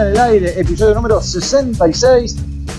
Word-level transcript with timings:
En 0.00 0.06
el 0.06 0.18
aire, 0.18 0.58
episodio 0.58 0.94
número 0.94 1.20
66. 1.20 2.36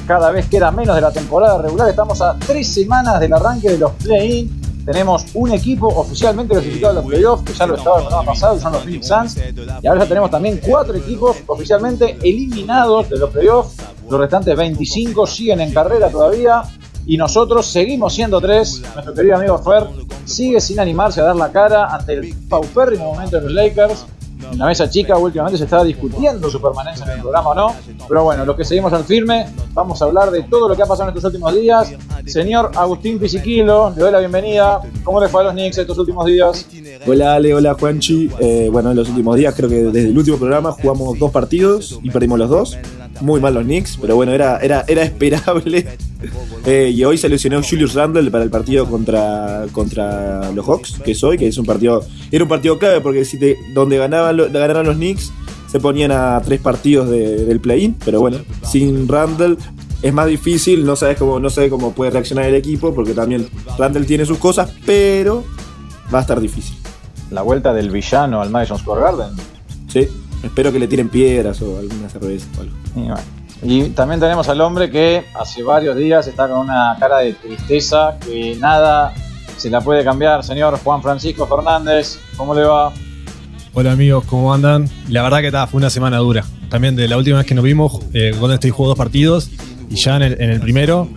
Cada 0.08 0.32
vez 0.32 0.48
queda 0.48 0.72
menos 0.72 0.96
de 0.96 1.04
la 1.04 1.12
temporada 1.12 1.62
regular. 1.62 1.88
Estamos 1.88 2.20
a 2.20 2.36
tres 2.40 2.68
semanas 2.74 3.20
del 3.20 3.32
arranque 3.32 3.70
de 3.70 3.78
los 3.78 3.92
play-in. 3.92 4.84
Tenemos 4.84 5.26
un 5.36 5.52
equipo 5.52 5.88
oficialmente 5.88 6.56
clasificado 6.56 6.98
a 6.98 7.02
los 7.04 7.06
playoffs, 7.06 7.44
que 7.44 7.54
ya 7.54 7.68
lo 7.68 7.76
estaba 7.76 7.98
el 7.98 8.08
programa 8.08 8.26
pasado, 8.26 8.60
son 8.60 8.72
los 8.72 8.84
Phoenix 8.84 9.08
Suns. 9.08 9.38
Y 9.84 9.88
ahora 9.88 10.02
ya 10.02 10.08
tenemos 10.08 10.32
también 10.32 10.60
cuatro 10.66 10.96
equipos 10.96 11.38
oficialmente 11.46 12.18
eliminados 12.24 13.08
de 13.12 13.20
los 13.20 13.30
playoffs. 13.30 13.76
Los 14.10 14.20
restantes 14.20 14.58
25 14.58 15.28
siguen 15.28 15.62
en 15.62 15.72
carrera 15.72 16.10
todavía. 16.10 16.64
Y 17.06 17.18
nosotros 17.18 17.68
seguimos 17.68 18.16
siendo 18.16 18.42
tres. 18.42 18.82
Nuestro 18.96 19.14
querido 19.14 19.36
amigo 19.36 19.60
Fer 19.60 19.88
sigue 20.26 20.60
sin 20.60 20.80
animarse 20.80 21.22
a 21.22 21.26
dar 21.26 21.36
la 21.36 21.52
cara 21.52 21.94
ante 21.94 22.14
el 22.14 22.34
paupérrimo 22.50 23.14
momento 23.14 23.38
de 23.38 23.44
los 23.44 23.52
Lakers. 23.52 24.06
En 24.52 24.58
la 24.58 24.66
mesa 24.66 24.90
chica 24.90 25.18
últimamente 25.18 25.58
se 25.58 25.64
estaba 25.64 25.84
discutiendo 25.84 26.50
su 26.50 26.62
permanencia 26.62 27.06
en 27.06 27.12
el 27.12 27.22
programa 27.22 27.50
o 27.50 27.56
no. 27.56 27.76
Pero 28.08 28.24
bueno, 28.24 28.46
los 28.46 28.56
que 28.56 28.66
seguimos 28.66 28.92
al 28.92 29.04
firme, 29.04 29.48
vamos 29.74 30.02
a 30.02 30.06
hablar 30.06 30.30
de 30.30 30.44
todo 30.44 30.68
lo 30.68 30.76
que 30.76 30.84
ha 30.84 30.86
pasado 30.86 31.10
en 31.10 31.16
estos 31.16 31.32
últimos 31.32 31.56
días. 31.56 31.94
Señor 32.26 32.72
Agustín 32.76 33.18
Pisiquilo, 33.18 33.92
le 33.96 34.02
doy 34.02 34.12
la 34.12 34.20
bienvenida. 34.20 34.82
¿Cómo 35.04 35.22
le 35.22 35.30
fue 35.30 35.42
a 35.42 35.46
los 35.46 35.54
Knicks 35.54 35.78
estos 35.78 35.98
últimos 35.98 36.26
días? 36.26 36.68
Hola 37.08 37.36
Ale, 37.36 37.54
hola 37.54 37.76
Juanchi. 37.80 38.30
Eh, 38.40 38.70
bueno, 38.72 38.92
en 38.92 38.98
los 38.98 39.10
últimos 39.10 39.38
días, 39.38 39.54
creo 39.56 39.70
que 39.70 39.84
desde 39.84 40.10
el 40.10 40.18
último 40.18 40.38
programa 40.38 40.72
jugamos 40.74 41.18
dos 41.18 41.32
partidos 41.32 42.00
y 42.04 42.10
perdimos 42.10 42.38
los 42.38 42.50
dos. 42.50 42.78
Muy 43.22 43.40
mal 43.40 43.54
los 43.54 43.64
Knicks, 43.64 43.98
pero 44.02 44.16
bueno, 44.16 44.32
era, 44.34 44.58
era, 44.58 44.84
era 44.88 45.04
esperable. 45.04 45.88
Eh, 46.66 46.92
y 46.94 47.04
hoy 47.04 47.18
se 47.18 47.30
lesionó 47.30 47.62
Julius 47.64 47.94
Randle 47.94 48.30
para 48.32 48.44
el 48.44 48.50
partido 48.50 48.86
contra, 48.88 49.66
contra 49.72 50.52
los 50.52 50.66
Hawks, 50.68 51.00
que 51.04 51.12
es 51.12 51.24
hoy, 51.24 51.38
que 51.38 51.48
es 51.48 51.58
un 51.58 51.66
partido. 51.66 52.04
Era 52.32 52.44
un 52.44 52.50
partido 52.50 52.78
clave 52.80 53.02
porque 53.02 53.26
si 53.26 53.38
te, 53.40 53.58
donde 53.74 53.98
ganaban, 53.98 54.38
lo- 54.38 54.50
ganaran 54.50 54.86
los 54.86 54.96
Knicks 54.96 55.32
se 55.72 55.80
ponían 55.80 56.12
a 56.12 56.42
tres 56.44 56.60
partidos 56.60 57.10
de- 57.10 57.46
del 57.46 57.60
play-in, 57.62 57.96
pero 58.04 58.20
bueno, 58.20 58.38
sin 58.64 59.08
Randle 59.08 59.56
es 60.02 60.14
más 60.14 60.28
difícil, 60.28 60.84
no 60.86 60.96
sabes 60.96 61.18
cómo, 61.18 61.40
no 61.40 61.50
sé 61.50 61.70
cómo 61.70 61.92
puede 61.94 62.12
reaccionar 62.12 62.46
el 62.46 62.56
equipo, 62.56 62.94
porque 62.94 63.14
también 63.14 63.48
Randle 63.78 64.06
tiene 64.06 64.26
sus 64.26 64.38
cosas, 64.38 64.72
pero 64.86 65.44
va 66.14 66.20
a 66.20 66.22
estar 66.22 66.40
difícil. 66.42 66.76
La 67.30 67.42
vuelta 67.44 67.74
del 67.74 67.90
villano 67.90 68.42
al 68.42 68.50
Madison 68.50 68.78
Square 68.80 69.02
Garden. 69.02 69.28
Sí, 69.88 70.08
espero 70.44 70.72
que 70.72 70.80
le 70.80 70.88
tiren 70.88 71.10
piedras 71.10 71.62
o 71.62 71.80
alguna 71.80 72.10
cerveza 72.10 72.48
o 72.58 72.62
algo. 72.62 72.76
Y, 72.96 73.00
bueno. 73.02 73.42
Y 73.64 73.90
también 73.90 74.20
tenemos 74.20 74.50
al 74.50 74.60
hombre 74.62 74.90
que 74.90 75.24
hace 75.36 75.62
varios 75.62 75.96
días 75.96 76.28
está 76.28 76.48
con 76.48 76.60
una 76.60 76.96
cara 77.00 77.20
de 77.20 77.34
tristeza 77.34 78.18
que 78.20 78.56
nada 78.60 79.14
se 79.58 79.70
la 79.70 79.82
puede 79.82 80.04
cambiar. 80.04 80.44
Señor 80.44 80.80
Juan 80.80 81.02
Francisco 81.02 81.46
Fernández, 81.46 82.20
¿cómo 82.36 82.56
le 82.56 82.64
va? 82.64 82.92
Hola 83.74 83.92
amigos, 83.92 84.26
¿cómo 84.26 84.54
andan? 84.54 84.90
La 85.10 85.22
verdad 85.22 85.42
que 85.42 85.52
ta, 85.52 85.68
fue 85.68 85.78
una 85.78 85.90
semana 85.90 86.18
dura. 86.18 86.44
También 86.70 86.96
de 86.96 87.08
la 87.08 87.18
última 87.18 87.38
vez 87.38 87.46
que 87.46 87.54
nos 87.54 87.64
vimos, 87.64 88.00
eh, 88.14 88.34
Golden 88.38 88.56
State 88.56 88.72
jugó 88.72 88.90
dos 88.90 88.98
partidos 88.98 89.50
y 89.92 89.96
ya 89.96 90.16
en 90.16 90.22
el, 90.24 90.42
en 90.42 90.50
el 90.52 90.62
primero, 90.62 91.10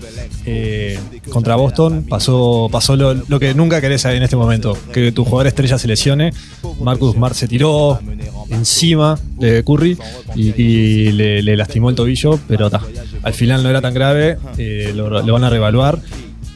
eh, 0.45 0.99
contra 1.31 1.55
Boston, 1.55 2.05
pasó, 2.09 2.69
pasó 2.71 2.97
lo, 2.97 3.15
lo 3.15 3.39
que 3.39 3.55
nunca 3.55 3.81
querés 3.81 4.05
en 4.05 4.23
este 4.23 4.35
momento, 4.35 4.77
que 4.93 5.13
tu 5.13 5.25
jugador 5.25 5.47
estrella 5.47 5.79
se 5.79 5.87
lesione. 5.87 6.33
Marcus 6.81 7.15
Smart 7.15 7.35
se 7.35 7.47
tiró 7.47 8.01
encima 8.51 9.17
de 9.39 9.63
Curry 9.63 9.97
y, 10.35 11.13
le, 11.13 11.57
lastimó 11.57 11.89
el 11.89 11.95
tobillo, 11.95 12.39
pero 12.49 12.69
ta, 12.69 12.83
al 13.23 13.33
final 13.33 13.63
no 13.63 13.71
era 13.71 13.81
tan 13.81 13.95
grave, 13.95 14.39
eh, 14.59 14.93
lo, 14.95 15.09
lo 15.09 15.33
van 15.33 15.45
a 15.45 15.51
reevaluar, 15.51 16.01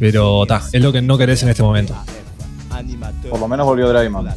pero 0.01 0.45
ta, 0.47 0.63
es 0.73 0.83
lo 0.83 0.93
que 0.93 1.01
no 1.01 1.17
querés 1.17 1.45
en 1.45 1.51
este 1.51 1.63
momento. 1.63 1.95
Por 3.31 3.39
lo 3.39 3.49
menos 3.49 3.65
volvió 3.65 3.89
Draymond. 3.89 4.29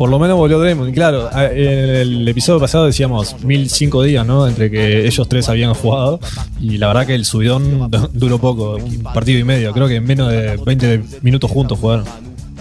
Por 0.00 0.08
lo 0.08 0.18
menos 0.18 0.38
volvió 0.38 0.58
Draymond. 0.58 0.88
Y 0.88 0.92
claro, 0.94 1.28
a- 1.30 1.44
en 1.44 1.58
el 1.90 2.26
episodio 2.26 2.58
pasado 2.58 2.86
decíamos 2.86 3.36
1005 3.44 4.02
días, 4.02 4.24
¿no? 4.26 4.48
Entre 4.48 4.70
que 4.70 5.06
ellos 5.06 5.28
tres 5.28 5.46
habían 5.50 5.74
jugado. 5.74 6.18
Y 6.58 6.78
la 6.78 6.86
verdad 6.86 7.06
que 7.06 7.14
el 7.14 7.26
subidón 7.26 7.90
du- 7.90 8.08
duró 8.14 8.38
poco, 8.38 8.76
un 8.76 9.02
partido 9.02 9.38
y 9.38 9.44
medio. 9.44 9.74
Creo 9.74 9.88
que 9.88 9.96
en 9.96 10.04
menos 10.04 10.30
de 10.32 10.56
20 10.56 11.02
minutos 11.20 11.50
juntos 11.50 11.78
jugaron. 11.78 12.06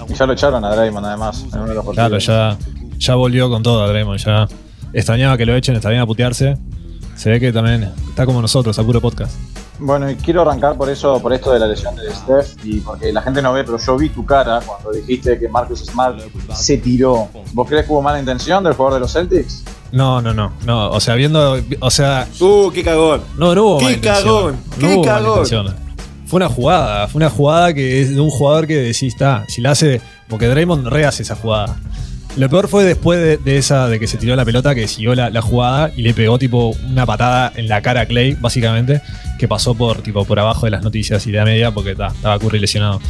Y 0.09 0.13
ya 0.15 0.25
lo 0.25 0.33
echaron 0.33 0.65
a 0.65 0.75
Draymond 0.75 1.05
además 1.05 1.45
en 1.53 1.59
uno 1.59 1.69
de 1.69 1.75
los. 1.75 1.85
Claro, 1.91 2.17
ya, 2.17 2.57
ya 2.97 3.15
volvió 3.15 3.49
con 3.49 3.63
todo 3.63 3.87
Draymond. 3.87 4.19
Ya 4.19 4.45
extrañaba 4.91 5.37
que 5.37 5.45
lo 5.45 5.55
echen, 5.55 5.75
extrañaba 5.75 6.05
putearse. 6.07 6.57
Se 7.15 7.29
ve 7.29 7.39
que 7.39 7.53
también 7.53 7.89
está 8.09 8.25
como 8.25 8.41
nosotros, 8.41 8.77
a 8.77 8.83
puro 8.83 8.99
podcast. 8.99 9.31
Bueno, 9.79 10.09
y 10.09 10.15
quiero 10.15 10.41
arrancar 10.41 10.75
por 10.75 10.89
eso, 10.89 11.21
por 11.21 11.31
esto 11.33 11.51
de 11.53 11.59
la 11.59 11.67
lesión 11.67 11.95
de 11.95 12.13
Steph, 12.13 12.65
y 12.65 12.81
porque 12.81 13.13
la 13.13 13.21
gente 13.21 13.41
no 13.41 13.53
ve, 13.53 13.63
pero 13.63 13.77
yo 13.77 13.97
vi 13.97 14.09
tu 14.09 14.25
cara 14.25 14.59
cuando 14.65 14.91
dijiste 14.91 15.39
que 15.39 15.47
Marcus 15.47 15.85
Smart 15.85 16.19
se 16.53 16.77
tiró. 16.77 17.29
¿Vos 17.53 17.67
crees 17.67 17.85
que 17.85 17.91
hubo 17.91 18.01
mala 18.01 18.19
intención 18.19 18.63
del 18.63 18.73
jugador 18.73 18.95
de 18.95 18.99
los 18.99 19.13
Celtics? 19.13 19.63
No, 19.91 20.21
no, 20.21 20.33
no. 20.33 20.51
no 20.65 20.89
o 20.91 20.99
sea, 20.99 21.15
viendo. 21.15 21.57
O 21.79 21.91
sea, 21.91 22.27
¡Uh, 22.39 22.69
qué 22.71 22.83
cagón! 22.83 23.21
No, 23.37 23.55
no 23.55 23.63
hubo 23.63 23.77
¡Qué 23.79 23.85
mala 23.85 23.95
intención. 23.95 24.23
cagón! 24.25 24.59
No 24.77 24.87
¡Qué 24.87 24.95
hubo 24.95 25.03
cagón! 25.03 25.75
Fue 26.27 26.37
una 26.37 26.49
jugada, 26.49 27.07
fue 27.07 27.19
una 27.19 27.29
jugada 27.31 27.73
que 27.73 28.01
es 28.01 28.13
de 28.13 28.21
un 28.21 28.29
jugador 28.29 28.67
que 28.67 28.75
decís, 28.75 29.13
está, 29.13 29.45
si 29.47 29.61
la 29.61 29.71
hace, 29.71 29.99
porque 30.27 30.45
Draymond 30.47 30.85
rehace 30.85 31.23
esa 31.23 31.35
jugada. 31.35 31.79
Lo 32.37 32.49
peor 32.49 32.67
fue 32.67 32.85
después 32.85 33.43
de, 33.43 33.57
esa, 33.57 33.89
de 33.89 33.99
que 33.99 34.07
se 34.07 34.17
tiró 34.17 34.35
la 34.35 34.45
pelota, 34.45 34.75
que 34.75 34.87
siguió 34.87 35.15
la, 35.15 35.29
la 35.29 35.41
jugada 35.41 35.91
y 35.95 36.03
le 36.03 36.13
pegó 36.13 36.37
tipo 36.37 36.75
una 36.89 37.05
patada 37.05 37.51
en 37.55 37.67
la 37.67 37.81
cara 37.81 38.01
a 38.01 38.05
Clay, 38.05 38.37
básicamente, 38.39 39.01
que 39.37 39.47
pasó 39.47 39.75
por 39.75 40.01
tipo 40.01 40.23
por 40.25 40.39
abajo 40.39 40.65
de 40.65 40.71
las 40.71 40.83
noticias 40.83 41.25
y 41.27 41.31
de 41.31 41.43
media 41.43 41.71
porque 41.71 41.95
ta, 41.95 42.07
estaba 42.07 42.39
Curry 42.39 42.59
lesionado. 42.59 43.01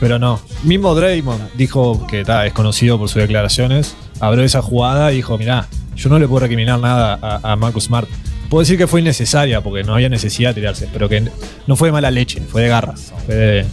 Pero 0.00 0.18
no, 0.18 0.40
mismo 0.64 0.94
Draymond 0.94 1.52
dijo 1.54 2.06
que 2.06 2.24
ta, 2.24 2.44
es 2.44 2.52
conocido 2.52 2.98
por 2.98 3.08
sus 3.08 3.22
declaraciones, 3.22 3.96
abrió 4.20 4.44
esa 4.44 4.60
jugada 4.60 5.12
y 5.12 5.16
dijo, 5.16 5.38
mirá, 5.38 5.68
yo 5.94 6.10
no 6.10 6.18
le 6.18 6.28
puedo 6.28 6.40
recriminar 6.40 6.78
nada 6.80 7.18
a, 7.22 7.52
a 7.52 7.56
Marcus 7.56 7.84
Smart. 7.84 8.08
Puedo 8.50 8.60
decir 8.60 8.76
que 8.76 8.86
fue 8.86 9.00
innecesaria 9.00 9.60
porque 9.60 9.84
no 9.84 9.94
había 9.94 10.08
necesidad 10.08 10.50
de 10.50 10.60
tirarse, 10.60 10.88
pero 10.92 11.08
que 11.08 11.30
no 11.66 11.76
fue 11.76 11.88
de 11.88 11.92
mala 11.92 12.10
leche, 12.10 12.42
fue 12.42 12.62
de 12.62 12.68
garras. 12.68 13.12
Fue 13.24 13.34
de, 13.34 13.66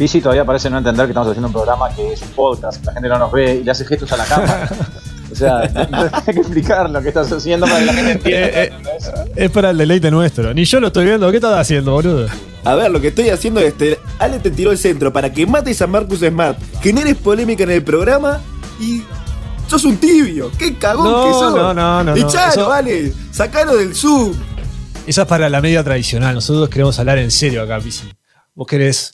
Pisi 0.00 0.22
todavía 0.22 0.46
parece 0.46 0.70
no 0.70 0.78
entender 0.78 1.04
que 1.04 1.10
estamos 1.10 1.28
haciendo 1.28 1.48
un 1.48 1.52
programa 1.52 1.94
que 1.94 2.14
es 2.14 2.22
un 2.22 2.28
podcast, 2.30 2.80
que 2.80 2.86
la 2.86 2.92
gente 2.94 3.08
no 3.10 3.18
nos 3.18 3.30
ve 3.32 3.56
y 3.56 3.64
le 3.64 3.70
hace 3.70 3.84
gestos 3.84 4.10
a 4.10 4.16
la 4.16 4.24
cámara. 4.24 4.70
O 5.30 5.34
sea, 5.34 5.58
hay 6.26 6.32
que 6.34 6.40
explicar 6.40 6.88
lo 6.88 7.02
que 7.02 7.08
estás 7.08 7.30
haciendo 7.30 7.66
para 7.66 7.80
que 7.80 7.84
la 7.84 7.92
gente 7.92 8.12
entienda. 8.12 8.46
Eh, 8.48 8.72
eh. 8.72 9.32
Es 9.36 9.50
para 9.50 9.68
el 9.68 9.76
deleite 9.76 10.10
nuestro. 10.10 10.54
Ni 10.54 10.64
yo 10.64 10.80
lo 10.80 10.86
estoy 10.86 11.04
viendo. 11.04 11.30
¿Qué 11.30 11.36
estás 11.36 11.54
haciendo, 11.54 11.92
boludo? 11.92 12.28
A 12.64 12.74
ver, 12.76 12.90
lo 12.90 12.98
que 12.98 13.08
estoy 13.08 13.28
haciendo 13.28 13.60
es. 13.60 13.76
Te, 13.76 13.98
Ale 14.18 14.38
te 14.38 14.50
tiró 14.50 14.70
el 14.72 14.78
centro 14.78 15.12
para 15.12 15.30
que 15.30 15.46
mates 15.46 15.82
a 15.82 15.86
Marcus 15.86 16.20
Smart, 16.20 16.58
generes 16.80 17.16
polémica 17.16 17.64
en 17.64 17.72
el 17.72 17.84
programa 17.84 18.40
y. 18.80 19.02
¡Sos 19.68 19.84
un 19.84 19.98
tibio! 19.98 20.50
¡Qué 20.56 20.78
cagón 20.78 21.12
No, 21.12 21.26
que 21.26 21.32
sos! 21.34 21.54
no, 21.54 21.74
no, 21.74 22.02
no, 22.04 22.04
no. 22.04 22.16
¡Echalo, 22.16 22.52
Eso- 22.52 22.68
vale! 22.70 23.12
¡Sacalo 23.32 23.76
del 23.76 23.94
sub! 23.94 24.34
Esa 25.06 25.22
es 25.22 25.28
para 25.28 25.50
la 25.50 25.60
media 25.60 25.84
tradicional. 25.84 26.34
Nosotros 26.34 26.70
queremos 26.70 26.98
hablar 26.98 27.18
en 27.18 27.30
serio 27.30 27.62
acá, 27.62 27.78
Pisi. 27.78 28.08
Vos 28.54 28.66
querés. 28.66 29.12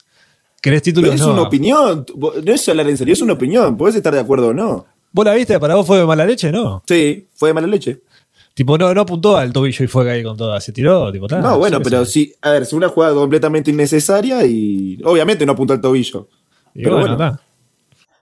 ¿Querés 0.67 0.83
títulos? 0.83 1.11
Pero 1.11 1.23
es 1.23 1.27
No. 1.29 1.33
una 1.33 1.43
opinión. 1.43 2.05
No 2.17 2.53
es 2.53 2.69
hablar 2.69 2.89
en 2.89 2.97
serio, 2.97 3.13
es 3.15 3.21
una 3.23 3.35
opinión. 3.35 3.77
Podés 3.77 3.95
estar 3.95 4.13
de 4.13 4.19
acuerdo 4.19 4.49
o 4.49 4.53
no. 4.53 4.85
¿Vos 5.13 5.25
la 5.25 5.33
viste? 5.35 5.61
¿Para 5.61 5.77
vos 5.77 5.87
fue 5.87 5.99
de 5.99 6.05
mala 6.05 6.27
leche? 6.27 6.51
No. 6.51 6.83
Sí, 6.89 7.29
fue 7.37 7.51
de 7.51 7.55
mala 7.55 7.69
leche. 7.69 8.01
Tipo, 8.53 8.77
no, 8.77 8.93
no 8.93 9.03
apuntó 9.03 9.37
al 9.37 9.53
tobillo 9.53 9.85
y 9.85 9.87
fue 9.87 10.11
ahí 10.11 10.25
con 10.25 10.37
toda. 10.37 10.61
Se 10.61 10.73
tiró, 10.73 11.13
tipo, 11.13 11.29
tal. 11.29 11.41
no, 11.41 11.57
bueno, 11.59 11.81
pero 11.81 12.05
sí. 12.05 12.35
A 12.43 12.51
ver, 12.51 12.63
es 12.65 12.73
una 12.73 12.89
jugada 12.89 13.15
completamente 13.15 13.71
innecesaria 13.71 14.45
y. 14.45 14.99
Obviamente 15.05 15.47
no 15.47 15.53
apuntó 15.53 15.73
al 15.73 15.81
tobillo. 15.81 16.27
Y 16.75 16.83
pero 16.83 16.97
bueno, 16.97 17.17
bueno. 17.17 17.31
está. 17.33 17.43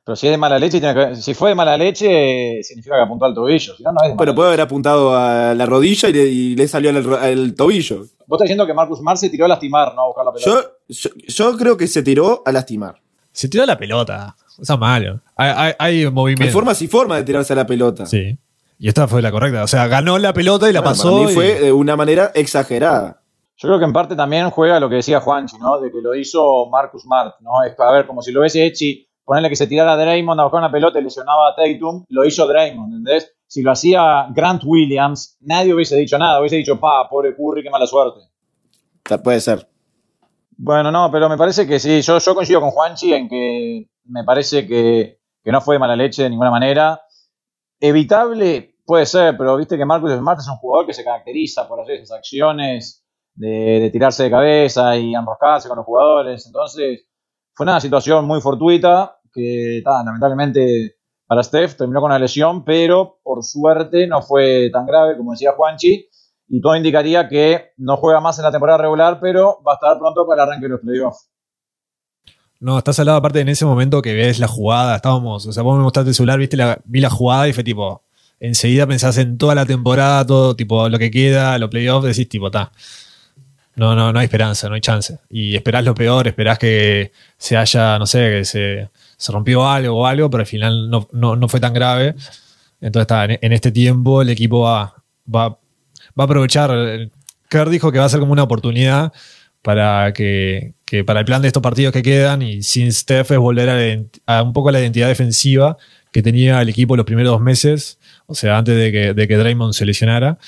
Pero 0.04 0.16
si 0.16 0.26
es 0.26 0.32
de 0.32 0.36
mala 0.36 0.58
leche, 0.58 0.80
tiene 0.80 0.94
que- 0.94 1.16
si 1.16 1.32
fue 1.32 1.48
de 1.48 1.54
mala 1.54 1.78
leche, 1.78 2.62
significa 2.62 2.96
que 2.96 3.02
apuntó 3.02 3.24
al 3.24 3.32
tobillo. 3.34 3.74
Si 3.74 3.82
no, 3.82 3.90
no 3.92 4.00
es 4.02 4.08
de 4.10 4.14
mala 4.14 4.18
Pero 4.18 4.34
puede 4.34 4.48
haber 4.48 4.60
apuntado 4.60 5.16
a 5.16 5.54
la 5.54 5.64
rodilla 5.64 6.10
y 6.10 6.12
le, 6.12 6.26
y 6.26 6.54
le 6.56 6.68
salió 6.68 6.90
al, 6.90 7.14
al 7.14 7.54
tobillo. 7.54 8.00
Vos 8.26 8.36
estás 8.36 8.40
diciendo 8.44 8.66
que 8.66 8.74
Marcus 8.74 8.98
Smart 8.98 9.16
se 9.18 9.30
tiró 9.30 9.46
a 9.46 9.48
lastimar, 9.48 9.94
no 9.94 10.02
a 10.02 10.06
buscar 10.08 10.26
la 10.26 10.32
pelota. 10.34 10.50
Yo, 10.50 10.68
yo, 10.88 11.10
yo 11.28 11.56
creo 11.56 11.76
que 11.76 11.86
se 11.86 12.02
tiró 12.02 12.42
a 12.44 12.52
lastimar. 12.52 13.00
Se 13.32 13.48
tiró 13.48 13.66
la 13.66 13.76
pelota. 13.78 14.36
Eso 14.60 14.74
es 14.74 14.78
malo. 14.78 15.20
Hay, 15.36 15.50
hay, 15.50 15.72
hay 15.78 16.04
Hay 16.04 16.10
movimiento. 16.10 16.52
formas 16.52 16.80
y 16.82 16.88
formas 16.88 17.18
de 17.18 17.24
tirarse 17.24 17.52
a 17.52 17.56
la 17.56 17.66
pelota. 17.66 18.06
Sí. 18.06 18.38
Y 18.78 18.88
esta 18.88 19.08
fue 19.08 19.22
la 19.22 19.30
correcta. 19.32 19.62
O 19.64 19.66
sea, 19.66 19.86
ganó 19.88 20.18
la 20.18 20.32
pelota 20.32 20.68
y 20.68 20.72
la 20.72 20.80
Bueno, 20.80 20.90
pasó. 20.92 21.12
para 21.12 21.24
mí 21.26 21.32
y- 21.32 21.34
fue 21.34 21.60
de 21.60 21.72
una 21.72 21.96
manera 21.96 22.30
exagerada. 22.34 23.20
Yo 23.56 23.68
creo 23.68 23.78
que 23.78 23.84
en 23.84 23.92
parte 23.92 24.16
también 24.16 24.50
juega 24.50 24.80
lo 24.80 24.88
que 24.88 24.96
decía 24.96 25.20
Juanchi, 25.20 25.58
¿no? 25.58 25.80
De 25.80 25.90
que 25.90 25.98
lo 26.02 26.14
hizo 26.14 26.66
Marcus 26.70 27.02
Smart, 27.02 27.36
¿no? 27.40 27.62
Es 27.64 27.74
para 27.74 27.92
ver, 27.92 28.06
como 28.06 28.20
si 28.20 28.32
lo 28.32 28.40
hubiese 28.40 28.64
hecho, 28.66 28.84
ponerle 29.24 29.48
que 29.48 29.54
se 29.56 29.66
tirara 29.68 29.92
a 29.92 29.96
Draymond 29.96 30.40
a 30.40 30.44
buscar 30.44 30.58
una 30.58 30.72
pelota 30.72 30.98
y 30.98 31.04
lesionaba 31.04 31.50
a 31.50 31.54
Tatum, 31.54 32.04
lo 32.08 32.24
hizo 32.24 32.46
Draymond, 32.48 32.94
¿entendés? 32.94 33.32
Si 33.46 33.62
lo 33.62 33.70
hacía 33.70 34.26
Grant 34.34 34.62
Williams, 34.64 35.36
nadie 35.40 35.72
hubiese 35.72 35.96
dicho 35.96 36.18
nada, 36.18 36.40
hubiese 36.40 36.56
dicho, 36.56 36.78
pa, 36.80 37.08
pobre 37.08 37.34
Curry, 37.36 37.62
qué 37.62 37.70
mala 37.70 37.86
suerte. 37.86 38.18
O 38.20 39.08
sea, 39.08 39.22
puede 39.22 39.40
ser. 39.40 39.68
Bueno, 40.56 40.90
no, 40.90 41.10
pero 41.10 41.28
me 41.28 41.36
parece 41.36 41.66
que 41.66 41.78
sí, 41.78 42.00
yo, 42.00 42.18
coincido 42.34 42.60
con 42.60 42.70
Juanchi 42.70 43.12
en 43.12 43.28
que 43.28 43.88
me 44.04 44.24
parece 44.24 44.66
que, 44.66 45.18
que 45.42 45.52
no 45.52 45.60
fue 45.60 45.76
de 45.76 45.78
mala 45.80 45.96
leche 45.96 46.22
de 46.22 46.30
ninguna 46.30 46.50
manera. 46.50 47.00
Evitable 47.80 48.76
puede 48.84 49.06
ser, 49.06 49.36
pero 49.36 49.56
viste 49.56 49.76
que 49.76 49.84
Marcus 49.84 50.12
Smart 50.12 50.38
es 50.40 50.48
un 50.48 50.56
jugador 50.56 50.86
que 50.86 50.94
se 50.94 51.04
caracteriza 51.04 51.66
por 51.68 51.80
hacer 51.80 51.96
esas 51.96 52.18
acciones 52.18 53.04
de, 53.34 53.90
tirarse 53.92 54.24
de 54.24 54.30
cabeza 54.30 54.96
y 54.96 55.14
enroscarse 55.14 55.68
con 55.68 55.78
los 55.78 55.86
jugadores. 55.86 56.46
Entonces, 56.46 57.06
fue 57.52 57.64
una 57.64 57.80
situación 57.80 58.26
muy 58.26 58.40
fortuita 58.40 59.18
que 59.32 59.80
ta, 59.84 60.02
lamentablemente 60.04 60.96
para 61.26 61.42
Steph, 61.42 61.76
terminó 61.76 62.00
con 62.00 62.10
una 62.10 62.18
lesión, 62.18 62.64
pero 62.64 63.18
por 63.22 63.42
suerte 63.42 64.06
no 64.06 64.22
fue 64.22 64.70
tan 64.70 64.86
grave 64.86 65.16
como 65.16 65.32
decía 65.32 65.52
Juanchi, 65.52 66.08
y 66.48 66.60
todo 66.60 66.76
indicaría 66.76 67.28
que 67.28 67.72
no 67.76 67.96
juega 67.96 68.20
más 68.20 68.38
en 68.38 68.44
la 68.44 68.52
temporada 68.52 68.78
regular, 68.78 69.18
pero 69.20 69.60
va 69.66 69.72
a 69.72 69.74
estar 69.76 69.98
pronto 69.98 70.26
para 70.26 70.42
el 70.42 70.48
arranque 70.48 70.66
de 70.66 70.70
los 70.70 70.80
playoffs. 70.80 71.30
No, 72.60 72.78
estás 72.78 72.98
al 72.98 73.06
lado 73.06 73.18
aparte 73.18 73.40
en 73.40 73.48
ese 73.48 73.64
momento 73.64 74.00
que 74.00 74.14
ves 74.14 74.38
la 74.38 74.48
jugada, 74.48 74.96
estábamos, 74.96 75.46
o 75.46 75.52
sea, 75.52 75.62
vos 75.62 75.76
me 75.76 75.82
mostraste 75.82 76.10
el 76.10 76.14
celular, 76.14 76.38
viste 76.38 76.56
vi 76.84 77.00
la 77.00 77.10
jugada 77.10 77.48
y 77.48 77.52
fue 77.52 77.64
tipo, 77.64 78.02
enseguida 78.40 78.86
pensás 78.86 79.18
en 79.18 79.38
toda 79.38 79.54
la 79.54 79.66
temporada, 79.66 80.24
todo 80.24 80.56
tipo 80.56 80.88
lo 80.88 80.98
que 80.98 81.10
queda, 81.10 81.58
los 81.58 81.70
playoffs, 81.70 82.06
decís 82.06 82.28
tipo, 82.28 82.50
ta. 82.50 82.72
No, 83.76 83.96
no, 83.96 84.12
no 84.12 84.18
hay 84.20 84.26
esperanza, 84.26 84.68
no 84.68 84.76
hay 84.76 84.80
chance. 84.80 85.18
Y 85.28 85.56
esperás 85.56 85.84
lo 85.84 85.94
peor, 85.96 86.28
esperás 86.28 86.58
que 86.60 87.10
se 87.36 87.56
haya, 87.56 87.98
no 87.98 88.06
sé, 88.06 88.30
que 88.30 88.44
se, 88.44 88.88
se 89.16 89.32
rompió 89.32 89.68
algo 89.68 89.98
o 89.98 90.06
algo, 90.06 90.30
pero 90.30 90.42
al 90.42 90.46
final 90.46 90.88
no, 90.88 91.08
no, 91.12 91.34
no 91.34 91.48
fue 91.48 91.58
tan 91.58 91.74
grave. 91.74 92.14
Entonces 92.80 93.02
está, 93.02 93.24
en, 93.24 93.38
en 93.40 93.52
este 93.52 93.72
tiempo 93.72 94.22
el 94.22 94.28
equipo 94.28 94.60
va, 94.60 94.94
va, 95.34 95.58
va 96.18 96.24
a 96.24 96.26
aprovechar. 96.26 96.70
Kerr 97.48 97.70
dijo 97.70 97.92
que 97.92 97.98
va 97.98 98.06
a 98.06 98.08
ser 98.08 98.20
como 98.20 98.32
una 98.32 98.42
oportunidad 98.42 99.12
para 99.64 100.12
que, 100.12 100.74
para 101.06 101.20
el 101.20 101.26
plan 101.26 101.40
de 101.40 101.48
estos 101.48 101.62
partidos 101.62 101.94
que 101.94 102.02
quedan 102.02 102.42
y 102.42 102.62
sin 102.62 102.92
Steph 102.92 103.30
es 103.30 103.38
volver 103.38 104.10
a, 104.26 104.42
un 104.42 104.52
poco 104.52 104.68
a 104.68 104.72
la 104.72 104.80
identidad 104.80 105.08
defensiva 105.08 105.78
que 106.12 106.22
tenía 106.22 106.60
el 106.60 106.68
equipo 106.68 106.96
los 106.96 107.06
primeros 107.06 107.32
dos 107.32 107.40
meses, 107.40 107.98
o 108.26 108.34
sea, 108.34 108.58
antes 108.58 108.76
de 108.76 108.92
que, 108.92 109.14
de 109.14 109.26
que 109.26 109.36
Draymond 109.38 109.72
se 109.72 109.86
lesionara. 109.86 110.38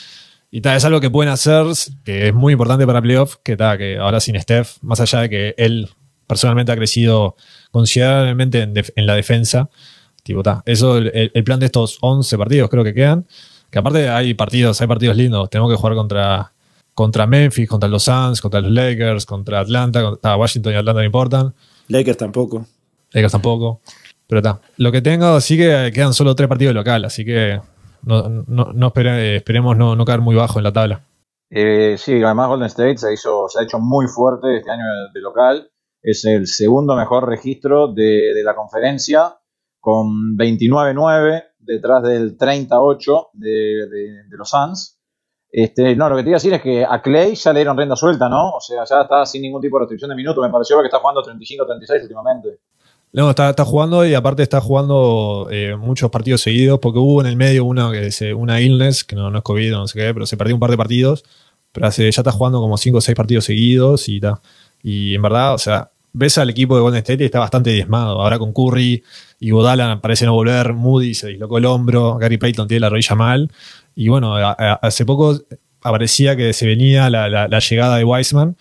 Y 0.51 0.61
tal, 0.61 0.77
es 0.77 0.85
algo 0.85 1.01
que 1.01 1.09
pueden 1.09 1.33
hacer, 1.33 1.65
que 2.05 2.29
es 2.29 2.35
muy 2.35 2.53
importante 2.53 2.87
para 2.87 3.01
playoff, 3.01 3.37
que, 3.43 3.57
ta, 3.57 3.79
que 3.79 3.97
ahora 3.97 4.21
sin 4.21 4.39
Steph, 4.39 4.77
más 4.83 5.01
allá 5.01 5.21
de 5.23 5.31
que 5.31 5.55
él 5.57 5.89
personalmente 6.27 6.73
ha 6.73 6.77
crecido 6.77 7.37
considerablemente 7.71 8.63
en 8.63 9.07
la 9.07 9.15
defensa, 9.15 9.71
tipo, 10.23 10.43
ta, 10.43 10.63
eso, 10.67 10.99
el, 10.99 11.31
el 11.33 11.45
plan 11.45 11.59
de 11.59 11.67
estos 11.67 11.97
11 12.03 12.37
partidos 12.37 12.69
creo 12.69 12.85
que 12.85 12.93
quedan, 12.93 13.27
que 13.77 13.81
aparte 13.81 14.09
hay 14.09 14.33
partidos, 14.33 14.81
hay 14.81 14.87
partidos 14.87 15.17
lindos, 15.17 15.51
tenemos 15.51 15.71
que 15.71 15.77
jugar 15.77 15.95
contra, 15.95 16.53
contra 16.95 17.27
Memphis, 17.27 17.69
contra 17.69 17.89
los 17.91 18.05
Suns, 18.05 18.41
contra 18.41 18.61
los 18.63 18.71
Lakers, 18.73 19.27
contra 19.27 19.61
Atlanta, 19.61 20.03
contra 20.03 20.35
Washington 20.37 20.73
y 20.73 20.77
Atlanta 20.77 21.01
no 21.01 21.05
importan, 21.05 21.55
Lakers 21.89 22.17
tampoco. 22.17 22.65
Lakers 23.13 23.33
tampoco, 23.33 23.81
pero 24.27 24.39
está. 24.39 24.61
Lo 24.79 24.91
que 24.91 25.03
tengo, 25.03 25.39
sí 25.43 25.57
que 25.59 25.91
quedan 25.95 26.15
solo 26.15 26.35
tres 26.35 26.49
partidos 26.49 26.75
local, 26.75 27.05
así 27.05 27.25
que 27.25 27.61
no, 28.03 28.29
no, 28.47 28.73
no 28.73 28.87
espere- 28.93 29.37
esperemos 29.37 29.77
no, 29.77 29.95
no 29.95 30.05
caer 30.07 30.21
muy 30.23 30.35
bajo 30.35 30.59
en 30.59 30.65
la 30.65 30.73
tabla. 30.73 31.03
Eh, 31.51 31.97
sí, 31.99 32.23
además 32.23 32.49
Golden 32.49 32.67
State 32.67 32.97
se, 32.99 33.13
hizo, 33.13 33.47
se 33.49 33.61
ha 33.61 33.63
hecho 33.63 33.79
muy 33.79 34.07
fuerte 34.09 34.57
este 34.57 34.71
año 34.71 34.85
de, 34.85 35.13
de 35.15 35.21
local. 35.21 35.71
Es 36.03 36.25
el 36.25 36.47
segundo 36.47 36.97
mejor 36.97 37.29
registro 37.29 37.93
de, 37.93 38.33
de 38.35 38.43
la 38.43 38.55
conferencia, 38.55 39.35
con 39.81 40.37
29-9, 40.37 41.45
detrás 41.67 42.03
del 42.03 42.37
38 42.37 43.29
de, 43.35 44.25
los 44.31 44.49
Suns. 44.49 44.99
Este, 45.51 45.97
no, 45.97 46.09
lo 46.09 46.17
que 46.17 46.23
te 46.23 46.29
iba 46.31 46.37
a 46.37 46.41
decir 46.41 46.53
es 46.53 46.63
que 46.63 46.85
a 46.85 47.01
Clay 47.01 47.35
ya 47.35 47.53
le 47.53 47.61
dieron 47.61 47.77
rienda 47.77 47.97
suelta, 47.97 48.29
¿no? 48.29 48.51
O 48.51 48.61
sea, 48.61 48.85
ya 48.85 49.03
está 49.03 49.25
sin 49.25 49.43
ningún 49.43 49.61
tipo 49.61 49.77
de 49.77 49.83
restricción 49.83 50.11
de 50.11 50.17
minutos. 50.17 50.45
Me 50.45 50.53
pareció 50.53 50.79
que 50.81 50.87
está 50.87 50.99
jugando 50.99 51.23
35-36 51.23 52.03
últimamente. 52.03 52.61
No, 53.13 53.31
está, 53.31 53.51
está 53.51 53.65
jugando 53.65 54.05
y 54.05 54.15
aparte 54.15 54.43
está 54.43 54.61
jugando 54.61 55.49
eh, 55.51 55.77
muchos 55.77 56.11
partidos 56.11 56.43
seguidos, 56.43 56.79
porque 56.81 56.99
hubo 56.99 57.21
en 57.21 57.27
el 57.27 57.37
medio 57.37 57.65
una, 57.65 57.91
que 57.91 58.35
una 58.35 58.61
illness, 58.61 59.05
que 59.05 59.17
no, 59.17 59.35
es 59.35 59.43
COVID, 59.43 59.71
no 59.71 59.87
sé 59.87 59.99
qué, 59.99 60.13
pero 60.13 60.27
se 60.27 60.37
perdió 60.37 60.55
un 60.55 60.61
par 60.61 60.71
de 60.71 60.77
partidos, 60.77 61.25
pero 61.73 61.89
ya 61.89 62.09
está 62.09 62.33
jugando 62.33 62.61
como 62.61 62.77
5 62.77 62.99
o 62.99 63.01
6 63.01 63.17
partidos 63.17 63.45
seguidos 63.45 64.09
y 64.09 64.21
ta. 64.21 64.41
Y 64.83 65.15
en 65.15 65.23
verdad, 65.23 65.55
o 65.55 65.59
sea, 65.59 65.93
ves 66.17 66.39
al 66.39 66.49
equipo 66.49 66.75
de 66.75 66.81
Golden 66.81 66.99
State 66.99 67.23
y 67.23 67.27
está 67.27 67.41
bastante 67.41 67.71
diezmado. 67.71 68.23
Ahora 68.23 68.39
con 68.39 68.53
Curry 68.53 69.05
y 69.39 69.51
Godala 69.51 70.01
parece 70.01 70.25
no 70.25 70.33
volver, 70.33 70.73
Moody 70.73 71.15
se 71.15 71.29
dislocó 71.29 71.59
el 71.59 71.67
hombro, 71.67 72.17
Gary 72.17 72.39
Payton 72.39 72.67
tiene 72.67 72.81
la 72.81 72.89
rodilla 72.89 73.15
mal. 73.15 73.53
Y 73.95 74.09
bueno, 74.09 74.35
hace 74.35 75.05
poco 75.05 75.39
aparecía 75.83 76.35
que 76.35 76.53
se 76.55 76.67
venía 76.67 77.11
la, 77.11 77.59
llegada 77.59 77.99
de 77.99 78.05
Wiseman, 78.05 78.57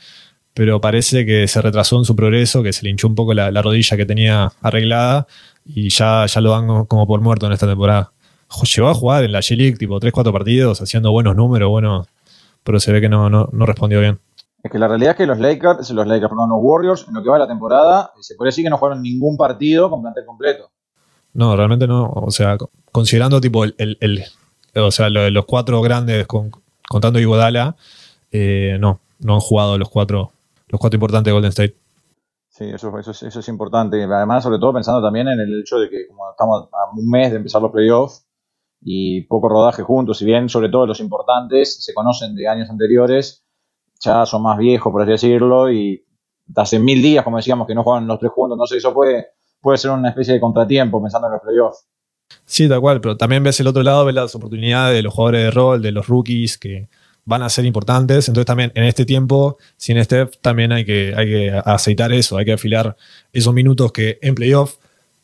pero 0.53 0.81
parece 0.81 1.25
que 1.25 1.47
se 1.47 1.61
retrasó 1.61 1.97
en 1.97 2.05
su 2.05 2.15
progreso, 2.15 2.61
que 2.61 2.73
se 2.73 2.83
le 2.83 2.89
hinchó 2.89 3.07
un 3.07 3.15
poco 3.15 3.33
la, 3.33 3.51
la 3.51 3.61
rodilla 3.61 3.95
que 3.95 4.05
tenía 4.05 4.51
arreglada 4.61 5.27
y 5.65 5.89
ya, 5.89 6.25
ya 6.25 6.41
lo 6.41 6.51
dan 6.51 6.85
como 6.85 7.07
por 7.07 7.21
muerto 7.21 7.47
en 7.47 7.53
esta 7.53 7.67
temporada. 7.67 8.11
Llegó 8.75 8.89
a 8.89 8.93
jugar 8.93 9.23
en 9.23 9.31
la 9.31 9.39
G-League 9.39 9.77
tipo 9.77 9.99
3-4 9.99 10.31
partidos, 10.31 10.81
haciendo 10.81 11.11
buenos 11.11 11.35
números, 11.35 11.69
bueno, 11.69 12.05
pero 12.63 12.79
se 12.79 12.91
ve 12.91 13.01
que 13.01 13.09
no, 13.09 13.29
no 13.29 13.65
respondió 13.65 14.01
bien. 14.01 14.19
Es 14.65 14.71
que 14.71 14.79
la 14.79 14.87
realidad 14.87 15.11
es 15.11 15.17
que 15.17 15.27
los 15.27 15.37
Lakers, 15.37 15.91
los 15.91 16.07
Lakers, 16.07 16.27
perdón, 16.27 16.49
los 16.49 16.57
Warriors, 16.59 17.05
en 17.07 17.13
lo 17.13 17.21
que 17.21 17.29
va 17.29 17.35
de 17.35 17.41
la 17.41 17.47
temporada, 17.47 18.11
se 18.19 18.33
puede 18.33 18.47
decir 18.47 18.63
que 18.63 18.69
no 18.71 18.77
jugaron 18.79 19.03
ningún 19.03 19.37
partido 19.37 19.91
con 19.91 20.01
plantel 20.01 20.25
completo. 20.25 20.71
No, 21.33 21.55
realmente 21.55 21.85
no. 21.85 22.09
O 22.11 22.31
sea, 22.31 22.57
co- 22.57 22.71
considerando 22.91 23.39
tipo 23.39 23.63
el, 23.63 23.75
el- 23.77 23.95
el- 24.01 24.23
o 24.81 24.89
sea, 24.89 25.11
los 25.11 25.45
cuatro 25.45 25.83
grandes, 25.83 26.25
con- 26.25 26.49
contando 26.89 27.19
Iguodala, 27.19 27.75
eh, 28.31 28.77
no, 28.79 29.01
no 29.19 29.35
han 29.35 29.39
jugado 29.39 29.77
los 29.77 29.87
cuatro, 29.89 30.31
los 30.69 30.81
cuatro 30.81 30.97
importantes 30.97 31.25
de 31.25 31.33
Golden 31.33 31.49
State. 31.49 31.75
Sí, 32.49 32.65
eso, 32.65 32.97
eso, 32.97 33.11
es, 33.11 33.21
eso 33.21 33.39
es 33.41 33.47
importante. 33.47 34.03
Además, 34.03 34.41
sobre 34.43 34.57
todo 34.57 34.73
pensando 34.73 34.99
también 34.99 35.27
en 35.27 35.39
el 35.41 35.59
hecho 35.61 35.77
de 35.77 35.91
que 35.91 36.07
como 36.07 36.31
estamos 36.31 36.69
a 36.71 36.97
un 36.97 37.07
mes 37.07 37.29
de 37.29 37.37
empezar 37.37 37.61
los 37.61 37.71
playoffs 37.71 38.25
y 38.81 39.21
poco 39.27 39.47
rodaje 39.47 39.83
juntos, 39.83 40.17
si 40.17 40.25
bien 40.25 40.49
sobre 40.49 40.69
todo 40.69 40.87
los 40.87 40.99
importantes 40.99 41.83
se 41.85 41.93
conocen 41.93 42.33
de 42.33 42.47
años 42.47 42.67
anteriores, 42.71 43.44
ya 44.05 44.25
son 44.25 44.43
más 44.43 44.57
viejos, 44.57 44.91
por 44.91 45.01
así 45.01 45.11
decirlo, 45.11 45.71
y 45.71 46.03
hace 46.55 46.79
mil 46.79 47.01
días, 47.01 47.23
como 47.23 47.37
decíamos, 47.37 47.67
que 47.67 47.75
no 47.75 47.83
juegan 47.83 48.07
los 48.07 48.19
tres 48.19 48.31
juntos, 48.31 48.55
entonces 48.55 48.77
eso 48.77 48.93
puede, 48.93 49.27
puede 49.61 49.77
ser 49.77 49.91
una 49.91 50.09
especie 50.09 50.33
de 50.33 50.39
contratiempo 50.39 51.01
pensando 51.01 51.27
en 51.27 51.33
los 51.33 51.41
playoffs. 51.41 51.85
Sí, 52.45 52.67
tal 52.69 52.81
cual, 52.81 53.01
pero 53.01 53.17
también 53.17 53.43
ves 53.43 53.59
el 53.59 53.67
otro 53.67 53.83
lado, 53.83 54.05
ves 54.05 54.15
las 54.15 54.35
oportunidades 54.35 54.95
de 54.95 55.03
los 55.03 55.13
jugadores 55.13 55.43
de 55.43 55.51
rol, 55.51 55.81
de 55.81 55.91
los 55.91 56.07
rookies 56.07 56.57
que 56.57 56.89
van 57.25 57.41
a 57.41 57.49
ser 57.49 57.65
importantes. 57.65 58.27
Entonces 58.27 58.45
también 58.45 58.71
en 58.75 58.83
este 58.83 59.05
tiempo, 59.05 59.57
sin 59.77 60.03
Steph, 60.03 60.37
también 60.41 60.71
hay 60.71 60.85
que, 60.85 61.13
hay 61.15 61.25
que 61.25 61.61
aceitar 61.65 62.11
eso, 62.13 62.37
hay 62.37 62.45
que 62.45 62.53
afilar 62.53 62.95
esos 63.33 63.53
minutos 63.53 63.91
que 63.91 64.19
en 64.21 64.35
playoff 64.35 64.75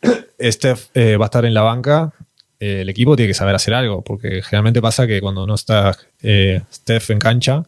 Steph 0.41 0.87
eh, 0.93 1.17
va 1.17 1.25
a 1.25 1.27
estar 1.27 1.45
en 1.45 1.53
la 1.53 1.61
banca. 1.61 2.13
eh, 2.59 2.81
el 2.81 2.89
equipo 2.89 3.15
tiene 3.15 3.29
que 3.29 3.33
saber 3.33 3.55
hacer 3.55 3.73
algo, 3.73 4.03
porque 4.03 4.41
generalmente 4.41 4.81
pasa 4.81 5.07
que 5.07 5.21
cuando 5.21 5.47
no 5.47 5.55
está 5.55 5.95
eh, 6.21 6.61
Steph 6.71 7.11
en 7.11 7.19
cancha, 7.19 7.63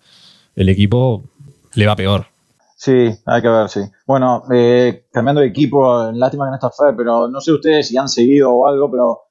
el 0.56 0.70
equipo 0.70 1.24
le 1.76 1.88
va 1.88 1.96
peor. 1.96 2.28
Sí, 2.76 3.10
hay 3.26 3.42
que 3.42 3.48
ver, 3.48 3.70
sí. 3.70 3.80
Bueno, 4.06 4.44
eh, 4.54 5.06
cambiando 5.12 5.42
de 5.42 5.48
equipo, 5.48 6.12
lástima 6.12 6.46
que 6.46 6.50
no 6.50 6.56
está 6.56 6.70
Fer, 6.70 6.96
pero 6.96 7.30
no 7.30 7.40
sé 7.40 7.54
ustedes 7.54 7.88
si 7.88 7.98
han 7.98 8.10
seguido 8.10 8.52
o 8.52 8.68
algo, 8.68 8.92
pero 8.92 9.22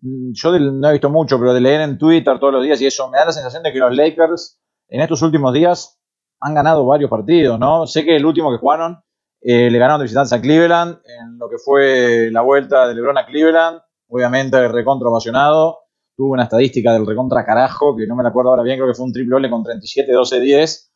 mm, 0.00 0.32
yo 0.32 0.58
no 0.58 0.88
he 0.88 0.92
visto 0.92 1.10
mucho, 1.10 1.38
pero 1.38 1.52
de 1.52 1.60
leer 1.60 1.82
en 1.82 1.98
Twitter 1.98 2.38
todos 2.38 2.54
los 2.54 2.62
días 2.62 2.80
y 2.80 2.86
eso, 2.86 3.10
me 3.10 3.18
da 3.18 3.26
la 3.26 3.32
sensación 3.32 3.62
de 3.62 3.72
que 3.72 3.78
los 3.78 3.94
Lakers 3.94 4.60
en 4.88 5.02
estos 5.02 5.20
últimos 5.22 5.52
días 5.52 6.00
han 6.40 6.54
ganado 6.54 6.86
varios 6.86 7.10
partidos, 7.10 7.58
¿no? 7.58 7.86
Sé 7.86 8.04
que 8.04 8.16
el 8.16 8.24
último 8.24 8.50
que 8.50 8.58
jugaron 8.58 9.02
eh, 9.42 9.70
le 9.70 9.78
ganaron 9.78 10.00
de 10.00 10.04
visitantes 10.04 10.32
a 10.32 10.40
Cleveland 10.40 10.98
en 11.04 11.38
lo 11.38 11.48
que 11.48 11.58
fue 11.58 12.30
la 12.30 12.40
vuelta 12.40 12.88
de 12.88 12.94
LeBron 12.94 13.18
a 13.18 13.26
Cleveland, 13.26 13.80
obviamente 14.08 14.68
recontra 14.68 15.08
ovacionado, 15.08 15.80
tuvo 16.16 16.32
una 16.32 16.44
estadística 16.44 16.92
del 16.92 17.06
recontra 17.06 17.44
carajo, 17.44 17.96
que 17.96 18.06
no 18.06 18.14
me 18.16 18.22
la 18.22 18.28
acuerdo 18.30 18.50
ahora 18.50 18.62
bien, 18.62 18.76
creo 18.78 18.88
que 18.88 18.94
fue 18.94 19.06
un 19.06 19.12
triple 19.12 19.34
doble 19.34 19.50
con 19.50 19.62
37, 19.62 20.12
12, 20.12 20.40
10. 20.40 20.92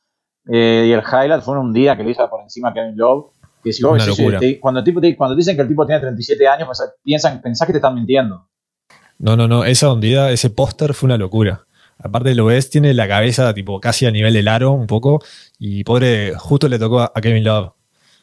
Eh, 0.48 0.84
y 0.88 0.92
el 0.92 1.00
highlight 1.00 1.42
fue 1.42 1.54
en 1.54 1.60
un 1.60 1.72
día 1.72 1.96
que 1.96 2.04
le 2.04 2.10
hizo 2.10 2.28
por 2.30 2.40
encima 2.42 2.68
a 2.70 2.74
Kevin 2.74 2.96
Love. 2.96 3.26
Que 3.64 3.72
si 3.72 3.82
vos 3.82 3.98
te- 4.38 4.60
cuando, 4.60 4.78
el 4.80 4.84
tipo 4.84 5.00
te- 5.00 5.16
cuando 5.16 5.34
dicen 5.34 5.56
que 5.56 5.62
el 5.62 5.68
tipo 5.68 5.84
tiene 5.86 6.00
37 6.00 6.46
años, 6.46 6.66
pues, 6.68 6.82
piensan, 7.02 7.40
pensás 7.42 7.66
que 7.66 7.72
te 7.72 7.78
están 7.78 7.94
mintiendo. 7.94 8.46
No, 9.18 9.36
no, 9.36 9.48
no, 9.48 9.64
esa 9.64 9.90
ondida, 9.90 10.30
ese 10.30 10.50
póster 10.50 10.94
fue 10.94 11.08
una 11.08 11.16
locura. 11.16 11.66
Aparte 11.98 12.34
lo 12.34 12.44
ves, 12.44 12.68
tiene 12.68 12.92
la 12.92 13.08
cabeza 13.08 13.52
tipo 13.54 13.80
casi 13.80 14.04
a 14.06 14.10
nivel 14.10 14.34
del 14.34 14.46
aro 14.48 14.72
un 14.72 14.86
poco 14.86 15.20
y 15.58 15.82
pobre, 15.82 16.34
justo 16.36 16.68
le 16.68 16.78
tocó 16.78 17.00
a 17.00 17.12
Kevin 17.22 17.42
Love, 17.42 17.72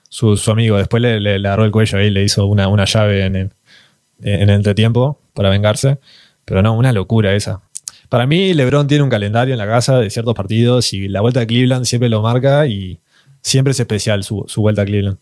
su, 0.07 0.37
su 0.37 0.51
amigo, 0.51 0.77
después 0.77 1.01
le, 1.01 1.19
le, 1.19 1.39
le 1.39 1.47
agarró 1.47 1.65
el 1.65 1.71
cuello 1.71 1.97
ahí, 1.97 2.11
le 2.11 2.23
hizo 2.23 2.45
una, 2.45 2.67
una 2.67 2.85
llave 2.85 3.25
en 3.25 3.35
el, 3.35 3.51
en 4.21 4.41
el 4.43 4.49
entretiempo 4.51 5.19
para 5.33 5.49
vengarse, 5.49 5.97
pero 6.45 6.61
no, 6.61 6.75
una 6.75 6.91
locura 6.91 7.35
esa. 7.35 7.61
Para 8.09 8.27
mí 8.27 8.53
LeBron 8.53 8.87
tiene 8.87 9.03
un 9.03 9.09
calendario 9.09 9.53
en 9.53 9.57
la 9.57 9.67
casa 9.67 9.97
de 9.97 10.09
ciertos 10.09 10.35
partidos 10.35 10.93
y 10.93 11.07
la 11.07 11.21
vuelta 11.21 11.41
a 11.41 11.47
Cleveland 11.47 11.85
siempre 11.85 12.09
lo 12.09 12.21
marca 12.21 12.67
y 12.67 12.99
siempre 13.41 13.71
es 13.71 13.79
especial 13.79 14.23
su, 14.23 14.43
su 14.47 14.61
vuelta 14.61 14.83
a 14.83 14.85
Cleveland. 14.85 15.17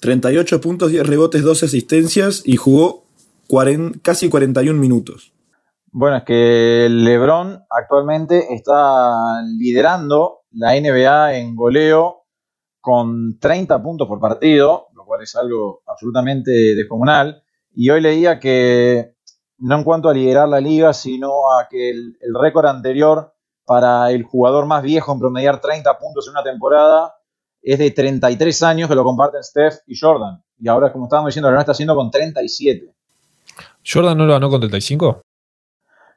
38 0.00 0.60
puntos, 0.60 0.90
10 0.90 1.06
rebotes, 1.06 1.42
12 1.42 1.66
asistencias 1.66 2.42
y 2.44 2.56
jugó 2.56 3.04
40 3.48 3.98
casi 4.02 4.28
41 4.28 4.78
minutos. 4.78 5.32
Bueno, 5.90 6.18
es 6.18 6.24
que 6.24 6.88
LeBron 6.90 7.64
actualmente 7.70 8.54
está 8.54 9.42
liderando 9.58 10.42
la 10.52 10.78
NBA 10.78 11.38
en 11.38 11.56
goleo 11.56 12.24
con 12.80 13.38
30 13.38 13.82
puntos 13.82 14.06
por 14.06 14.20
partido, 14.20 14.88
lo 14.94 15.04
cual 15.04 15.22
es 15.22 15.34
algo 15.34 15.82
absolutamente 15.86 16.50
descomunal. 16.74 17.42
Y 17.74 17.90
hoy 17.90 18.00
leía 18.00 18.38
que 18.38 19.15
no 19.58 19.76
en 19.76 19.84
cuanto 19.84 20.08
a 20.08 20.14
liderar 20.14 20.48
la 20.48 20.60
liga, 20.60 20.92
sino 20.92 21.50
a 21.52 21.66
que 21.68 21.90
el, 21.90 22.16
el 22.20 22.34
récord 22.38 22.66
anterior 22.66 23.32
para 23.64 24.10
el 24.10 24.22
jugador 24.22 24.66
más 24.66 24.82
viejo 24.82 25.12
en 25.12 25.18
promediar 25.18 25.60
30 25.60 25.98
puntos 25.98 26.26
en 26.26 26.32
una 26.32 26.42
temporada 26.42 27.14
es 27.62 27.78
de 27.78 27.90
33 27.90 28.62
años 28.62 28.88
que 28.88 28.94
lo 28.94 29.02
comparten 29.02 29.42
Steph 29.42 29.78
y 29.86 29.98
Jordan. 29.98 30.42
Y 30.58 30.68
ahora, 30.68 30.92
como 30.92 31.06
estábamos 31.06 31.30
diciendo, 31.30 31.50
lo 31.50 31.58
está 31.58 31.72
haciendo 31.72 31.94
con 31.96 32.10
37. 32.10 32.92
¿Jordan 33.84 34.16
no 34.16 34.26
lo 34.26 34.34
ganó 34.34 34.48
con 34.50 34.60
35? 34.60 35.22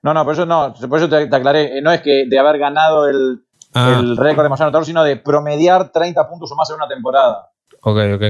No, 0.03 0.13
no, 0.13 0.23
por 0.23 0.33
eso 0.33 0.45
no, 0.45 0.73
por 0.87 0.99
eso 0.99 1.09
te, 1.09 1.27
te 1.27 1.35
aclaré. 1.35 1.77
Eh, 1.77 1.81
No 1.81 1.91
es 1.91 2.01
que 2.01 2.25
de 2.27 2.39
haber 2.39 2.57
ganado 2.59 3.07
el, 3.07 3.43
Ah, 3.73 3.97
el 3.99 4.17
récord 4.17 4.43
de 4.45 4.49
mayor 4.49 4.63
anotador, 4.63 4.85
sino 4.85 5.03
de 5.03 5.17
promediar 5.17 5.91
30 5.91 6.27
puntos 6.27 6.51
o 6.51 6.55
más 6.55 6.69
en 6.71 6.77
una 6.77 6.87
temporada. 6.87 7.49
ok, 7.81 7.97
ok. 8.15 8.23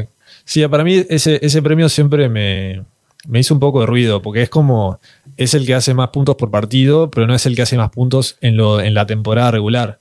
Sí, 0.43 0.67
para 0.67 0.83
mí 0.83 1.05
ese, 1.09 1.39
ese 1.45 1.61
premio 1.61 1.87
siempre 1.87 2.27
me, 2.27 2.85
me 3.29 3.39
hizo 3.39 3.53
un 3.53 3.59
poco 3.59 3.79
de 3.81 3.85
ruido, 3.85 4.21
porque 4.21 4.41
es 4.41 4.49
como, 4.49 4.99
es 5.37 5.53
el 5.53 5.65
que 5.65 5.75
hace 5.75 5.93
más 5.93 6.09
puntos 6.09 6.35
por 6.35 6.49
partido, 6.51 7.09
pero 7.11 7.27
no 7.27 7.35
es 7.35 7.45
el 7.45 7.55
que 7.55 7.61
hace 7.61 7.77
más 7.77 7.89
puntos 7.91 8.37
en, 8.41 8.57
lo, 8.57 8.81
en 8.81 8.93
la 8.93 9.05
temporada 9.05 9.51
regular. 9.51 9.99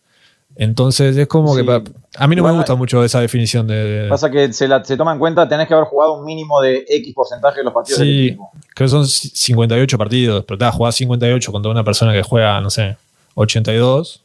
Entonces 0.57 1.17
es 1.17 1.29
como 1.29 1.55
Sí. 1.55 1.61
que 1.61 1.65
pa- 1.65 1.83
a 2.17 2.27
mí 2.27 2.35
no 2.35 2.43
me 2.43 2.51
gusta 2.51 2.75
mucho 2.75 3.05
esa 3.05 3.21
definición 3.21 3.67
de... 3.69 3.75
de- 4.03 4.09
Pasa 4.09 4.29
que 4.31 4.53
se, 4.53 4.67
la- 4.67 4.83
se 4.85 4.97
toma 4.97 5.13
en 5.13 5.19
cuenta, 5.21 5.49
tenés 5.49 5.69
que 5.69 5.75
haber 5.75 5.87
jugado 5.87 6.15
un 6.19 6.25
mínimo 6.25 6.61
de 6.61 6.85
X 6.89 7.15
porcentaje 7.15 7.59
de 7.59 7.65
los 7.65 7.73
partidos 7.73 8.01
del 8.01 8.09
Sí, 8.09 8.27
equipo. 8.29 8.51
creo 8.75 8.87
que 8.87 8.91
son 8.91 9.07
58 9.07 9.97
partidos, 9.99 10.45
pero 10.45 10.59
te 10.59 10.65
vas 10.65 10.75
a 10.75 10.77
jugar 10.77 10.93
58 10.93 11.53
contra 11.53 11.71
una 11.71 11.85
persona 11.85 12.13
que 12.13 12.23
juega, 12.23 12.61
no 12.61 12.71
sé, 12.71 12.97
82. 13.35 14.23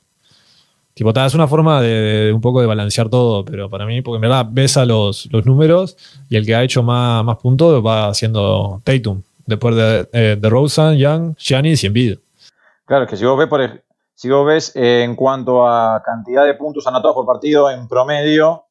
Tipo, 0.94 1.10
es 1.10 1.34
una 1.34 1.48
forma 1.48 1.82
de, 1.82 2.32
un 2.34 2.42
poco 2.42 2.62
de 2.62 2.68
balancear 2.68 3.10
todo, 3.10 3.44
pero 3.44 3.70
para 3.70 3.86
mí, 3.86 4.02
porque 4.02 4.18
en 4.18 4.22
verdad 4.22 4.46
ves 4.50 4.78
a 4.78 4.86
los, 4.86 5.28
los 5.32 5.46
números 5.46 5.98
y 6.30 6.36
el 6.36 6.46
que 6.46 6.54
ha 6.54 6.64
hecho 6.64 6.84
más, 6.84 7.24
más 7.24 7.38
puntos 7.38 7.84
va 7.84 8.14
siendo 8.14 8.82
Tatum. 8.84 9.22
Después 9.46 9.76
de, 9.76 10.08
eh, 10.14 10.38
de 10.40 10.50
Rosen, 10.50 10.98
Young, 10.98 11.36
Giannis 11.38 11.84
y 11.84 11.88
Embiid. 11.88 12.18
Claro, 12.86 13.06
es 13.06 13.10
que 13.10 13.18
si 13.18 13.26
vos 13.26 13.38
ves, 13.38 13.48
por, 13.48 13.84
si 14.14 14.30
vos 14.30 14.46
ves 14.46 14.76
eh, 14.76 15.04
en 15.04 15.16
cuanto 15.16 15.68
a 15.68 16.02
cantidad 16.06 16.46
de 16.46 16.54
puntos 16.54 16.86
anotados 16.88 17.16
por 17.16 17.26
partido 17.26 17.70
en 17.70 17.88
promedio, 17.88 18.66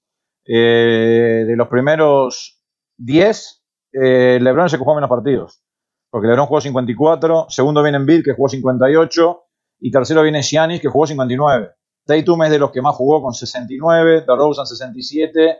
eh, 0.45 1.45
de 1.47 1.57
los 1.57 1.69
primeros 1.69 2.61
10, 2.99 3.63
eh, 3.93 4.39
LeBron 4.41 4.69
que 4.69 4.77
jugó 4.77 4.95
menos 4.95 5.11
partidos. 5.11 5.63
Porque 6.11 6.29
LeBron 6.29 6.47
jugó 6.47 6.61
54, 6.61 7.47
segundo 7.49 7.83
viene 7.83 7.99
Embiid, 7.99 8.25
que 8.25 8.33
jugó 8.33 8.49
58, 8.49 9.43
y 9.81 9.91
tercero 9.91 10.23
viene 10.23 10.43
Giannis, 10.43 10.81
que 10.81 10.89
jugó 10.89 11.07
59. 11.07 11.71
Tatum 12.05 12.43
es 12.45 12.51
de 12.51 12.59
los 12.59 12.71
que 12.71 12.83
más 12.83 12.95
jugó 12.95 13.23
con 13.23 13.33
69, 13.33 14.25
DeRozan 14.27 14.67
67, 14.67 15.59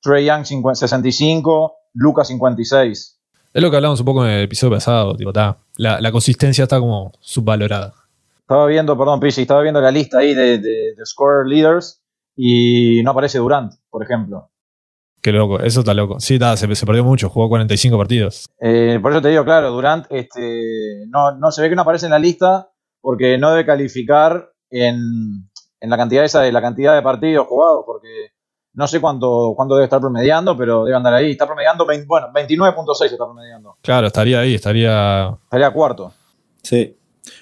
Trey 0.00 0.24
Young 0.24 0.44
50 0.44 0.74
65, 0.74 1.74
Lucas 1.94 2.28
56. 2.28 3.20
Es 3.52 3.62
lo 3.62 3.70
que 3.70 3.76
hablamos 3.76 3.98
un 4.00 4.06
poco 4.06 4.24
en 4.24 4.32
el 4.32 4.44
episodio 4.44 4.76
pasado. 4.76 5.16
Tipo, 5.16 5.32
ta, 5.32 5.56
la, 5.76 6.00
la 6.00 6.12
consistencia 6.12 6.62
está 6.64 6.78
como 6.78 7.12
subvalorada. 7.20 7.94
Estaba 8.40 8.66
viendo, 8.66 8.96
perdón, 8.96 9.20
Pisi, 9.20 9.42
estaba 9.42 9.62
viendo 9.62 9.80
la 9.80 9.90
lista 9.90 10.18
ahí 10.18 10.34
de, 10.34 10.58
de, 10.58 10.94
de 10.96 11.06
scorer 11.06 11.46
leaders 11.46 12.02
y 12.36 13.02
no 13.02 13.10
aparece 13.10 13.38
Durant, 13.38 13.74
por 13.90 14.02
ejemplo. 14.02 14.50
Qué 15.22 15.32
loco, 15.32 15.60
eso 15.60 15.80
está 15.80 15.92
loco. 15.92 16.18
Sí, 16.18 16.38
ta, 16.38 16.56
se, 16.56 16.74
se 16.74 16.86
perdió 16.86 17.04
mucho, 17.04 17.28
jugó 17.28 17.48
45 17.48 17.98
partidos. 17.98 18.46
Eh, 18.58 18.98
por 19.02 19.12
eso 19.12 19.20
te 19.20 19.28
digo, 19.28 19.44
claro, 19.44 19.70
Durant 19.70 20.06
este, 20.10 21.04
no, 21.08 21.36
no 21.36 21.50
se 21.50 21.60
ve 21.60 21.68
que 21.68 21.76
no 21.76 21.82
aparece 21.82 22.06
en 22.06 22.12
la 22.12 22.18
lista 22.18 22.70
porque 23.02 23.36
no 23.36 23.50
debe 23.50 23.66
calificar 23.66 24.50
en, 24.70 25.49
en 25.80 25.90
la 25.90 25.96
cantidad 25.96 26.24
esa 26.24 26.42
de 26.42 26.52
la 26.52 26.60
cantidad 26.60 26.94
de 26.94 27.02
partidos 27.02 27.46
jugados, 27.46 27.82
porque 27.86 28.08
no 28.74 28.86
sé 28.86 29.00
cuánto, 29.00 29.52
cuánto 29.56 29.74
debe 29.74 29.84
estar 29.84 30.00
promediando, 30.00 30.56
pero 30.56 30.84
debe 30.84 30.96
andar 30.96 31.14
ahí. 31.14 31.32
Está 31.32 31.46
promediando, 31.46 31.84
20 31.86 32.06
bueno, 32.06 32.28
29.6 32.34 33.04
está 33.12 33.24
promediando. 33.24 33.76
Claro, 33.82 34.06
estaría 34.06 34.40
ahí, 34.40 34.54
estaría 34.54 35.36
Estaría 35.44 35.70
cuarto. 35.72 36.12
Sí. 36.62 36.96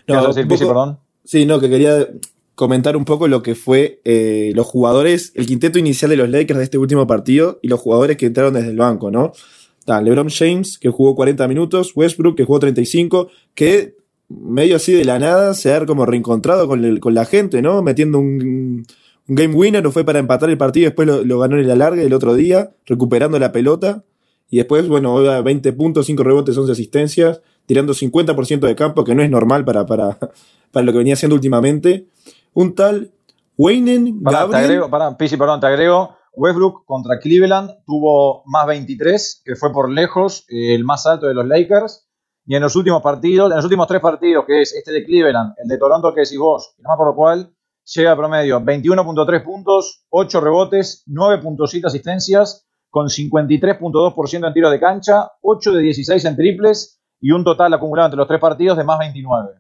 ¿Qué 0.07 0.13
vas 0.15 0.25
a 0.25 0.29
decir, 0.29 0.49
poco- 0.49 0.67
perdón? 0.67 0.99
Sí, 1.25 1.45
no, 1.45 1.61
que 1.61 1.69
quería 1.69 2.07
comentar 2.55 2.97
un 2.97 3.05
poco 3.05 3.29
lo 3.29 3.43
que 3.43 3.55
fue 3.55 4.01
eh, 4.05 4.53
los 4.55 4.67
jugadores, 4.67 5.33
el 5.37 5.47
quinteto 5.47 5.79
inicial 5.79 6.11
de 6.11 6.17
los 6.17 6.29
Lakers 6.31 6.59
de 6.59 6.65
este 6.65 6.79
último 6.79 7.07
partido 7.07 7.59
y 7.63 7.69
los 7.69 7.79
jugadores 7.79 8.17
que 8.17 8.27
entraron 8.27 8.55
desde 8.55 8.71
el 8.71 8.77
banco, 8.79 9.11
¿no? 9.11 9.33
Está 9.79 10.01
LeBron 10.01 10.29
James, 10.31 10.79
que 10.79 10.89
jugó 10.91 11.15
40 11.15 11.47
minutos, 11.47 11.93
Westbrook, 11.95 12.37
que 12.37 12.45
jugó 12.45 12.59
35, 12.59 13.29
que 13.55 13.98
medio 14.29 14.77
así 14.77 14.93
de 14.93 15.05
la 15.05 15.19
nada 15.19 15.55
se 15.55 15.73
ha 15.75 15.85
como 15.87 16.05
reencontrado 16.07 16.69
con, 16.69 16.85
el- 16.85 17.01
con 17.01 17.15
la 17.15 17.25
gente, 17.25 17.63
¿no? 17.63 17.83
Metiendo 17.83 18.19
un, 18.19 18.85
un 19.29 19.35
game 19.35 19.55
winner, 19.55 19.83
no 19.83 19.91
fue 19.91 20.05
para 20.05 20.19
empatar 20.19 20.51
el 20.51 20.59
partido, 20.59 20.85
después 20.87 21.07
lo, 21.09 21.25
lo 21.25 21.39
ganó 21.39 21.57
en 21.57 21.65
el 21.65 21.71
alargue 21.71 22.05
el 22.05 22.13
otro 22.15 22.35
día, 22.35 22.71
recuperando 22.87 23.39
la 23.39 23.53
pelota. 23.53 24.05
Y 24.51 24.57
después, 24.59 24.89
bueno, 24.89 25.11
ahora 25.11 25.43
20 25.43 25.73
puntos, 25.75 26.07
5 26.07 26.23
rebotes, 26.25 26.57
11 26.57 26.73
asistencias, 26.73 27.43
tirando 27.67 27.93
50% 27.93 28.61
de 28.61 28.75
campo, 28.75 29.05
que 29.05 29.15
no 29.15 29.23
es 29.23 29.29
normal 29.31 29.65
para, 29.65 29.85
para, 29.87 30.19
para 30.73 30.87
lo 30.87 30.93
que 30.93 30.99
venía 30.99 31.15
haciendo 31.15 31.35
últimamente. 31.35 32.07
Un 32.55 32.75
tal 32.75 33.13
Waynen 33.59 34.23
Pará, 34.23 34.39
te 34.39 34.53
Gabriel. 34.53 34.65
agrego, 34.65 34.91
pará, 34.91 35.17
Pisi, 35.19 35.37
perdón, 35.37 35.61
te 35.61 35.67
agrego. 35.67 36.17
Westbrook 36.35 36.85
contra 36.87 37.19
Cleveland 37.19 37.71
tuvo 37.85 38.43
más 38.47 38.67
23, 38.67 39.43
que 39.45 39.57
fue 39.57 39.73
por 39.73 39.91
lejos 39.91 40.45
eh, 40.49 40.75
el 40.75 40.85
más 40.85 41.05
alto 41.07 41.27
de 41.27 41.35
los 41.35 41.47
Lakers. 41.47 42.08
Y 42.49 42.57
en 42.57 42.63
los 42.63 42.75
últimos 42.77 43.03
partidos, 43.03 43.51
en 43.51 43.57
los 43.57 43.65
últimos 43.67 43.87
tres 43.87 44.01
partidos, 44.01 44.47
que 44.47 44.63
es 44.63 44.75
este 44.75 44.91
de 44.91 45.05
Cleveland, 45.05 45.53
el 45.63 45.69
de 45.69 45.77
Toronto 45.77 46.15
que 46.15 46.23
decís 46.23 46.39
vos, 46.39 46.75
y 46.79 46.83
no 46.83 46.89
me 46.89 46.95
acuerdo 46.95 47.15
cuál, 47.15 47.53
llega 47.95 48.13
a 48.13 48.17
promedio 48.17 48.59
21.3 48.59 49.45
puntos, 49.45 50.07
8 50.09 50.41
rebotes, 50.41 51.05
9.7 51.07 51.85
asistencias, 51.85 52.67
con 52.89 53.09
53.2% 53.09 54.47
en 54.47 54.55
tiro 54.55 54.71
de 54.71 54.81
cancha, 54.81 55.31
8 55.43 55.73
de 55.75 55.83
16 55.83 56.25
en 56.25 56.37
triples 56.37 56.99
y 57.21 57.33
un 57.33 57.45
total 57.45 57.75
acumulado 57.75 58.07
entre 58.07 58.17
los 58.17 58.27
tres 58.27 58.41
partidos 58.41 58.79
de 58.79 58.85
más 58.85 58.99
29. 58.99 59.51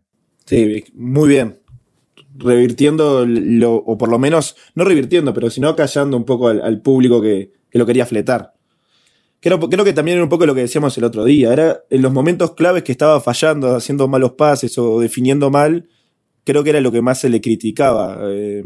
Sí, 0.46 0.84
muy 0.94 1.28
bien. 1.28 1.60
Revirtiendo, 2.36 3.26
lo, 3.26 3.74
o 3.74 3.98
por 3.98 4.08
lo 4.08 4.18
menos, 4.18 4.56
no 4.74 4.84
revirtiendo, 4.84 5.34
pero 5.34 5.50
sino 5.50 5.76
callando 5.76 6.16
un 6.16 6.24
poco 6.24 6.48
al, 6.48 6.62
al 6.62 6.80
público 6.80 7.20
que, 7.20 7.52
que 7.70 7.78
lo 7.78 7.84
quería 7.84 8.06
fletar. 8.06 8.54
Creo, 9.40 9.60
creo 9.60 9.84
que 9.84 9.92
también 9.92 10.16
era 10.16 10.24
un 10.24 10.30
poco 10.30 10.46
lo 10.46 10.54
que 10.54 10.62
decíamos 10.62 10.96
el 10.98 11.04
otro 11.04 11.24
día. 11.24 11.52
Era 11.52 11.80
en 11.90 12.02
los 12.02 12.12
momentos 12.12 12.54
claves 12.54 12.82
que 12.82 12.92
estaba 12.92 13.20
fallando, 13.20 13.76
haciendo 13.76 14.08
malos 14.08 14.32
pases 14.32 14.76
o 14.78 15.00
definiendo 15.00 15.50
mal, 15.50 15.88
creo 16.44 16.64
que 16.64 16.70
era 16.70 16.80
lo 16.80 16.90
que 16.90 17.02
más 17.02 17.20
se 17.20 17.28
le 17.28 17.40
criticaba. 17.40 18.18
Eh, 18.24 18.64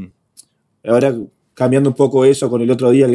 ahora 0.84 1.14
cambiando 1.54 1.90
un 1.90 1.96
poco 1.96 2.24
eso 2.24 2.48
con 2.48 2.62
el 2.62 2.70
otro 2.70 2.90
día 2.90 3.06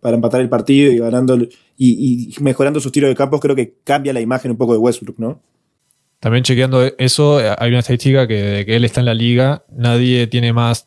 para 0.00 0.16
empatar 0.16 0.40
el 0.40 0.48
partido 0.48 0.92
y 0.92 0.98
ganando 0.98 1.38
y, 1.78 2.34
mejorando 2.40 2.80
sus 2.80 2.92
tiros 2.92 3.08
de 3.08 3.16
campo, 3.16 3.40
creo 3.40 3.56
que 3.56 3.74
cambia 3.82 4.12
la 4.12 4.20
imagen 4.20 4.50
un 4.50 4.56
poco 4.56 4.72
de 4.72 4.78
Westbrook, 4.78 5.18
¿no? 5.18 5.40
También 6.20 6.44
chequeando 6.44 6.84
eso, 6.98 7.40
eh, 7.40 7.52
hay 7.58 7.70
una 7.70 7.80
estadística 7.80 8.28
que 8.28 8.34
de 8.34 8.66
que 8.66 8.76
él 8.76 8.84
está 8.84 9.00
en 9.00 9.06
la 9.06 9.14
liga, 9.14 9.64
nadie 9.72 10.26
tiene 10.28 10.52
más 10.52 10.86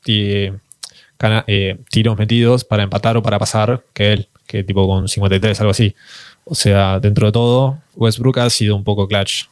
cana- 1.18 1.44
eh, 1.48 1.80
tiros 1.90 2.18
metidos 2.18 2.64
para 2.64 2.84
empatar 2.84 3.18
o 3.18 3.24
para 3.24 3.40
pasar 3.40 3.84
que 3.94 4.14
él, 4.14 4.30
que 4.48 4.64
tipo 4.64 4.88
con 4.88 5.08
53, 5.08 5.60
algo 5.62 5.72
así. 5.72 5.96
O 6.44 6.56
sea, 6.56 7.00
dentro 7.00 7.28
de 7.28 7.32
todo, 7.32 7.80
Westbrook 7.96 8.40
ha 8.40 8.50
sido 8.50 8.76
un 8.76 8.84
poco 8.84 9.08
clutch. 9.08 9.46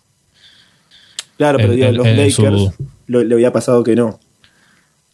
Claro, 1.38 1.58
pero 1.58 1.72
En- 1.74 1.76
digo, 1.76 1.88
en- 1.90 1.98
los 1.98 2.06
en 2.08 2.18
Lakers 2.18 2.36
su- 2.36 2.74
lo- 3.08 3.24
le 3.24 3.34
había 3.36 3.52
pasado 3.52 3.84
que 3.84 3.96
no. 3.96 4.20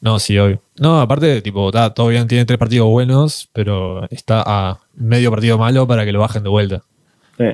No, 0.01 0.17
sí, 0.19 0.38
obvio. 0.38 0.62
No, 0.79 1.01
aparte, 1.01 1.41
tipo, 1.41 1.71
ta, 1.71 1.93
todo 1.93 2.07
bien, 2.07 2.27
tiene 2.27 2.45
tres 2.45 2.57
partidos 2.57 2.88
buenos, 2.88 3.50
pero 3.53 4.07
está 4.09 4.43
a 4.45 4.79
medio 4.95 5.29
partido 5.29 5.57
malo 5.57 5.88
para 5.88 6.05
que 6.05 6.12
lo 6.12 6.19
bajen 6.19 6.43
de 6.43 6.50
vuelta. 6.50 6.83
Sí. 7.38 7.45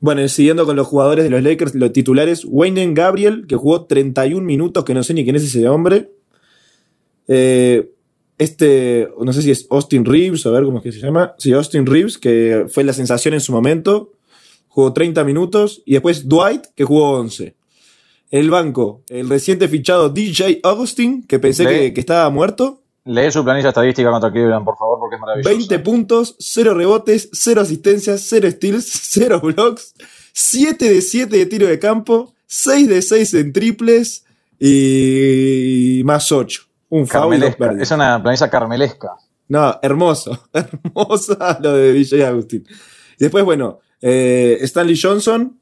Bueno, 0.00 0.26
siguiendo 0.28 0.64
con 0.66 0.76
los 0.76 0.86
jugadores 0.86 1.24
de 1.24 1.30
los 1.30 1.42
Lakers, 1.42 1.74
los 1.74 1.92
titulares, 1.92 2.46
Wayne 2.48 2.92
Gabriel, 2.94 3.44
que 3.46 3.56
jugó 3.56 3.84
31 3.84 4.44
minutos, 4.46 4.84
que 4.84 4.94
no 4.94 5.02
sé 5.02 5.12
ni 5.14 5.24
quién 5.24 5.36
es 5.36 5.44
ese 5.44 5.68
hombre. 5.68 6.10
Eh, 7.28 7.90
este, 8.40 9.06
no 9.22 9.34
sé 9.34 9.42
si 9.42 9.50
es 9.50 9.66
Austin 9.68 10.06
Reeves, 10.06 10.46
a 10.46 10.50
ver 10.50 10.64
cómo 10.64 10.78
es 10.78 10.84
que 10.84 10.92
se 10.92 10.98
llama. 10.98 11.34
Sí, 11.36 11.52
Austin 11.52 11.84
Reeves, 11.84 12.16
que 12.16 12.64
fue 12.70 12.84
la 12.84 12.94
sensación 12.94 13.34
en 13.34 13.40
su 13.40 13.52
momento. 13.52 14.12
Jugó 14.68 14.94
30 14.94 15.24
minutos. 15.24 15.82
Y 15.84 15.92
después 15.92 16.26
Dwight, 16.26 16.64
que 16.74 16.84
jugó 16.84 17.18
11. 17.18 17.54
En 18.30 18.40
el 18.40 18.48
banco, 18.48 19.02
el 19.10 19.28
reciente 19.28 19.68
fichado 19.68 20.08
DJ 20.08 20.60
Augustin, 20.62 21.22
que 21.26 21.38
pensé 21.38 21.66
que, 21.66 21.92
que 21.92 22.00
estaba 22.00 22.30
muerto. 22.30 22.80
Lee 23.04 23.30
su 23.30 23.44
planilla 23.44 23.68
estadística 23.68 24.10
contra 24.10 24.32
Cleveland, 24.32 24.64
por 24.64 24.78
favor, 24.78 24.98
porque 25.00 25.16
es 25.16 25.20
maravilloso. 25.20 25.50
20 25.50 25.78
puntos, 25.80 26.36
0 26.38 26.72
rebotes, 26.72 27.28
0 27.34 27.60
asistencias, 27.60 28.24
0 28.26 28.50
steals, 28.52 28.86
0 29.02 29.40
blocks, 29.42 29.94
7 30.32 30.88
de 30.88 31.02
7 31.02 31.36
de 31.36 31.44
tiro 31.44 31.66
de 31.66 31.78
campo, 31.78 32.32
6 32.46 32.88
de 32.88 33.02
6 33.02 33.34
en 33.34 33.52
triples 33.52 34.24
y 34.58 36.00
más 36.06 36.32
8. 36.32 36.69
Un 36.90 37.06
Carmelesca. 37.06 37.72
Es 37.80 37.90
una 37.90 38.22
planilla 38.22 38.50
carmelesca. 38.50 39.12
No, 39.48 39.78
hermoso. 39.82 40.48
Hermosa 40.52 41.58
lo 41.62 41.72
de 41.74 41.92
DJ 41.92 42.24
Agustín. 42.26 42.64
Y 43.18 43.24
después, 43.24 43.44
bueno, 43.44 43.80
eh, 44.00 44.58
Stanley 44.62 44.98
Johnson, 45.00 45.58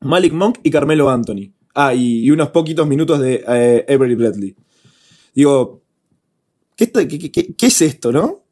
Malik 0.00 0.32
Monk 0.32 0.58
y 0.62 0.70
Carmelo 0.70 1.08
Anthony. 1.10 1.52
Ah, 1.74 1.94
y, 1.94 2.20
y 2.24 2.30
unos 2.30 2.48
poquitos 2.48 2.86
minutos 2.86 3.20
de 3.20 3.44
eh, 3.46 3.84
Avery 3.88 4.14
Bradley. 4.16 4.56
Digo, 5.34 5.82
¿qué, 6.76 6.84
está- 6.84 7.06
qué- 7.06 7.18
qué- 7.18 7.30
qué- 7.30 7.54
qué 7.54 7.66
es 7.66 7.80
esto, 7.82 8.10
no? 8.12 8.42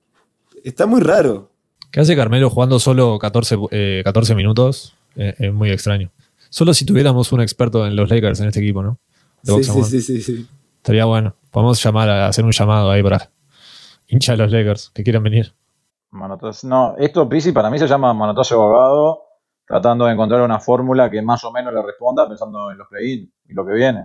Está 0.65 0.87
muy 0.87 1.01
raro. 1.01 1.51
¿Qué 1.91 2.01
hace 2.01 2.15
Carmelo 2.17 2.51
jugando 2.51 2.79
solo 2.79 3.19
14, 3.19 3.57
eh, 3.71 4.03
14 4.05 4.35
minutos? 4.35 4.95
Eh, 5.17 5.35
es 5.39 5.53
muy 5.53 5.71
extraño. 5.71 6.11
Solo 6.51 6.73
si 6.75 6.85
tuviéramos 6.85 7.33
un 7.33 7.41
experto 7.41 7.87
en 7.87 7.97
los 7.97 8.09
Lakers 8.11 8.41
en 8.41 8.49
este 8.49 8.61
equipo, 8.61 8.83
¿no? 8.83 8.99
Sí, 9.43 9.65
sí, 9.65 9.83
sí, 9.85 10.01
sí, 10.03 10.23
sí. 10.23 10.47
Estaría 10.77 11.05
bueno. 11.07 11.35
Podemos 11.59 11.83
llamar 11.83 12.09
a 12.09 12.29
hacer 12.29 12.45
un 12.45 12.53
llamado 12.53 12.89
ahí 12.89 13.03
para 13.03 13.31
hincha 14.07 14.31
de 14.31 14.39
los 14.39 14.53
Lakers 14.53 14.91
que 14.95 15.03
quieran 15.03 15.25
venir. 15.25 15.53
Manotas- 16.13 16.63
No, 16.63 16.95
esto, 16.99 17.29
Pisi, 17.29 17.51
para 17.51 17.69
mí 17.69 17.81
se 17.81 17.89
llama 17.89 18.15
manotazo 18.15 18.55
abogado, 18.63 19.23
tratando 19.67 20.05
de 20.07 20.13
encontrar 20.13 20.43
una 20.43 20.61
fórmula 20.61 21.11
que 21.11 21.21
más 21.21 21.43
o 21.43 21.51
menos 21.51 21.75
le 21.75 21.83
responda 21.83 22.29
pensando 22.29 22.71
en 22.71 22.79
los 22.79 22.87
play-in 22.87 23.33
y 23.49 23.55
lo 23.55 23.67
que 23.67 23.73
viene. 23.73 24.05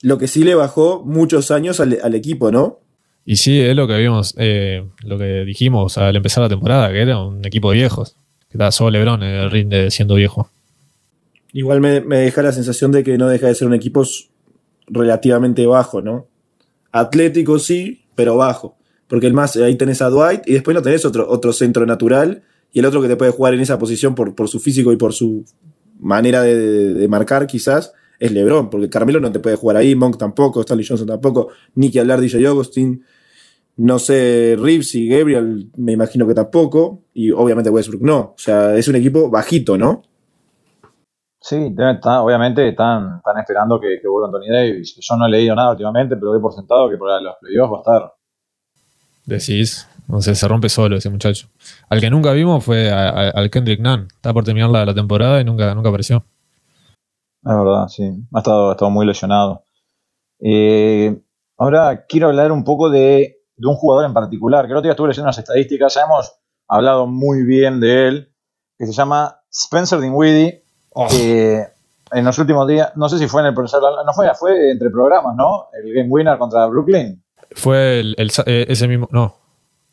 Lo 0.00 0.16
que 0.16 0.28
sí 0.28 0.44
le 0.44 0.54
bajó 0.54 1.02
muchos 1.04 1.50
años 1.50 1.78
al, 1.80 1.98
al 2.02 2.14
equipo, 2.14 2.50
¿no? 2.50 2.78
Y 3.26 3.36
sí, 3.36 3.60
es 3.60 3.76
lo 3.76 3.86
que 3.86 3.98
vimos, 3.98 4.34
eh, 4.38 4.88
lo 5.04 5.18
que 5.18 5.44
dijimos 5.44 5.98
al 5.98 6.16
empezar 6.16 6.42
la 6.42 6.48
temporada, 6.48 6.90
que 6.90 7.02
era 7.02 7.22
un 7.22 7.44
equipo 7.44 7.70
de 7.70 7.76
viejos. 7.76 8.16
Que 8.48 8.56
estaba 8.56 8.70
solo 8.72 8.92
Lebron 8.92 9.22
en 9.22 9.34
el 9.34 9.50
ring 9.50 9.68
de 9.68 9.90
siendo 9.90 10.14
viejo. 10.14 10.48
Igual 11.52 11.82
me, 11.82 12.00
me 12.00 12.16
deja 12.16 12.40
la 12.40 12.52
sensación 12.52 12.92
de 12.92 13.04
que 13.04 13.18
no 13.18 13.28
deja 13.28 13.46
de 13.46 13.54
ser 13.54 13.68
un 13.68 13.74
equipo 13.74 14.02
relativamente 14.86 15.66
bajo, 15.66 16.00
¿no? 16.00 16.26
Atlético 16.92 17.58
sí, 17.58 18.04
pero 18.14 18.36
bajo. 18.36 18.76
Porque 19.06 19.26
el 19.26 19.32
más, 19.32 19.56
ahí 19.56 19.76
tenés 19.76 20.02
a 20.02 20.10
Dwight 20.10 20.42
y 20.46 20.52
después 20.52 20.74
no 20.74 20.82
tenés 20.82 21.04
otro, 21.04 21.28
otro 21.28 21.52
centro 21.52 21.86
natural 21.86 22.42
y 22.72 22.80
el 22.80 22.84
otro 22.84 23.00
que 23.00 23.08
te 23.08 23.16
puede 23.16 23.30
jugar 23.30 23.54
en 23.54 23.60
esa 23.60 23.78
posición 23.78 24.14
por, 24.14 24.34
por 24.34 24.48
su 24.48 24.60
físico 24.60 24.92
y 24.92 24.96
por 24.96 25.12
su 25.12 25.44
manera 25.98 26.42
de, 26.42 27.06
marcar 27.08 27.46
quizás 27.46 27.92
es 28.18 28.32
LeBron, 28.32 28.68
porque 28.68 28.88
Carmelo 28.88 29.20
no 29.20 29.30
te 29.30 29.38
puede 29.38 29.56
jugar 29.56 29.76
ahí, 29.76 29.94
Monk 29.94 30.18
tampoco, 30.18 30.60
Stanley 30.60 30.84
Johnson 30.86 31.06
tampoco, 31.06 31.48
Nicky 31.74 31.98
hablar 31.98 32.20
DJ 32.20 32.52
no 33.76 33.98
sé, 34.00 34.56
Reeves 34.58 34.94
y 34.96 35.06
Gabriel 35.06 35.70
me 35.76 35.92
imagino 35.92 36.26
que 36.26 36.34
tampoco, 36.34 37.04
y 37.14 37.30
obviamente 37.30 37.70
Westbrook 37.70 38.02
no, 38.02 38.18
o 38.18 38.34
sea, 38.36 38.76
es 38.76 38.88
un 38.88 38.96
equipo 38.96 39.30
bajito, 39.30 39.78
¿no? 39.78 40.02
Sí, 41.40 41.74
está, 41.76 42.22
obviamente 42.22 42.68
están, 42.68 43.18
están 43.18 43.38
esperando 43.38 43.80
que, 43.80 43.98
que, 44.02 44.08
vuelva 44.08 44.28
Anthony 44.28 44.52
Davis. 44.52 44.98
Yo 45.00 45.16
no 45.16 45.26
he 45.26 45.30
leído 45.30 45.54
nada 45.54 45.70
últimamente, 45.70 46.16
pero 46.16 46.32
doy 46.32 46.40
por 46.40 46.52
sentado 46.52 46.90
que 46.90 46.96
para 46.96 47.20
los 47.20 47.36
playoffs 47.40 47.72
va 47.72 47.76
a 47.76 47.80
estar. 47.80 48.14
Decís, 49.24 49.88
no 50.08 50.20
sé, 50.20 50.34
se 50.34 50.48
rompe 50.48 50.68
solo 50.68 50.96
ese 50.96 51.10
muchacho. 51.10 51.48
Al 51.88 52.00
que 52.00 52.10
nunca 52.10 52.32
vimos 52.32 52.64
fue 52.64 52.90
a, 52.90 53.08
a, 53.08 53.28
al 53.30 53.50
Kendrick 53.50 53.80
Nunn. 53.80 54.08
Está 54.10 54.32
por 54.32 54.44
terminar 54.44 54.70
la, 54.70 54.84
la, 54.84 54.94
temporada 54.94 55.40
y 55.40 55.44
nunca, 55.44 55.74
nunca 55.74 55.90
apareció. 55.90 56.24
Es 57.44 57.56
verdad, 57.56 57.86
sí. 57.88 58.10
Ha 58.32 58.38
estado, 58.38 58.70
ha 58.70 58.72
estado 58.72 58.90
muy 58.90 59.06
lesionado. 59.06 59.64
Eh, 60.40 61.20
ahora 61.56 62.06
quiero 62.08 62.28
hablar 62.28 62.52
un 62.52 62.64
poco 62.64 62.90
de, 62.90 63.36
de, 63.56 63.68
un 63.68 63.74
jugador 63.76 64.06
en 64.06 64.14
particular, 64.14 64.66
que 64.66 64.72
otro 64.72 64.82
día 64.82 64.92
estuve 64.92 65.08
leyendo 65.08 65.26
unas 65.26 65.38
estadísticas, 65.38 65.94
ya 65.94 66.02
hemos 66.02 66.32
hablado 66.66 67.06
muy 67.06 67.44
bien 67.44 67.80
de 67.80 68.08
él, 68.08 68.34
que 68.78 68.86
se 68.86 68.92
llama 68.92 69.40
Spencer 69.50 70.00
Dinwiddie. 70.00 70.64
Oh. 70.90 71.06
Eh, 71.12 71.66
en 72.12 72.24
los 72.24 72.38
últimos 72.38 72.66
días, 72.66 72.92
no 72.96 73.08
sé 73.08 73.18
si 73.18 73.28
fue 73.28 73.42
en 73.42 73.48
el 73.48 73.54
profesor, 73.54 73.82
no 74.04 74.12
fue, 74.12 74.34
fue 74.34 74.70
entre 74.70 74.90
programas, 74.90 75.36
¿no? 75.36 75.66
El 75.72 75.92
Game 75.92 76.08
Winner 76.08 76.38
contra 76.38 76.66
Brooklyn. 76.66 77.22
Fue 77.52 78.00
el, 78.00 78.14
el, 78.18 78.30
eh, 78.46 78.66
ese 78.68 78.88
mismo, 78.88 79.08
no, 79.10 79.36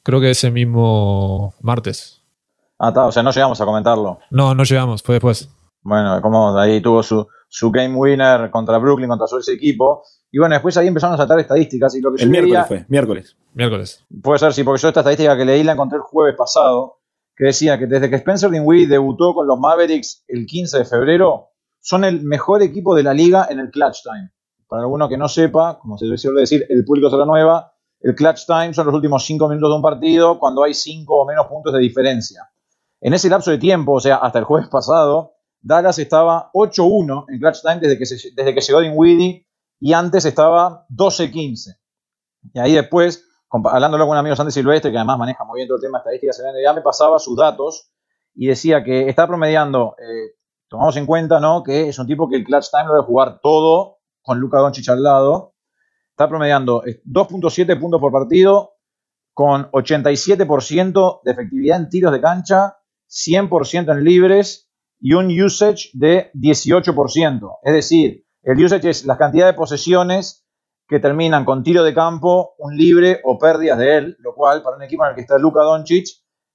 creo 0.04 0.20
que 0.20 0.32
ese 0.32 0.52
mismo 0.52 1.54
martes. 1.62 2.22
Ah, 2.80 2.90
está, 2.90 3.06
o 3.06 3.12
sea, 3.12 3.24
no 3.24 3.32
llegamos 3.32 3.60
a 3.60 3.66
comentarlo. 3.66 4.20
No, 4.30 4.54
no 4.56 4.64
llegamos, 4.64 5.02
fue 5.02 5.16
después. 5.16 5.50
Bueno, 5.82 6.22
como 6.22 6.58
ahí 6.58 6.82
tuvo 6.82 7.04
su, 7.04 7.28
su 7.48 7.72
Game 7.72 7.96
Winner 7.96 8.50
contra 8.50 8.78
Brooklyn, 8.78 9.08
contra 9.08 9.28
su 9.28 9.38
ese 9.38 9.54
equipo. 9.54 10.04
Y 10.32 10.40
bueno, 10.40 10.56
después 10.56 10.75
ahí 10.78 10.88
empezaron 10.88 11.14
a 11.14 11.18
saltar 11.18 11.40
estadísticas 11.40 11.96
y 11.96 12.02
lo 12.02 12.14
que 12.14 12.24
El 12.24 12.30
miércoles 12.30 12.66
fue, 12.68 12.86
miércoles. 12.90 13.38
Miércoles. 13.54 14.04
Puede 14.22 14.40
ser, 14.40 14.54
sí, 14.54 14.64
porque 14.64 14.82
yo 14.82 14.90
esta 14.90 15.02
estadística 15.02 15.38
que 15.38 15.46
leí 15.46 15.64
la 15.64 15.74
encontré 15.74 15.98
el 15.98 16.02
jueves 16.02 16.36
pasado, 16.36 16.98
que 17.36 17.46
decía 17.46 17.77
que 17.77 17.88
desde 17.88 18.10
que 18.10 18.15
Spencer 18.18 18.50
Dinwiddie 18.50 18.88
debutó 18.88 19.34
con 19.34 19.48
los 19.48 19.60
Mavericks 19.60 20.24
el 20.27 20.46
15 20.46 20.80
de 20.80 20.86
febrero, 20.86 21.50
son 21.80 22.04
el 22.04 22.24
mejor 22.24 22.63
equipo 22.63 22.96
de 22.96 23.04
la 23.04 23.13
liga 23.13 23.48
en 23.50 23.60
el 23.60 23.70
clutch 23.70 24.04
time. 24.04 24.32
Para 24.68 24.84
alguno 24.84 25.08
que 25.08 25.18
no 25.18 25.27
sepa, 25.27 25.77
como 25.80 25.98
se 25.98 26.18
suele 26.18 26.42
decir, 26.42 26.65
el 26.70 26.84
público 26.84 27.10
se 27.10 27.18
la 27.18 27.25
nueva, 27.25 27.74
el 28.00 28.15
clutch 28.15 28.46
time 28.46 28.74
son 28.74 28.88
los 28.88 28.96
últimos 28.96 29.24
5 29.25 29.50
minutos 29.50 29.70
de 29.70 29.75
un 29.75 29.82
partido 29.82 30.39
cuando 30.39 30.64
hay 30.64 30.74
5 30.74 31.14
o 31.14 31.25
menos 31.25 31.48
puntos 31.48 31.74
de 31.74 31.79
diferencia. 31.79 32.50
En 33.01 33.14
ese 33.14 33.29
lapso 33.29 33.51
de 33.51 33.57
tiempo, 33.57 33.94
o 33.94 34.00
sea, 34.00 34.16
hasta 34.18 34.40
el 34.40 34.46
jueves 34.46 34.70
pasado, 34.70 35.33
Dallas 35.62 36.00
estaba 36.00 36.51
8-1 36.53 37.25
en 37.29 37.40
clutch 37.40 37.62
time 37.62 37.79
desde 37.79 37.98
que, 37.98 38.05
se, 38.05 38.31
desde 38.36 38.53
que 38.53 38.62
llegó 38.62 38.81
Dinwiddie 38.81 39.46
y 39.79 39.94
antes 39.94 40.25
estaba 40.25 40.86
12-15. 40.90 41.77
Y 42.53 42.60
ahí 42.60 42.74
después, 42.74 43.27
hablándolo 43.63 44.07
con 44.07 44.18
amigos 44.18 44.39
antes 44.39 44.53
Silvestre, 44.53 44.91
que 44.91 44.98
además 44.98 45.18
maneja 45.18 45.44
muy 45.44 45.59
bien 45.59 45.68
todo 45.68 45.77
el 45.77 45.81
tema 45.81 46.00
de 46.00 46.01
estadísticas 46.01 46.39
en 46.39 46.46
la 46.46 46.51
NBA, 46.51 46.74
me 46.74 46.81
pasaba 46.81 47.20
sus 47.20 47.37
datos 47.37 47.91
y 48.33 48.48
decía 48.48 48.83
que 48.83 49.07
está 49.07 49.27
promediando, 49.27 49.96
eh, 50.00 50.35
tomamos 50.68 50.98
en 50.98 51.05
cuenta 51.05 51.39
¿no? 51.39 51.63
que 51.63 51.89
es 51.89 52.00
un 52.00 52.07
tipo 52.07 52.29
que 52.29 52.37
el 52.37 52.44
clutch 52.44 52.70
time 52.72 52.85
lo 52.85 52.94
debe 52.94 53.05
jugar 53.05 53.39
todo 53.41 54.00
con 54.22 54.39
Luka 54.39 54.59
Doncic 54.59 54.89
al 54.89 55.03
lado. 55.03 55.53
Está 56.11 56.27
promediando 56.27 56.81
2.7 56.83 57.79
puntos 57.79 58.00
por 58.00 58.11
partido, 58.11 58.75
con 59.33 59.70
87% 59.72 61.22
de 61.24 61.31
efectividad 61.31 61.77
en 61.77 61.89
tiros 61.89 62.11
de 62.11 62.22
cancha, 62.22 62.77
100% 63.09 63.91
en 63.91 64.03
libres 64.03 64.70
y 65.00 65.13
un 65.13 65.27
usage 65.39 65.89
de 65.94 66.31
18%. 66.33 67.57
Es 67.63 67.74
decir, 67.74 68.25
el 68.44 68.63
usage 68.63 68.89
es 68.89 69.05
la 69.05 69.18
cantidad 69.18 69.46
de 69.46 69.53
posesiones 69.53 70.45
que 70.88 71.00
terminan 71.00 71.46
con 71.46 71.64
tiro 71.64 71.84
de 71.84 71.94
campo, 71.94 72.56
un 72.60 72.76
libre 72.76 73.22
o 73.24 73.40
pérdidas 73.40 73.78
de 73.80 73.98
él, 73.98 74.18
lo 74.20 74.34
cual 74.34 74.62
para 74.62 74.78
un 74.78 74.84
equipo 74.84 75.04
en 75.04 75.10
el 75.10 75.16
que 75.16 75.22
está 75.22 75.38
Luka 75.38 75.62
Doncic 75.62 76.08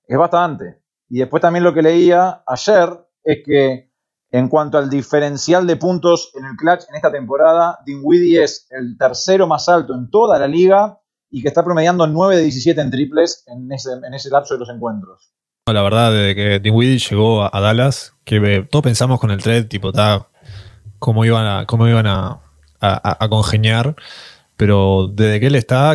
es 0.07 0.19
bastante. 0.19 0.83
Y 1.09 1.19
después 1.19 1.40
también 1.40 1.64
lo 1.64 1.75
que 1.75 1.83
leía 1.83 2.43
ayer 2.47 2.88
es 3.25 3.38
que 3.45 3.90
en 4.31 4.49
cuanto 4.49 4.79
al 4.79 4.88
diferencial 4.88 5.66
de 5.66 5.77
puntos 5.77 6.31
en 6.35 6.45
el 6.45 6.57
clutch 6.57 6.88
en 6.88 6.95
esta 6.95 7.11
temporada, 7.11 7.81
Dinwiddie 7.85 8.45
es 8.45 8.69
el 8.71 8.97
tercero 8.97 9.49
más 9.49 9.69
alto 9.69 9.95
en 9.95 10.09
toda 10.09 10.38
la 10.38 10.47
liga 10.47 11.01
y 11.31 11.43
que 11.43 11.49
está 11.49 11.64
promediando 11.64 12.07
9 12.07 12.37
de 12.37 12.43
17 12.43 12.81
en 12.81 12.90
triples 12.90 13.45
en 13.49 13.71
ese, 13.73 13.90
en 13.93 14.14
ese 14.14 14.31
lapso 14.31 14.55
de 14.55 14.61
los 14.61 14.69
encuentros. 14.69 15.33
La 15.66 15.83
verdad, 15.83 16.12
desde 16.12 16.35
que 16.35 16.59
Dinwiddie 16.61 16.99
llegó 16.99 17.43
a, 17.45 17.61
Dallas, 17.61 18.14
que 18.25 18.66
todos 18.71 18.83
pensamos 18.83 19.21
con 19.21 19.31
el 19.31 19.43
trade, 19.43 19.64
tipo, 19.64 19.93
ta, 19.93 20.29
cómo 20.99 21.25
iban 21.25 21.47
a, 21.47 21.66
cómo 21.66 21.87
iban 21.87 22.07
a, 22.07 22.40
a, 22.81 23.25
a, 23.25 23.29
congeniar, 23.29 23.97
pero 24.57 25.11
desde 25.12 25.40
que 25.40 25.47
él 25.47 25.55
está 25.55 25.95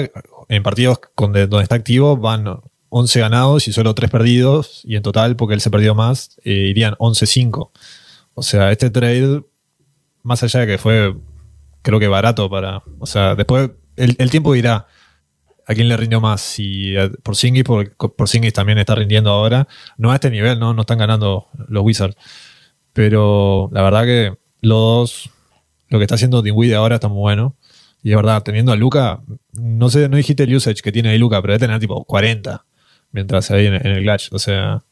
en 0.50 0.63
partidos 0.63 1.00
con 1.15 1.34
de, 1.34 1.48
donde 1.48 1.63
está 1.63 1.76
activo 1.76 2.17
van 2.17 2.60
11 2.89 3.19
ganados 3.19 3.67
y 3.67 3.74
solo 3.74 3.93
3 3.93 4.10
perdidos, 4.10 4.82
y 4.86 4.95
en 4.95 5.04
total, 5.04 5.36
porque 5.36 5.56
él 5.56 5.62
se 5.62 5.69
perdió 5.69 5.95
más, 5.95 6.39
eh, 6.43 6.52
irían 6.52 6.95
11-5. 6.95 7.71
O 8.34 8.43
sea, 8.43 8.71
este 8.71 8.89
trade, 8.89 9.43
más 10.24 10.43
allá 10.43 10.62
de 10.62 10.67
que 10.67 10.78
fue, 10.78 11.15
creo 11.82 12.00
que 12.00 12.08
barato 12.08 12.50
para. 12.50 12.84
O 13.00 13.06
sea, 13.06 13.36
después 13.36 13.71
el, 13.95 14.15
el 14.19 14.30
tiempo 14.30 14.54
dirá 14.54 14.88
a 15.67 15.74
quién 15.74 15.89
le 15.89 15.98
rindió 15.98 16.21
más. 16.21 16.41
Si 16.41 16.95
por 17.24 17.36
Singis, 17.36 17.63
por, 17.63 17.95
por 17.95 18.30
Singis 18.30 18.54
también 18.54 18.78
está 18.78 18.95
rindiendo 18.95 19.32
ahora. 19.32 19.67
No 19.98 20.12
a 20.12 20.15
este 20.15 20.30
nivel, 20.30 20.60
¿no? 20.60 20.74
No 20.74 20.82
están 20.82 20.98
ganando 20.98 21.48
los 21.67 21.84
Wizards. 21.84 22.15
Pero 22.93 23.69
la 23.74 23.82
verdad 23.82 24.04
que 24.04 24.38
los 24.62 24.78
dos, 24.78 25.30
lo 25.95 25.99
que 25.99 26.03
está 26.03 26.15
haciendo 26.15 26.41
Dinwiddie 26.41 26.75
ahora 26.75 26.95
está 26.95 27.08
muy 27.08 27.19
bueno. 27.19 27.55
Y 28.03 28.12
es 28.12 28.15
verdad, 28.17 28.43
teniendo 28.43 28.71
a 28.71 28.75
Luca, 28.75 29.21
no 29.53 29.89
sé, 29.89 30.10
no 30.10 30.17
dijiste 30.17 30.43
el 30.43 30.55
usage 30.55 30.81
que 30.84 30.91
tiene 30.91 31.10
ahí 31.10 31.17
Luca, 31.17 31.41
pero 31.41 31.53
debe 31.53 31.65
tener 31.65 31.79
tipo 31.79 32.03
40 32.03 32.63
mientras 33.12 33.49
ahí 33.49 33.65
en, 33.65 33.73
en 33.75 33.88
el 33.88 34.03
clutch. 34.03 34.31
O 34.31 34.38
sea, 34.38 34.84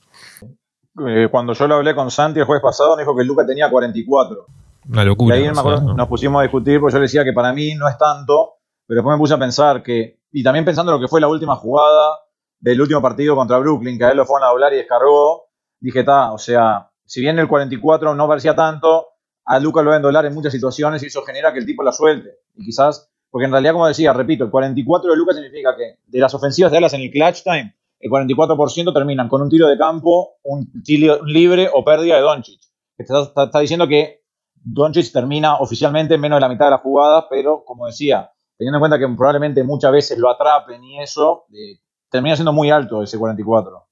eh, 1.06 1.28
cuando 1.30 1.54
yo 1.54 1.68
lo 1.68 1.76
hablé 1.76 1.96
con 1.96 2.10
Santi 2.10 2.40
el 2.40 2.46
jueves 2.46 2.62
pasado, 2.62 2.96
me 2.96 3.04
dijo 3.04 3.16
que 3.16 3.24
Luca 3.24 3.46
tenía 3.46 3.70
44. 3.70 4.46
Una 4.90 5.04
locura. 5.04 5.38
Y 5.38 5.44
ahí 5.44 5.48
acuerdo, 5.48 5.82
¿no? 5.82 5.94
nos 5.94 6.08
pusimos 6.08 6.40
a 6.40 6.44
discutir, 6.44 6.80
porque 6.80 6.94
yo 6.94 7.00
le 7.00 7.04
decía 7.04 7.24
que 7.24 7.34
para 7.34 7.54
mí 7.54 7.74
no 7.76 7.88
es 7.88 7.98
tanto, 7.98 8.54
pero 8.86 9.00
después 9.00 9.16
me 9.16 9.20
puse 9.20 9.34
a 9.34 9.40
pensar 9.40 9.82
que, 9.82 10.20
y 10.32 10.44
también 10.44 10.66
pensando 10.66 10.92
en 10.92 11.00
lo 11.00 11.06
que 11.06 11.10
fue 11.10 11.22
la 11.22 11.28
última 11.28 11.56
jugada 11.56 12.20
del 12.60 12.82
último 12.82 13.02
partido 13.02 13.36
contra 13.36 13.58
Brooklyn, 13.60 13.98
que 13.98 14.06
a 14.06 14.12
él 14.12 14.18
lo 14.18 14.26
fueron 14.26 14.48
a 14.48 14.52
doblar 14.52 14.74
y 14.74 14.78
descargó, 14.78 15.50
dije, 15.80 16.00
está, 16.00 16.32
o 16.32 16.38
sea, 16.38 16.90
si 17.06 17.22
bien 17.22 17.40
el 17.40 17.48
44 17.48 18.16
no 18.16 18.28
parecía 18.28 18.56
tanto, 18.56 19.08
a 19.46 19.60
Luca 19.60 19.82
lo 19.82 19.92
deben 19.92 20.02
doblar 20.02 20.26
en 20.26 20.34
muchas 20.34 20.54
situaciones 20.54 21.04
y 21.04 21.08
eso 21.08 21.22
genera 21.24 21.52
que 21.52 21.60
el 21.60 21.66
tipo 21.66 21.84
la 21.84 21.92
suelte. 21.92 22.40
Y 22.56 22.66
quizás, 22.66 23.10
porque 23.30 23.46
en 23.46 23.52
realidad, 23.52 23.74
como 23.74 23.88
decía, 23.88 24.14
repito, 24.14 24.44
el 24.46 24.52
44 24.52 25.12
de 25.12 25.18
Luca 25.18 25.34
significa 25.34 25.76
que 25.76 26.00
de 26.06 26.20
las 26.20 26.34
ofensivas 26.34 26.72
de 26.72 26.78
Dallas 26.78 26.94
en 26.94 27.02
el 27.02 27.12
clutch 27.12 27.44
time, 27.44 27.76
el 28.00 28.12
44% 28.12 28.94
terminan 28.94 29.30
con 29.30 29.42
un 29.42 29.50
tiro 29.50 29.68
de 29.68 29.78
campo, 29.78 30.36
un 30.44 30.84
tiro 30.84 31.24
libre 31.24 31.70
o 31.74 31.84
pérdida 31.84 32.16
de 32.16 32.22
Doncic. 32.22 32.62
Está, 32.98 33.32
está, 33.46 33.60
diciendo 33.60 33.88
que 33.88 34.24
Doncic 34.56 35.12
termina 35.12 35.58
oficialmente 35.58 36.16
en 36.16 36.22
menos 36.22 36.38
de 36.38 36.42
la 36.42 36.50
mitad 36.50 36.66
de 36.66 36.72
las 36.72 36.82
jugadas, 36.82 37.26
pero 37.30 37.64
como 37.66 37.88
decía, 37.88 38.32
teniendo 38.58 38.78
en 38.78 38.82
cuenta 38.82 39.00
que 39.00 39.08
probablemente 39.08 39.64
muchas 39.64 39.92
veces 39.92 40.18
lo 40.18 40.30
atrapen 40.30 40.84
y 40.84 41.02
eso, 41.02 41.46
eh, 41.54 41.80
termina 42.10 42.36
siendo 42.36 42.54
muy 42.54 42.70
alto 42.70 43.02
ese 43.02 43.18
44. 43.18 43.88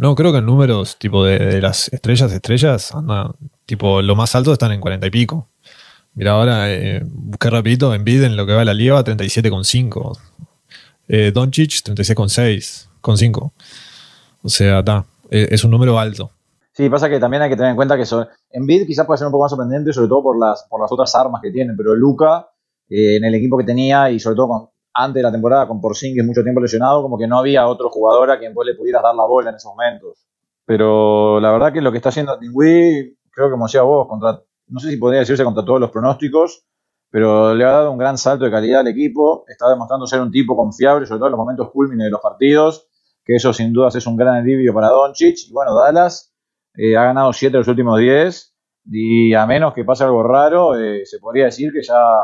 No, 0.00 0.14
creo 0.14 0.32
que 0.32 0.38
en 0.38 0.46
números 0.46 0.96
tipo 0.96 1.26
de, 1.26 1.38
de 1.38 1.60
las 1.60 1.92
estrellas, 1.92 2.32
estrellas, 2.32 2.94
anda, 2.94 3.34
tipo 3.66 4.00
lo 4.00 4.16
más 4.16 4.34
alto 4.34 4.50
están 4.50 4.72
en 4.72 4.80
40 4.80 5.06
y 5.06 5.10
pico. 5.10 5.48
Mira, 6.14 6.32
ahora 6.32 6.72
eh, 6.72 7.02
busqué 7.04 7.50
rapidito, 7.50 7.94
en 7.94 8.08
en 8.08 8.34
lo 8.34 8.46
que 8.46 8.54
va 8.54 8.64
la 8.64 8.72
liga, 8.72 9.04
37,5. 9.04 10.18
Eh, 11.06 11.32
Doncic, 11.34 11.84
36,6 11.84 12.88
con 13.02 13.18
5. 13.18 13.52
O 14.42 14.48
sea, 14.48 14.78
está. 14.78 15.04
Es 15.28 15.64
un 15.64 15.70
número 15.70 15.98
alto. 15.98 16.30
Sí, 16.72 16.88
pasa 16.88 17.10
que 17.10 17.20
también 17.20 17.42
hay 17.42 17.50
que 17.50 17.56
tener 17.56 17.72
en 17.72 17.76
cuenta 17.76 17.94
que 17.96 18.04
eso, 18.04 18.26
en 18.52 18.64
bid 18.64 18.86
quizás 18.86 19.04
puede 19.04 19.18
ser 19.18 19.26
un 19.26 19.32
poco 19.32 19.44
más 19.44 19.50
sorprendente, 19.50 19.92
sobre 19.92 20.08
todo 20.08 20.22
por 20.22 20.38
las, 20.38 20.66
por 20.70 20.80
las 20.80 20.90
otras 20.90 21.14
armas 21.14 21.42
que 21.42 21.50
tienen, 21.50 21.76
pero 21.76 21.94
Luca, 21.94 22.48
eh, 22.88 23.16
en 23.16 23.24
el 23.26 23.34
equipo 23.34 23.58
que 23.58 23.64
tenía 23.64 24.10
y 24.10 24.18
sobre 24.18 24.36
todo 24.36 24.48
con, 24.48 24.68
antes 24.92 25.14
de 25.14 25.22
la 25.22 25.32
temporada 25.32 25.66
con 25.68 25.80
Porzingis 25.80 26.24
mucho 26.24 26.42
tiempo 26.42 26.60
lesionado, 26.60 27.02
como 27.02 27.18
que 27.18 27.26
no 27.26 27.38
había 27.38 27.66
otro 27.66 27.90
jugador 27.90 28.30
a 28.30 28.38
quien 28.38 28.54
vos 28.54 28.66
le 28.66 28.74
pudieras 28.74 29.02
dar 29.02 29.14
la 29.14 29.24
bola 29.24 29.50
en 29.50 29.56
esos 29.56 29.72
momentos. 29.72 30.26
Pero 30.64 31.40
la 31.40 31.52
verdad 31.52 31.72
que 31.72 31.80
lo 31.80 31.90
que 31.90 31.98
está 31.98 32.10
haciendo 32.10 32.36
Dinwiddie, 32.36 33.16
creo 33.30 33.48
que 33.48 33.52
como 33.52 33.66
decía 33.66 33.82
vos, 33.82 34.06
contra, 34.08 34.42
no 34.68 34.80
sé 34.80 34.90
si 34.90 34.96
podría 34.96 35.20
decirse 35.20 35.44
contra 35.44 35.64
todos 35.64 35.80
los 35.80 35.90
pronósticos, 35.90 36.64
pero 37.10 37.54
le 37.54 37.64
ha 37.64 37.70
dado 37.70 37.90
un 37.90 37.98
gran 37.98 38.16
salto 38.16 38.44
de 38.44 38.50
calidad 38.50 38.80
al 38.80 38.88
equipo. 38.88 39.44
Está 39.48 39.68
demostrando 39.68 40.06
ser 40.06 40.20
un 40.20 40.30
tipo 40.30 40.56
confiable, 40.56 41.06
sobre 41.06 41.18
todo 41.18 41.26
en 41.26 41.32
los 41.32 41.38
momentos 41.38 41.70
culmines 41.72 42.04
de 42.04 42.10
los 42.10 42.20
partidos, 42.20 42.86
que 43.24 43.34
eso 43.34 43.52
sin 43.52 43.72
dudas 43.72 43.96
es 43.96 44.06
un 44.06 44.16
gran 44.16 44.36
alivio 44.36 44.72
para 44.72 44.88
Doncic. 44.88 45.36
Y 45.48 45.52
bueno, 45.52 45.74
Dallas 45.74 46.32
eh, 46.74 46.96
ha 46.96 47.04
ganado 47.04 47.32
7 47.32 47.52
de 47.52 47.58
los 47.58 47.68
últimos 47.68 47.98
10 47.98 48.54
y 48.92 49.34
a 49.34 49.46
menos 49.46 49.74
que 49.74 49.84
pase 49.84 50.04
algo 50.04 50.22
raro, 50.22 50.78
eh, 50.78 51.04
se 51.04 51.18
podría 51.18 51.46
decir 51.46 51.72
que 51.72 51.82
ya 51.82 52.20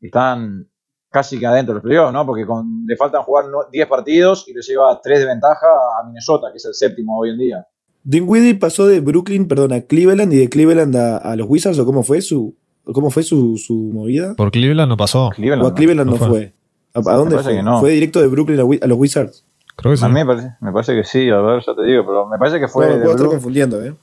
están 0.00 0.70
casi 1.10 1.38
que 1.38 1.46
adentro 1.46 1.74
del 1.74 1.82
playoff, 1.82 2.12
¿no? 2.12 2.24
Porque 2.26 2.46
con, 2.46 2.84
le 2.86 2.96
faltan 2.96 3.22
jugar 3.22 3.46
10 3.70 3.86
partidos 3.88 4.46
y 4.48 4.54
le 4.54 4.60
lleva 4.62 5.00
3 5.02 5.20
de 5.20 5.26
ventaja 5.26 5.66
a 6.00 6.06
Minnesota, 6.06 6.48
que 6.50 6.58
es 6.58 6.64
el 6.64 6.74
séptimo 6.74 7.18
hoy 7.18 7.30
en 7.30 7.38
día. 7.38 7.66
Dinwiddie 8.04 8.54
pasó 8.54 8.86
de 8.86 9.00
Brooklyn, 9.00 9.48
perdón, 9.48 9.72
a 9.72 9.82
Cleveland 9.82 10.32
y 10.32 10.36
de 10.36 10.48
Cleveland 10.48 10.96
a, 10.96 11.16
a 11.18 11.36
los 11.36 11.48
Wizards, 11.48 11.78
¿o 11.78 11.84
cómo 11.84 12.02
fue 12.02 12.20
su, 12.22 12.56
cómo 12.84 13.10
fue 13.10 13.22
su, 13.22 13.56
su 13.56 13.74
movida? 13.74 14.34
Por 14.34 14.50
Cleveland 14.50 14.88
no 14.88 14.96
pasó. 14.96 15.30
Cleveland, 15.34 15.62
o 15.62 15.66
a 15.66 15.74
Cleveland 15.74 16.10
no, 16.10 16.16
no 16.16 16.18
fue. 16.18 16.28
fue. 16.28 16.54
¿A, 16.94 16.98
a 16.98 17.16
dónde 17.16 17.36
parece 17.36 17.50
fue? 17.50 17.56
que 17.58 17.62
no. 17.62 17.80
Fue 17.80 17.90
directo 17.92 18.20
de 18.20 18.28
Brooklyn 18.28 18.60
a, 18.82 18.86
los 18.86 18.98
Wizards. 18.98 19.44
Creo 19.76 19.92
que 19.92 19.96
sí. 19.96 20.04
A 20.04 20.08
mí 20.08 20.14
me 20.14 20.26
parece, 20.26 20.56
me 20.60 20.72
parece 20.72 20.94
que 20.94 21.04
sí, 21.04 21.28
a 21.28 21.40
ver, 21.40 21.62
ya 21.64 21.74
te 21.74 21.82
digo, 21.84 22.04
pero 22.06 22.26
me 22.26 22.38
parece 22.38 22.58
que 22.58 22.68
fue. 22.68 22.86
Fue, 22.86 22.94
de 22.96 23.02
puedo 23.02 23.16
estar 23.16 23.28
confundiendo, 23.28 23.82
¿eh? 23.84 23.94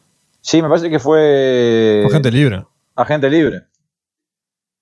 Sí, 0.41 0.62
me 0.62 0.70
parece 0.70 0.89
que 0.89 1.00
fue. 1.00 2.02
Fue 2.04 2.13
gente 2.13 2.32
libre. 2.32 2.65
agente 2.96 3.30
libre. 3.30 3.63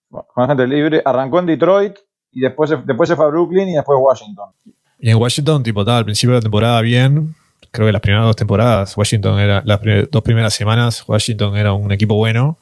Bueno, 0.10 0.28
agente 0.36 0.68
libre. 0.68 1.02
Arrancó 1.06 1.40
en 1.40 1.46
Detroit 1.46 1.96
y 2.34 2.42
después 2.42 2.70
se, 2.70 2.78
después 2.78 3.08
se 3.10 3.16
fue 3.16 3.26
a 3.26 3.30
Brooklyn 3.30 3.70
y 3.70 3.74
después 3.74 3.98
Washington. 4.02 4.50
Y 5.00 5.10
en 5.10 5.18
Washington, 5.18 5.64
tipo, 5.64 5.82
estaba 5.82 5.98
al 6.00 6.06
principio 6.06 6.32
de 6.34 6.38
la 6.40 6.42
temporada 6.42 6.82
bien. 6.82 7.36
Creo 7.72 7.88
que 7.88 7.92
las 7.92 8.02
primeras 8.02 8.26
dos 8.26 8.36
temporadas, 8.36 8.96
Washington 8.96 9.40
era, 9.40 9.62
las 9.66 9.80
dos 10.12 10.22
primeras 10.22 10.54
semanas, 10.54 11.04
Washington 11.08 11.58
era 11.58 11.74
un 11.74 11.92
equipo 11.92 12.16
bueno. 12.16 12.58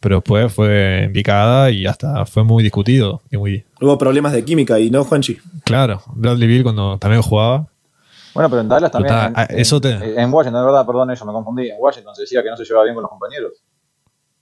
Pero 0.00 0.16
después 0.16 0.52
fue 0.54 1.04
en 1.04 1.12
picada 1.12 1.70
y 1.72 1.84
hasta 1.84 2.24
fue 2.24 2.44
muy 2.44 2.62
discutido. 2.62 3.20
Y 3.32 3.36
muy, 3.36 3.64
Hubo 3.80 3.98
problemas 3.98 4.32
de 4.32 4.44
química 4.44 4.78
y 4.78 4.90
no, 4.90 5.02
Juanchi. 5.02 5.38
claro, 5.64 6.00
Bradley 6.14 6.46
Bill 6.46 6.62
cuando 6.62 6.96
también 6.98 7.20
jugaba. 7.20 7.66
Bueno, 8.32 8.48
pero 8.48 8.60
en 8.62 8.68
Dallas 8.68 8.92
también. 8.92 9.12
Está- 9.12 9.26
en, 9.26 9.32
ah, 9.36 9.46
eso 9.50 9.80
te- 9.80 9.90
en- 9.90 10.20
en 10.20 10.32
Washington, 10.32 10.60
de 10.62 10.66
verdad, 10.66 10.86
perdón, 10.86 11.10
eso 11.10 11.24
me 11.26 11.32
confundí. 11.32 11.68
En 11.70 11.76
Washington 11.80 12.14
se 12.14 12.22
decía 12.22 12.42
que 12.44 12.48
no 12.50 12.56
se 12.56 12.64
llevaba 12.64 12.84
bien 12.84 12.94
con 12.94 13.02
los 13.02 13.10
compañeros. 13.10 13.54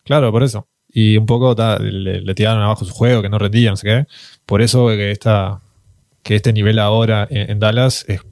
Claro, 0.04 0.30
por 0.30 0.42
eso. 0.42 0.66
Y 0.98 1.18
un 1.18 1.26
poco 1.26 1.54
ta, 1.54 1.78
le, 1.78 2.22
le 2.22 2.34
tiraron 2.34 2.62
abajo 2.62 2.86
su 2.86 2.94
juego, 2.94 3.20
que 3.20 3.28
no 3.28 3.38
rendía, 3.38 3.68
no 3.68 3.76
sé 3.76 3.86
qué. 3.86 4.06
Por 4.46 4.62
eso 4.62 4.86
que 4.88 5.10
esta, 5.10 5.60
que 6.22 6.36
este 6.36 6.54
nivel 6.54 6.78
ahora 6.78 7.26
en, 7.28 7.50
en 7.50 7.58
Dallas 7.60 8.06
es- 8.08 8.22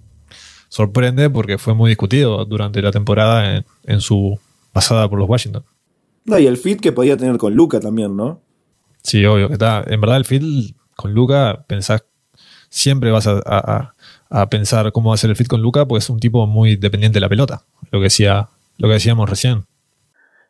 sorprende 0.70 1.29
porque 1.29 1.59
fue 1.59 1.74
muy 1.74 1.90
discutido 1.90 2.44
durante 2.46 2.81
la 2.81 2.90
temporada 2.90 3.57
en, 3.57 3.66
en 3.85 4.00
su 4.00 4.38
pasada 4.72 5.09
por 5.11 5.18
los 5.18 5.29
Washington. 5.29 5.62
No, 6.24 6.38
y 6.38 6.46
el 6.46 6.57
fit 6.57 6.81
que 6.81 6.90
podía 6.92 7.18
tener 7.18 7.37
con 7.37 7.55
Luca 7.55 7.81
también, 7.81 8.16
¿no? 8.16 8.40
Sí, 9.03 9.24
obvio 9.27 9.48
que 9.48 9.53
está. 9.55 9.85
En 9.87 10.00
verdad, 10.00 10.16
el 10.16 10.24
fit 10.24 10.42
con 10.96 11.12
Luca, 11.12 11.64
pensás, 11.66 12.03
siempre 12.70 13.11
vas 13.11 13.27
a, 13.27 13.42
a- 13.44 13.94
a 14.31 14.48
pensar 14.48 14.90
cómo 14.92 15.11
va 15.11 15.16
a 15.16 15.18
ser 15.18 15.29
el 15.29 15.37
fit 15.37 15.48
con 15.48 15.61
Luca, 15.61 15.85
porque 15.87 15.98
es 16.03 16.09
un 16.09 16.18
tipo 16.18 16.46
muy 16.46 16.77
dependiente 16.77 17.16
de 17.16 17.20
la 17.20 17.29
pelota. 17.29 17.62
Lo 17.90 17.98
que 18.00 18.05
decía, 18.05 18.48
lo 18.79 18.88
que 18.88 18.94
decíamos 18.94 19.29
recién. 19.29 19.64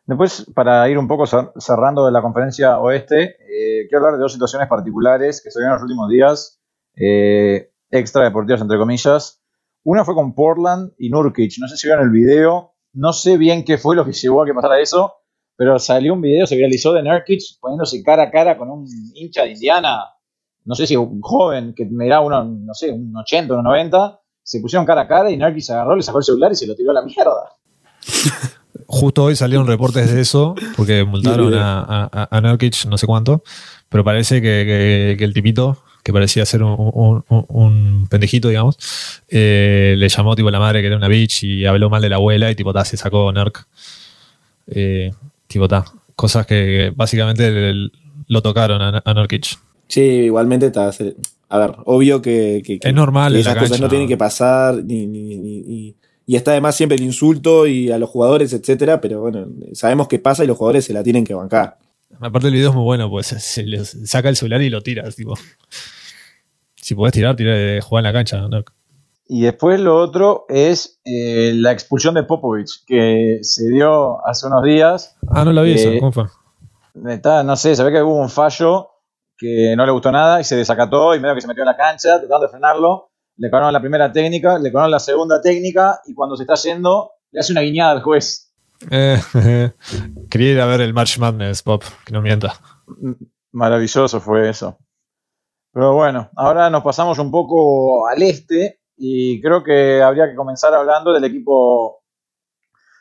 Después, 0.05 0.45
para 0.53 0.87
ir 0.89 0.97
un 0.97 1.07
poco 1.07 1.23
cer- 1.25 1.51
cerrando 1.57 2.05
de 2.05 2.11
la 2.11 2.21
conferencia 2.21 2.77
oeste, 2.79 3.37
eh, 3.39 3.87
quiero 3.89 3.97
hablar 4.05 4.13
de 4.17 4.21
dos 4.21 4.33
situaciones 4.33 4.67
particulares 4.67 5.41
que 5.43 5.49
se 5.49 5.59
vieron 5.59 5.71
en 5.73 5.75
los 5.75 5.83
últimos 5.83 6.09
días, 6.09 6.61
eh, 6.95 7.71
extra 7.89 8.23
deportivas 8.23 8.61
entre 8.61 8.77
comillas. 8.77 9.41
Una 9.83 10.05
fue 10.05 10.13
con 10.15 10.33
Portland 10.35 10.93
y 10.99 11.09
Nurkic. 11.09 11.53
No 11.59 11.67
sé 11.67 11.77
si 11.77 11.87
vieron 11.87 12.03
el 12.05 12.11
video, 12.11 12.73
no 12.93 13.13
sé 13.13 13.37
bien 13.37 13.63
qué 13.65 13.77
fue 13.77 13.95
lo 13.95 14.05
que 14.05 14.13
llevó 14.13 14.43
a 14.43 14.45
que 14.45 14.53
pasara 14.53 14.79
eso, 14.79 15.13
pero 15.55 15.79
salió 15.79 16.13
un 16.13 16.21
video, 16.21 16.45
se 16.45 16.55
viralizó 16.55 16.93
de 16.93 17.01
Nurkic 17.03 17.41
poniéndose 17.59 18.03
cara 18.03 18.23
a 18.23 18.31
cara 18.31 18.57
con 18.57 18.69
un 18.69 18.85
hincha 19.15 19.43
de 19.43 19.51
Indiana, 19.51 20.03
no 20.65 20.75
sé 20.75 20.85
si 20.87 20.95
un 20.95 21.21
joven 21.21 21.73
que 21.75 21.85
miraba 21.85 22.25
uno, 22.25 22.43
no 22.43 22.73
sé, 22.73 22.91
un 22.91 23.15
80, 23.15 23.55
un 23.55 23.63
90, 23.63 24.19
se 24.43 24.59
pusieron 24.59 24.85
cara 24.85 25.01
a 25.01 25.07
cara 25.07 25.31
y 25.31 25.37
Nurkic 25.37 25.61
se 25.63 25.73
agarró, 25.73 25.95
le 25.95 26.01
sacó 26.03 26.17
el 26.19 26.23
celular 26.23 26.51
y 26.51 26.55
se 26.55 26.67
lo 26.67 26.75
tiró 26.75 26.91
a 26.91 26.95
la 26.95 27.01
mierda. 27.03 27.51
Justo 28.87 29.23
hoy 29.23 29.35
salieron 29.35 29.65
reportes 29.67 30.13
de 30.13 30.21
eso, 30.21 30.55
porque 30.77 31.03
multaron 31.05 31.53
a, 31.55 31.79
a, 32.11 32.27
a 32.37 32.41
Nurkic 32.41 32.85
no 32.85 32.97
sé 32.97 33.07
cuánto, 33.07 33.43
pero 33.89 34.03
parece 34.03 34.41
que, 34.41 34.63
que- 34.65 35.15
que 35.17 35.23
el 35.25 35.33
tipito, 35.33 35.77
que 36.03 36.13
parecía 36.13 36.45
ser 36.45 36.61
un, 36.63 36.75
un- 36.77 37.23
un- 37.29 37.45
un 37.49 38.07
pendejito, 38.07 38.47
digamos, 38.49 38.77
eh, 39.27 39.95
le 39.97 40.07
llamó 40.07 40.35
tipo 40.35 40.49
a 40.49 40.51
la 40.51 40.59
madre 40.59 40.81
que 40.81 40.87
era 40.87 40.97
una 40.97 41.07
bitch 41.07 41.43
y 41.43 41.65
habló 41.65 41.89
mal 41.89 42.01
de 42.01 42.09
la 42.09 42.17
abuela 42.17 42.51
y 42.51 42.55
tipo 42.55 42.71
ta, 42.73 42.85
se 42.85 42.95
sacó 42.97 43.31
Nurk. 43.31 43.65
Eh, 44.67 45.11
tipo 45.47 45.67
ta, 45.67 45.85
cosas 46.15 46.45
que 46.45 46.91
básicamente 46.95 47.71
lo 48.27 48.41
tocaron 48.41 48.81
a, 48.81 49.01
a 49.03 49.13
Nurkic. 49.13 49.57
Sí, 49.87 50.01
igualmente 50.01 50.67
está. 50.67 50.91
A 51.49 51.57
ver, 51.59 51.71
obvio 51.85 52.21
que, 52.21 52.61
que- 52.65 52.79
que- 52.79 52.87
Es 52.89 52.93
normal 52.93 53.31
que 53.33 53.35
la 53.35 53.39
esas 53.41 53.53
cosas 53.55 53.69
cancha. 53.71 53.83
no 53.83 53.89
tienen 53.89 54.07
que 54.07 54.17
pasar, 54.17 54.75
ni, 54.83 55.05
ni- 55.07 55.37
ni- 55.37 55.61
ni- 55.61 55.95
y 56.25 56.35
está 56.35 56.51
además 56.51 56.75
siempre 56.75 56.97
el 56.97 57.03
insulto 57.03 57.67
y 57.67 57.91
a 57.91 57.97
los 57.97 58.09
jugadores, 58.09 58.53
etcétera, 58.53 58.99
pero 59.01 59.21
bueno, 59.21 59.45
sabemos 59.73 60.07
que 60.07 60.19
pasa 60.19 60.43
y 60.43 60.47
los 60.47 60.57
jugadores 60.57 60.85
se 60.85 60.93
la 60.93 61.03
tienen 61.03 61.23
que 61.23 61.33
bancar. 61.33 61.77
Aparte 62.19 62.47
el 62.47 62.53
video 62.53 62.69
es 62.69 62.75
muy 62.75 62.83
bueno, 62.83 63.09
pues 63.09 63.27
se, 63.27 63.39
se 63.39 63.63
le 63.63 63.83
saca 63.85 64.29
el 64.29 64.35
celular 64.35 64.61
y 64.61 64.69
lo 64.69 64.81
tiras, 64.81 65.15
tipo. 65.15 65.33
Si 66.75 66.93
podés 66.95 67.13
tirar, 67.13 67.35
tira 67.35 67.53
de 67.55 67.81
jugar 67.81 68.01
en 68.05 68.13
la 68.13 68.13
cancha. 68.13 68.47
Y 69.27 69.41
después 69.41 69.79
lo 69.79 69.97
otro 69.97 70.45
es 70.49 70.99
eh, 71.03 71.51
la 71.55 71.71
expulsión 71.71 72.13
de 72.13 72.23
Popovich, 72.23 72.85
que 72.85 73.39
se 73.41 73.69
dio 73.69 74.25
hace 74.25 74.45
unos 74.45 74.63
días. 74.63 75.15
Ah, 75.27 75.43
no 75.43 75.51
la 75.51 75.63
vi 75.63 75.73
eso, 75.73 75.89
Eh, 75.89 75.99
¿cómo 75.99 76.11
fue? 76.11 76.25
Está, 77.09 77.43
no 77.43 77.55
sé, 77.55 77.75
se 77.75 77.83
ve 77.83 77.91
que 77.91 78.03
hubo 78.03 78.21
un 78.21 78.29
fallo 78.29 78.89
que 79.37 79.73
no 79.75 79.85
le 79.85 79.91
gustó 79.91 80.11
nada 80.11 80.39
y 80.39 80.43
se 80.43 80.55
desacató 80.55 81.15
y 81.15 81.19
medio 81.19 81.35
que 81.35 81.41
se 81.41 81.47
metió 81.47 81.63
en 81.63 81.67
la 81.67 81.75
cancha 81.75 82.19
tratando 82.19 82.45
de 82.45 82.49
frenarlo. 82.49 83.09
Le 83.37 83.49
cobraron 83.49 83.73
la 83.73 83.81
primera 83.81 84.11
técnica, 84.11 84.57
le 84.57 84.71
cobraron 84.71 84.91
la 84.91 84.99
segunda 84.99 85.41
técnica 85.41 86.01
y 86.05 86.13
cuando 86.13 86.37
se 86.37 86.43
está 86.43 86.55
yendo 86.55 87.11
le 87.31 87.39
hace 87.39 87.51
una 87.51 87.61
guiñada 87.61 87.91
al 87.91 88.01
juez. 88.01 88.53
Eh, 88.91 89.19
quería 90.29 90.51
ir 90.51 90.61
a 90.61 90.65
ver 90.65 90.81
el 90.81 90.93
March 90.93 91.17
Madness, 91.19 91.63
Pop, 91.63 91.83
que 92.05 92.13
no 92.13 92.21
mienta. 92.21 92.53
Maravilloso 93.51 94.19
fue 94.19 94.49
eso. 94.49 94.77
Pero 95.71 95.93
bueno, 95.93 96.29
ahora 96.35 96.69
nos 96.69 96.83
pasamos 96.83 97.19
un 97.19 97.31
poco 97.31 98.07
al 98.07 98.21
este 98.21 98.79
y 98.97 99.41
creo 99.41 99.63
que 99.63 100.01
habría 100.01 100.29
que 100.29 100.35
comenzar 100.35 100.73
hablando 100.73 101.11
del 101.11 101.25
equipo 101.25 102.03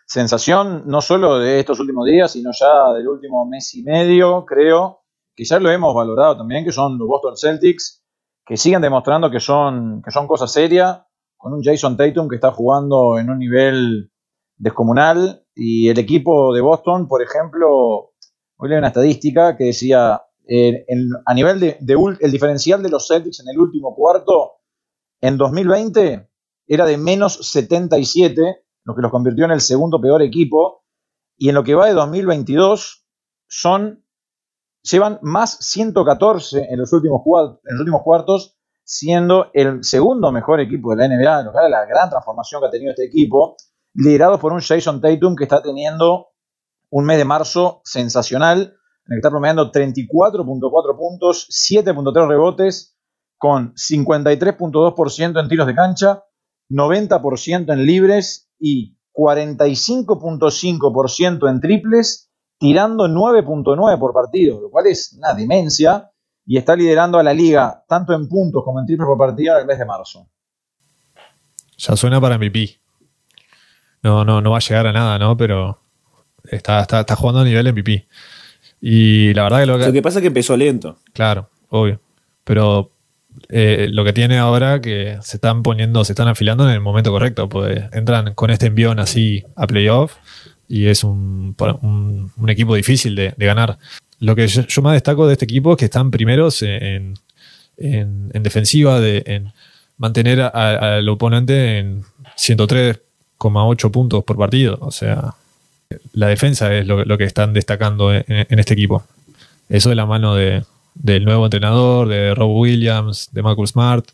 sensación, 0.06 0.82
no 0.86 1.00
solo 1.00 1.38
de 1.38 1.60
estos 1.60 1.80
últimos 1.80 2.06
días, 2.06 2.32
sino 2.32 2.50
ya 2.52 2.92
del 2.92 3.08
último 3.08 3.46
mes 3.46 3.74
y 3.74 3.82
medio, 3.82 4.44
creo, 4.44 5.04
que 5.34 5.44
ya 5.44 5.58
lo 5.58 5.70
hemos 5.70 5.94
valorado 5.94 6.36
también, 6.36 6.64
que 6.64 6.72
son 6.72 6.98
los 6.98 7.08
Boston 7.08 7.36
Celtics, 7.36 8.03
que 8.44 8.56
siguen 8.56 8.82
demostrando 8.82 9.30
que 9.30 9.40
son, 9.40 10.02
que 10.02 10.10
son 10.10 10.26
cosa 10.26 10.46
seria, 10.46 11.06
con 11.36 11.52
un 11.52 11.62
Jason 11.62 11.96
Tatum 11.96 12.28
que 12.28 12.36
está 12.36 12.52
jugando 12.52 13.18
en 13.18 13.30
un 13.30 13.38
nivel 13.38 14.10
descomunal, 14.56 15.44
y 15.54 15.88
el 15.88 15.98
equipo 15.98 16.54
de 16.54 16.60
Boston, 16.60 17.06
por 17.06 17.22
ejemplo, 17.22 18.12
hoy 18.56 18.68
leí 18.68 18.78
una 18.78 18.88
estadística 18.88 19.56
que 19.56 19.64
decía, 19.64 20.22
eh, 20.48 20.84
a 21.26 21.34
nivel 21.34 21.60
de, 21.60 21.78
el 22.20 22.32
diferencial 22.32 22.82
de 22.82 22.90
los 22.90 23.06
Celtics 23.06 23.40
en 23.40 23.48
el 23.48 23.58
último 23.58 23.94
cuarto, 23.94 24.52
en 25.20 25.38
2020 25.38 26.28
era 26.66 26.86
de 26.86 26.98
menos 26.98 27.50
77, 27.50 28.64
lo 28.84 28.94
que 28.94 29.02
los 29.02 29.10
convirtió 29.10 29.44
en 29.44 29.52
el 29.52 29.60
segundo 29.60 30.00
peor 30.00 30.22
equipo, 30.22 30.84
y 31.36 31.48
en 31.48 31.54
lo 31.54 31.64
que 31.64 31.74
va 31.74 31.86
de 31.86 31.94
2022 31.94 33.06
son, 33.46 34.03
llevan 34.84 35.18
más 35.22 35.56
114 35.60 36.68
en 36.70 36.78
los 36.78 36.92
últimos, 36.92 37.22
en 37.64 37.72
los 37.72 37.80
últimos 37.80 38.02
cuartos, 38.02 38.56
siendo 38.84 39.50
el 39.54 39.82
segundo 39.82 40.30
mejor 40.30 40.60
equipo 40.60 40.94
de 40.94 40.96
la 40.96 41.08
NBA, 41.08 41.42
lo 41.42 41.50
que 41.52 41.58
habla 41.58 41.64
de 41.64 41.70
la 41.70 41.86
gran 41.86 42.10
transformación 42.10 42.60
que 42.60 42.68
ha 42.68 42.70
tenido 42.70 42.90
este 42.90 43.06
equipo, 43.06 43.56
liderado 43.94 44.38
por 44.38 44.52
un 44.52 44.60
Jason 44.60 45.00
Tatum 45.00 45.34
que 45.36 45.44
está 45.44 45.62
teniendo 45.62 46.28
un 46.90 47.06
mes 47.06 47.16
de 47.16 47.24
marzo 47.24 47.80
sensacional, 47.84 48.76
en 49.06 49.12
el 49.12 49.16
que 49.16 49.20
está 49.20 49.30
promediando 49.30 49.72
34.4 49.72 50.96
puntos, 50.96 51.48
7.3 51.50 52.28
rebotes, 52.28 52.94
con 53.38 53.72
53.2% 53.74 55.40
en 55.40 55.48
tiros 55.48 55.66
de 55.66 55.74
cancha, 55.74 56.24
90% 56.70 57.72
en 57.72 57.86
libres 57.86 58.50
y 58.58 58.98
45.5% 59.12 61.50
en 61.50 61.60
triples, 61.60 62.23
tirando 62.58 63.08
9.9 63.08 63.98
por 63.98 64.12
partido, 64.12 64.60
lo 64.60 64.70
cual 64.70 64.86
es 64.86 65.14
una 65.18 65.34
demencia, 65.34 66.10
y 66.46 66.58
está 66.58 66.76
liderando 66.76 67.18
a 67.18 67.22
la 67.22 67.32
liga 67.32 67.84
tanto 67.88 68.12
en 68.12 68.28
puntos 68.28 68.62
como 68.64 68.80
en 68.80 68.86
triples 68.86 69.06
por 69.06 69.18
partido 69.18 69.54
en 69.54 69.62
el 69.62 69.66
mes 69.66 69.78
de 69.78 69.84
marzo. 69.84 70.28
Ya 71.78 71.96
suena 71.96 72.20
para 72.20 72.38
MVP. 72.38 72.78
No, 74.02 74.24
no, 74.24 74.40
no 74.40 74.50
va 74.50 74.58
a 74.58 74.60
llegar 74.60 74.86
a 74.86 74.92
nada, 74.92 75.18
¿no? 75.18 75.36
Pero 75.36 75.80
está, 76.44 76.80
está, 76.80 77.00
está 77.00 77.16
jugando 77.16 77.40
a 77.40 77.44
nivel 77.44 77.72
MVP. 77.72 78.06
Y 78.80 79.32
la 79.32 79.44
verdad 79.44 79.60
que 79.60 79.66
lo 79.66 79.78
que. 79.78 79.86
Lo 79.86 79.92
que 79.92 80.02
pasa 80.02 80.18
es 80.18 80.22
que 80.22 80.28
empezó 80.28 80.56
lento. 80.56 80.98
Claro, 81.14 81.48
obvio. 81.70 82.00
Pero 82.44 82.90
eh, 83.48 83.88
lo 83.90 84.04
que 84.04 84.12
tiene 84.12 84.38
ahora 84.38 84.80
que 84.80 85.18
se 85.22 85.38
están 85.38 85.62
poniendo, 85.62 86.04
se 86.04 86.12
están 86.12 86.28
afilando 86.28 86.68
en 86.68 86.74
el 86.74 86.80
momento 86.80 87.10
correcto, 87.10 87.48
pues 87.48 87.84
entran 87.92 88.34
con 88.34 88.50
este 88.50 88.66
envión 88.66 88.98
así 89.00 89.44
a 89.56 89.66
playoff 89.66 90.16
y 90.68 90.86
es 90.86 91.04
un, 91.04 91.54
un, 92.36 92.50
equipo 92.50 92.74
difícil 92.74 93.14
de, 93.14 93.34
de, 93.36 93.46
ganar. 93.46 93.78
Lo 94.20 94.34
que 94.34 94.46
yo, 94.46 94.82
más 94.82 94.94
destaco 94.94 95.26
de 95.26 95.34
este 95.34 95.44
equipo 95.44 95.72
es 95.72 95.78
que 95.78 95.84
están 95.86 96.10
primeros 96.10 96.62
en, 96.62 97.14
en, 97.76 98.30
en 98.32 98.42
defensiva, 98.42 99.00
de, 99.00 99.22
en 99.26 99.52
mantener 99.98 100.40
al 100.40 101.08
oponente 101.08 101.78
en 101.78 102.04
103,8 102.36 103.90
puntos 103.90 104.24
por 104.24 104.36
partido. 104.36 104.78
O 104.80 104.90
sea, 104.90 105.34
la 106.12 106.28
defensa 106.28 106.74
es 106.74 106.86
lo, 106.86 107.18
que 107.18 107.24
están 107.24 107.52
destacando 107.52 108.12
en, 108.12 108.24
en, 108.28 108.58
este 108.58 108.74
equipo. 108.74 109.04
Eso 109.68 109.88
de 109.88 109.94
la 109.94 110.06
mano 110.06 110.34
de, 110.34 110.64
del 110.94 111.24
nuevo 111.24 111.44
entrenador, 111.44 112.08
de 112.08 112.34
Rob 112.34 112.50
Williams, 112.56 113.28
de 113.32 113.42
Michael 113.42 113.68
Smart. 113.68 114.06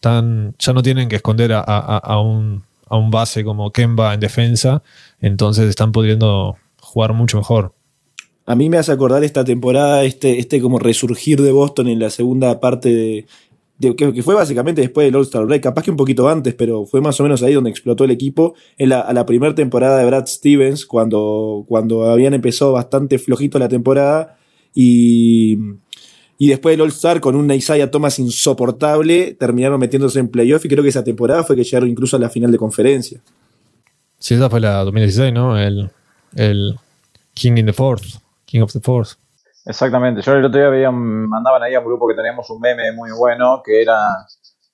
Tan, 0.00 0.54
ya 0.58 0.72
no 0.72 0.82
tienen 0.82 1.08
que 1.08 1.16
esconder 1.16 1.52
a, 1.52 1.60
a, 1.60 1.98
a, 1.98 2.20
un, 2.20 2.62
a 2.88 2.96
un 2.96 3.10
base 3.10 3.44
como 3.44 3.70
Kemba 3.72 4.14
en 4.14 4.20
defensa, 4.20 4.82
entonces 5.20 5.68
están 5.68 5.92
pudiendo 5.92 6.56
jugar 6.80 7.12
mucho 7.12 7.38
mejor. 7.38 7.74
A 8.46 8.54
mí 8.54 8.68
me 8.68 8.76
hace 8.76 8.92
acordar 8.92 9.24
esta 9.24 9.44
temporada, 9.44 10.04
este, 10.04 10.38
este 10.38 10.60
como 10.60 10.78
resurgir 10.78 11.40
de 11.40 11.52
Boston 11.52 11.88
en 11.88 11.98
la 11.98 12.10
segunda 12.10 12.60
parte 12.60 12.90
de, 12.90 13.26
que, 13.80 14.12
que, 14.12 14.22
fue 14.22 14.34
básicamente 14.34 14.80
después 14.80 15.06
del 15.06 15.16
All-Star 15.16 15.46
Break, 15.46 15.62
capaz 15.62 15.82
que 15.82 15.90
un 15.90 15.96
poquito 15.96 16.28
antes, 16.28 16.54
pero 16.54 16.86
fue 16.86 17.00
más 17.00 17.18
o 17.20 17.22
menos 17.22 17.42
ahí 17.42 17.54
donde 17.54 17.70
explotó 17.70 18.04
el 18.04 18.10
equipo, 18.10 18.54
en 18.78 18.90
la, 18.90 19.00
a 19.00 19.12
la 19.12 19.26
primera 19.26 19.54
temporada 19.54 19.98
de 19.98 20.06
Brad 20.06 20.26
Stevens, 20.26 20.86
cuando, 20.86 21.64
cuando 21.66 22.04
habían 22.04 22.34
empezado 22.34 22.72
bastante 22.72 23.18
flojito 23.18 23.58
la 23.58 23.68
temporada, 23.68 24.36
y, 24.74 25.56
y 26.38 26.48
después 26.48 26.72
del 26.72 26.82
All-Star 26.82 27.20
con 27.20 27.36
un 27.36 27.50
Isaiah 27.50 27.90
Thomas 27.90 28.18
insoportable, 28.18 29.34
terminaron 29.34 29.78
metiéndose 29.78 30.18
en 30.18 30.28
playoff 30.28 30.64
y 30.64 30.68
creo 30.68 30.82
que 30.82 30.88
esa 30.88 31.04
temporada 31.04 31.44
fue 31.44 31.56
que 31.56 31.64
llegaron 31.64 31.88
incluso 31.88 32.16
a 32.16 32.20
la 32.20 32.28
final 32.28 32.50
de 32.50 32.58
conferencia. 32.58 33.20
Sí, 34.18 34.34
esa 34.34 34.50
fue 34.50 34.60
la 34.60 34.82
2016, 34.84 35.32
¿no? 35.32 35.58
El, 35.58 35.90
el 36.34 36.76
King 37.34 37.56
in 37.58 37.66
the 37.66 37.72
Fourth, 37.72 38.04
King 38.44 38.62
of 38.62 38.72
the 38.72 38.80
Fourth. 38.80 39.12
Exactamente, 39.66 40.20
yo 40.20 40.32
el 40.32 40.44
otro 40.44 40.58
día 40.58 40.68
veía, 40.68 40.90
mandaban 40.90 41.62
ahí 41.62 41.74
a 41.74 41.80
un 41.80 41.86
grupo 41.86 42.06
que 42.06 42.14
teníamos 42.14 42.48
un 42.50 42.60
meme 42.60 42.92
muy 42.92 43.10
bueno, 43.12 43.62
que 43.64 43.80
era 43.80 44.26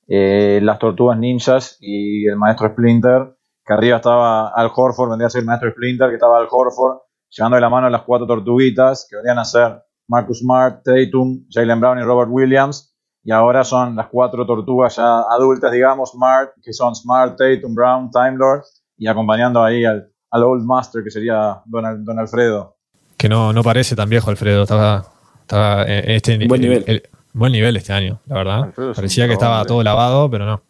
eh, 0.09 0.59
las 0.63 0.79
tortugas 0.81 1.17
ninjas 1.17 1.77
y 1.81 2.27
el 2.27 2.37
maestro 2.37 2.69
Splinter, 2.69 3.37
que 3.65 3.73
arriba 3.73 3.99
estaba 3.99 4.49
Al 4.49 4.71
Horford, 4.75 5.11
vendría 5.11 5.29
a 5.29 5.31
ser 5.31 5.41
el 5.41 5.47
maestro 5.47 5.71
Splinter, 5.71 6.09
que 6.09 6.15
estaba 6.15 6.39
Al 6.39 6.49
Horford, 6.51 6.99
llevando 7.29 7.55
de 7.55 7.61
la 7.61 7.69
mano 7.69 7.87
a 7.87 7.91
las 7.91 8.03
cuatro 8.03 8.27
tortuguitas, 8.27 9.07
que 9.09 9.17
venían 9.17 9.39
a 9.39 9.45
ser 9.45 9.81
Marcus 10.11 10.41
Smart, 10.41 10.83
Tatum, 10.83 11.47
Jalen 11.49 11.81
Brown 11.81 11.99
y 11.99 12.03
Robert 12.03 12.31
Williams. 12.31 12.93
Y 13.23 13.31
ahora 13.31 13.63
son 13.63 13.95
las 13.95 14.09
cuatro 14.09 14.45
tortugas 14.45 14.97
ya 14.97 15.21
adultas, 15.21 15.71
digamos, 15.71 16.11
Smart, 16.11 16.51
que 16.63 16.73
son 16.73 16.95
Smart, 16.97 17.39
Tatum, 17.39 17.75
Brown, 17.75 18.11
Time 18.11 18.37
Lord, 18.37 18.63
y 18.97 19.07
acompañando 19.07 19.63
ahí 19.63 19.85
al, 19.85 20.11
al 20.31 20.43
Old 20.43 20.65
Master, 20.65 21.05
que 21.05 21.11
sería 21.11 21.63
Don, 21.67 22.05
Don 22.05 22.19
Alfredo. 22.19 22.77
Que 23.17 23.29
no, 23.29 23.53
no 23.53 23.63
parece 23.63 23.95
tan 23.95 24.09
viejo 24.09 24.31
Alfredo, 24.31 24.63
estaba, 24.63 25.05
estaba 25.43 25.85
en 25.85 26.11
este 26.11 26.47
buen 26.47 26.61
nivel. 26.61 26.85
El, 26.87 26.97
el, 26.97 27.03
buen 27.33 27.53
nivel 27.53 27.77
este 27.77 27.93
año, 27.93 28.21
la 28.27 28.35
verdad. 28.37 28.63
Alfredo 28.65 28.95
Parecía 28.95 29.27
que 29.29 29.35
estaba 29.35 29.65
todo 29.65 29.83
lavado, 29.83 30.29
pero 30.31 30.47
no. 30.47 30.63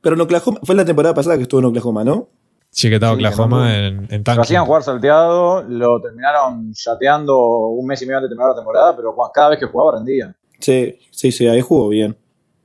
Pero 0.00 0.14
en 0.14 0.22
Oklahoma, 0.22 0.60
fue 0.62 0.74
la 0.76 0.84
temporada 0.84 1.14
pasada 1.14 1.36
que 1.36 1.42
estuvo 1.42 1.60
en 1.60 1.66
Oklahoma, 1.66 2.04
¿no? 2.04 2.28
Sí, 2.70 2.88
que 2.88 2.96
estaba 2.96 3.16
sí, 3.16 3.24
Oklahoma 3.24 3.76
en, 3.76 4.06
en 4.10 4.24
tanque. 4.24 4.36
Lo 4.36 4.42
hacían 4.42 4.66
jugar 4.66 4.82
salteado, 4.82 5.62
lo 5.62 6.00
terminaron 6.00 6.72
chateando 6.72 7.38
un 7.68 7.86
mes 7.86 8.00
y 8.02 8.06
medio 8.06 8.18
antes 8.18 8.30
de 8.30 8.34
terminar 8.34 8.50
la 8.50 8.56
temporada, 8.56 8.96
pero 8.96 9.16
cada 9.32 9.50
vez 9.50 9.58
que 9.58 9.66
jugaba 9.66 9.98
rendía. 9.98 10.34
Sí, 10.60 10.98
sí, 11.10 11.32
sí, 11.32 11.46
ahí 11.46 11.60
jugó 11.60 11.88
bien. 11.88 12.16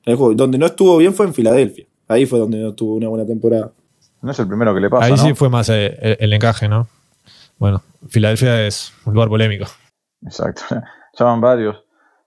Ahí 0.05 0.15
jugó. 0.15 0.33
Donde 0.33 0.57
no 0.57 0.65
estuvo 0.65 0.97
bien 0.97 1.13
fue 1.13 1.25
en 1.25 1.33
Filadelfia. 1.33 1.85
Ahí 2.07 2.25
fue 2.25 2.39
donde 2.39 2.57
no 2.57 2.73
tuvo 2.73 2.95
una 2.95 3.07
buena 3.07 3.25
temporada. 3.25 3.71
No 4.21 4.31
es 4.31 4.39
el 4.39 4.47
primero 4.47 4.73
que 4.73 4.81
le 4.81 4.89
pasa. 4.89 5.05
Ahí 5.05 5.11
¿no? 5.11 5.17
sí 5.17 5.33
fue 5.33 5.49
más 5.49 5.69
el, 5.69 5.97
el, 5.99 6.17
el, 6.19 6.33
encaje, 6.33 6.67
¿no? 6.67 6.87
Bueno, 7.57 7.81
Filadelfia 8.09 8.65
es 8.65 8.93
un 9.05 9.13
lugar 9.13 9.29
polémico. 9.29 9.65
Exacto, 10.21 10.63
ya 11.17 11.25
van 11.25 11.41
varios. 11.41 11.83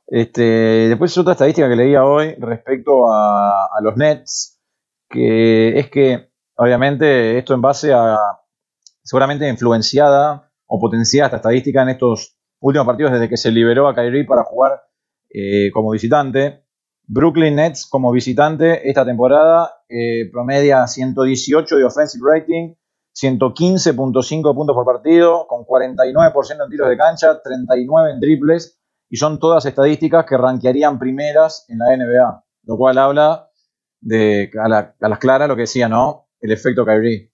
Este, 0.07 0.43
después 0.89 1.17
otra 1.19 1.33
estadística 1.33 1.69
que 1.69 1.77
leía 1.77 2.05
hoy 2.05 2.35
respecto 2.39 3.11
a, 3.11 3.67
a 3.67 3.81
los 3.83 3.97
Nets, 3.97 4.61
que 5.09 5.79
es 5.79 5.91
que 5.91 6.31
obviamente 6.57 7.39
esto 7.39 7.55
en 7.55 7.61
base 7.61 7.93
a 7.93 8.17
seguramente 9.03 9.49
influenciada 9.49 10.51
o 10.67 10.81
potenciada 10.81 11.27
esta 11.27 11.37
estadística 11.37 11.83
en 11.83 11.91
estos 11.91 12.37
últimos 12.61 12.87
partidos 12.87 13.13
desde 13.13 13.29
que 13.29 13.37
se 13.37 13.53
liberó 13.53 13.89
a 13.89 13.95
Kyrie 13.95 14.25
para 14.25 14.45
jugar 14.45 14.83
eh, 15.31 15.71
como 15.73 15.91
visitante. 15.91 16.65
Brooklyn 17.09 17.55
Nets 17.55 17.87
como 17.87 18.11
visitante 18.11 18.89
esta 18.89 19.05
temporada 19.05 19.71
eh, 19.89 20.29
promedia 20.33 20.87
118 20.87 21.77
de 21.77 21.85
offensive 21.85 22.25
rating, 22.29 22.75
115.5 23.15 24.55
puntos 24.55 24.75
por 24.75 24.85
partido, 24.85 25.47
con 25.47 25.65
49% 25.65 26.65
en 26.65 26.71
tiros 26.71 26.89
de 26.89 26.97
cancha, 26.97 27.41
39 27.41 28.11
en 28.11 28.21
triples, 28.21 28.81
y 29.09 29.17
son 29.17 29.39
todas 29.39 29.65
estadísticas 29.67 30.27
que 30.27 30.37
rankearían 30.37 30.99
primeras 30.99 31.65
en 31.69 31.79
la 31.79 31.97
NBA, 31.97 32.45
lo 32.65 32.77
cual 32.77 32.99
habla 32.99 33.51
de 34.01 34.51
a, 34.61 34.69
la, 34.69 34.97
a 35.01 35.09
las 35.09 35.19
claras 35.21 35.49
lo 35.49 35.55
que 35.55 35.63
decía, 35.63 35.89
¿no? 35.89 36.26
El 36.41 36.53
efecto 36.53 36.85
Kyrie. 36.85 37.31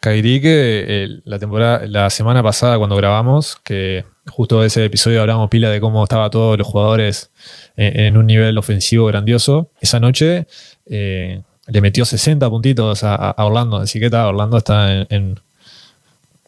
Kyrie 0.00 0.40
que 0.40 0.84
eh, 0.88 1.08
la 1.24 1.38
temporada, 1.38 1.86
la 1.86 2.08
semana 2.10 2.42
pasada 2.42 2.78
cuando 2.78 2.96
grabamos, 2.96 3.56
que 3.62 4.04
justo 4.28 4.60
de 4.60 4.68
ese 4.68 4.84
episodio 4.84 5.20
hablamos 5.20 5.50
pila 5.50 5.68
de 5.68 5.80
cómo 5.80 6.02
estaban 6.02 6.30
todos 6.30 6.56
los 6.56 6.66
jugadores 6.66 7.30
en, 7.76 8.00
en, 8.00 8.16
un 8.16 8.26
nivel 8.26 8.56
ofensivo 8.56 9.06
grandioso. 9.06 9.70
Esa 9.80 10.00
noche 10.00 10.46
eh, 10.86 11.42
le 11.66 11.80
metió 11.80 12.04
60 12.04 12.48
puntitos 12.48 13.04
a, 13.04 13.14
a, 13.14 13.44
Orlando, 13.44 13.76
así 13.76 13.98
que 13.98 14.06
está, 14.06 14.26
Orlando 14.26 14.56
está 14.56 14.92
en, 14.92 15.06
en, 15.10 15.40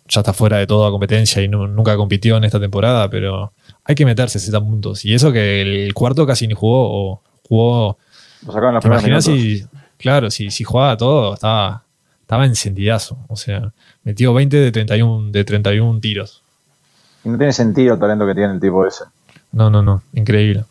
ya 0.08 0.20
está 0.20 0.32
fuera 0.32 0.58
de 0.58 0.66
toda 0.66 0.90
competencia 0.90 1.42
y 1.42 1.48
no, 1.48 1.66
nunca 1.66 1.96
compitió 1.96 2.36
en 2.36 2.44
esta 2.44 2.58
temporada, 2.60 3.08
pero 3.08 3.52
hay 3.84 3.94
que 3.94 4.04
meterse 4.04 4.38
60 4.38 4.60
puntos. 4.60 5.04
Y 5.04 5.14
eso 5.14 5.32
que 5.32 5.62
el 5.62 5.94
cuarto 5.94 6.26
casi 6.26 6.46
ni 6.46 6.54
jugó, 6.54 6.88
o 6.90 7.22
jugó. 7.48 7.98
Lo 8.46 8.52
sacaron 8.52 8.80
¿Te 8.80 8.88
imaginas 8.88 9.24
si, 9.24 9.64
claro, 10.02 10.30
si, 10.30 10.50
si 10.50 10.64
jugaba 10.64 10.96
todo, 10.96 11.34
estaba 11.34 11.84
estaba 12.32 12.46
encendidazo. 12.46 13.18
O 13.28 13.36
sea, 13.36 13.74
metió 14.04 14.32
20 14.32 14.56
de 14.56 14.72
31, 14.72 15.30
de 15.32 15.44
31 15.44 16.00
tiros. 16.00 16.42
Y 17.24 17.28
no 17.28 17.36
tiene 17.36 17.52
sentido 17.52 17.94
el 17.94 18.00
talento 18.00 18.26
que 18.26 18.34
tiene 18.34 18.54
el 18.54 18.60
tipo 18.60 18.86
ese. 18.86 19.04
No, 19.52 19.68
no, 19.68 19.82
no. 19.82 20.02
Increíble. 20.14 20.64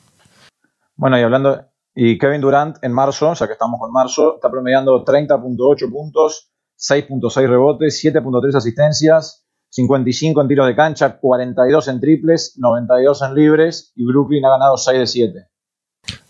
Bueno, 0.95 1.19
y 1.19 1.21
hablando. 1.21 1.65
Y 1.93 2.17
Kevin 2.17 2.41
Durant 2.41 2.77
en 2.81 2.93
marzo, 2.93 3.33
ya 3.33 3.45
que 3.45 3.53
estamos 3.53 3.79
con 3.79 3.91
marzo, 3.91 4.35
está 4.35 4.49
promediando 4.49 5.05
30.8 5.05 5.91
puntos, 5.91 6.49
6.6 6.79 7.47
rebotes, 7.47 8.01
7.3 8.03 8.55
asistencias, 8.55 9.45
55 9.69 10.41
en 10.41 10.47
tiros 10.47 10.67
de 10.67 10.75
cancha, 10.75 11.19
42 11.19 11.87
en 11.89 11.99
triples, 11.99 12.55
92 12.57 13.21
en 13.21 13.35
libres 13.35 13.91
y 13.95 14.05
Brooklyn 14.05 14.45
ha 14.45 14.51
ganado 14.51 14.77
6 14.77 14.99
de 14.99 15.05
7. 15.07 15.47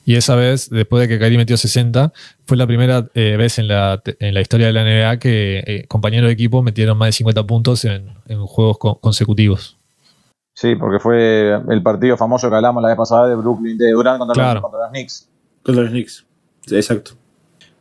Y 0.06 0.16
esa 0.16 0.36
vez, 0.36 0.70
después 0.70 1.02
de 1.02 1.08
que 1.08 1.20
Kyrie 1.20 1.38
metió 1.38 1.58
60, 1.58 2.12
fue 2.46 2.58
la 2.58 2.66
primera 2.66 3.08
eh, 3.14 3.38
vez 3.38 3.60
en 3.60 3.68
la, 3.68 4.02
en 4.20 4.34
la, 4.34 4.42
historia 4.42 4.68
de 4.68 4.74
la 4.74 4.84
NBA 4.84 5.20
que 5.20 5.64
eh, 5.66 5.86
compañeros 5.88 6.28
de 6.28 6.34
equipo 6.34 6.64
metieron 6.64 6.98
más 6.98 7.10
de 7.10 7.14
50 7.14 7.44
puntos 7.46 7.86
en, 7.86 8.10
en 8.28 8.46
juegos 8.46 8.78
co 8.78 9.00
consecutivos. 9.00 9.78
Sí, 10.54 10.76
porque 10.76 11.00
fue 11.00 11.60
el 11.70 11.82
partido 11.82 12.18
famoso 12.18 12.50
que 12.50 12.56
hablamos 12.56 12.84
la 12.84 12.90
vez 12.90 12.98
pasada 12.98 13.28
de 13.28 13.36
Brooklyn, 13.36 13.78
de 13.78 13.92
Durant 13.92 14.20
contra, 14.20 14.34
claro. 14.34 14.54
los, 14.56 14.64
contra 14.64 14.82
los 14.82 14.90
Knicks. 14.90 15.30
Contra 15.64 15.84
los 15.84 15.92
Knicks, 15.92 16.26
sí, 16.66 16.76
exacto. 16.76 17.12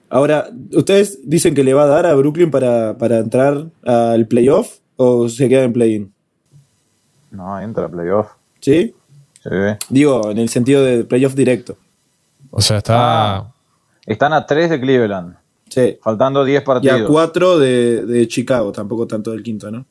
Ahora, 0.08 0.48
¿ustedes 0.72 1.20
dicen 1.28 1.54
que 1.54 1.64
le 1.64 1.74
va 1.74 1.84
a 1.84 1.86
dar 1.86 2.06
a 2.06 2.14
Brooklyn 2.14 2.50
para, 2.50 2.98
para 2.98 3.18
entrar 3.18 3.66
al 3.84 4.26
playoff 4.26 4.78
o 4.96 5.28
se 5.28 5.48
queda 5.48 5.62
en 5.62 5.72
play-in? 5.72 6.12
No, 7.30 7.60
entra 7.60 7.84
al 7.84 7.90
playoff. 7.90 8.28
¿Sí? 8.60 8.94
Sí. 9.42 9.50
Digo, 9.88 10.30
en 10.30 10.38
el 10.38 10.48
sentido 10.48 10.84
de 10.84 11.04
playoff 11.04 11.34
directo. 11.34 11.76
O 12.50 12.60
sea, 12.60 12.78
está. 12.78 13.36
Ah, 13.36 13.54
están 14.06 14.32
a 14.32 14.46
3 14.46 14.70
de 14.70 14.80
Cleveland. 14.80 15.36
Sí. 15.68 15.98
Faltando 16.02 16.44
10 16.44 16.62
partidos. 16.62 17.00
Y 17.00 17.04
a 17.04 17.06
4 17.06 17.58
de, 17.58 18.06
de, 18.06 18.28
Chicago, 18.28 18.72
tampoco 18.72 19.06
tanto 19.06 19.30
del 19.30 19.42
quinto, 19.42 19.70
¿no? 19.70 19.86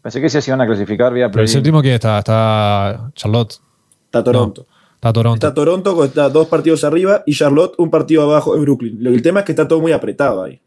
Pensé 0.00 0.20
que 0.20 0.30
se 0.30 0.38
iban 0.48 0.60
a 0.60 0.66
clasificar 0.66 1.12
vía 1.12 1.28
Pero 1.30 1.42
el 1.42 1.48
séptimo 1.48 1.82
quién 1.82 1.94
está? 1.94 2.18
Está 2.18 3.10
Charlotte. 3.14 3.60
Está 4.04 4.22
Toronto. 4.22 4.66
No, 4.68 4.94
está 4.94 5.12
Toronto. 5.12 5.34
Está 5.34 5.54
Toronto, 5.54 6.04
está 6.04 6.28
dos 6.28 6.46
partidos 6.46 6.84
arriba 6.84 7.24
y 7.26 7.34
Charlotte 7.34 7.74
un 7.78 7.90
partido 7.90 8.22
abajo 8.22 8.54
en 8.54 8.62
Brooklyn. 8.62 9.04
El 9.04 9.20
tema 9.22 9.40
es 9.40 9.46
que 9.46 9.52
está 9.52 9.66
todo 9.66 9.80
muy 9.80 9.92
apretado 9.92 10.44
ahí. 10.44 10.62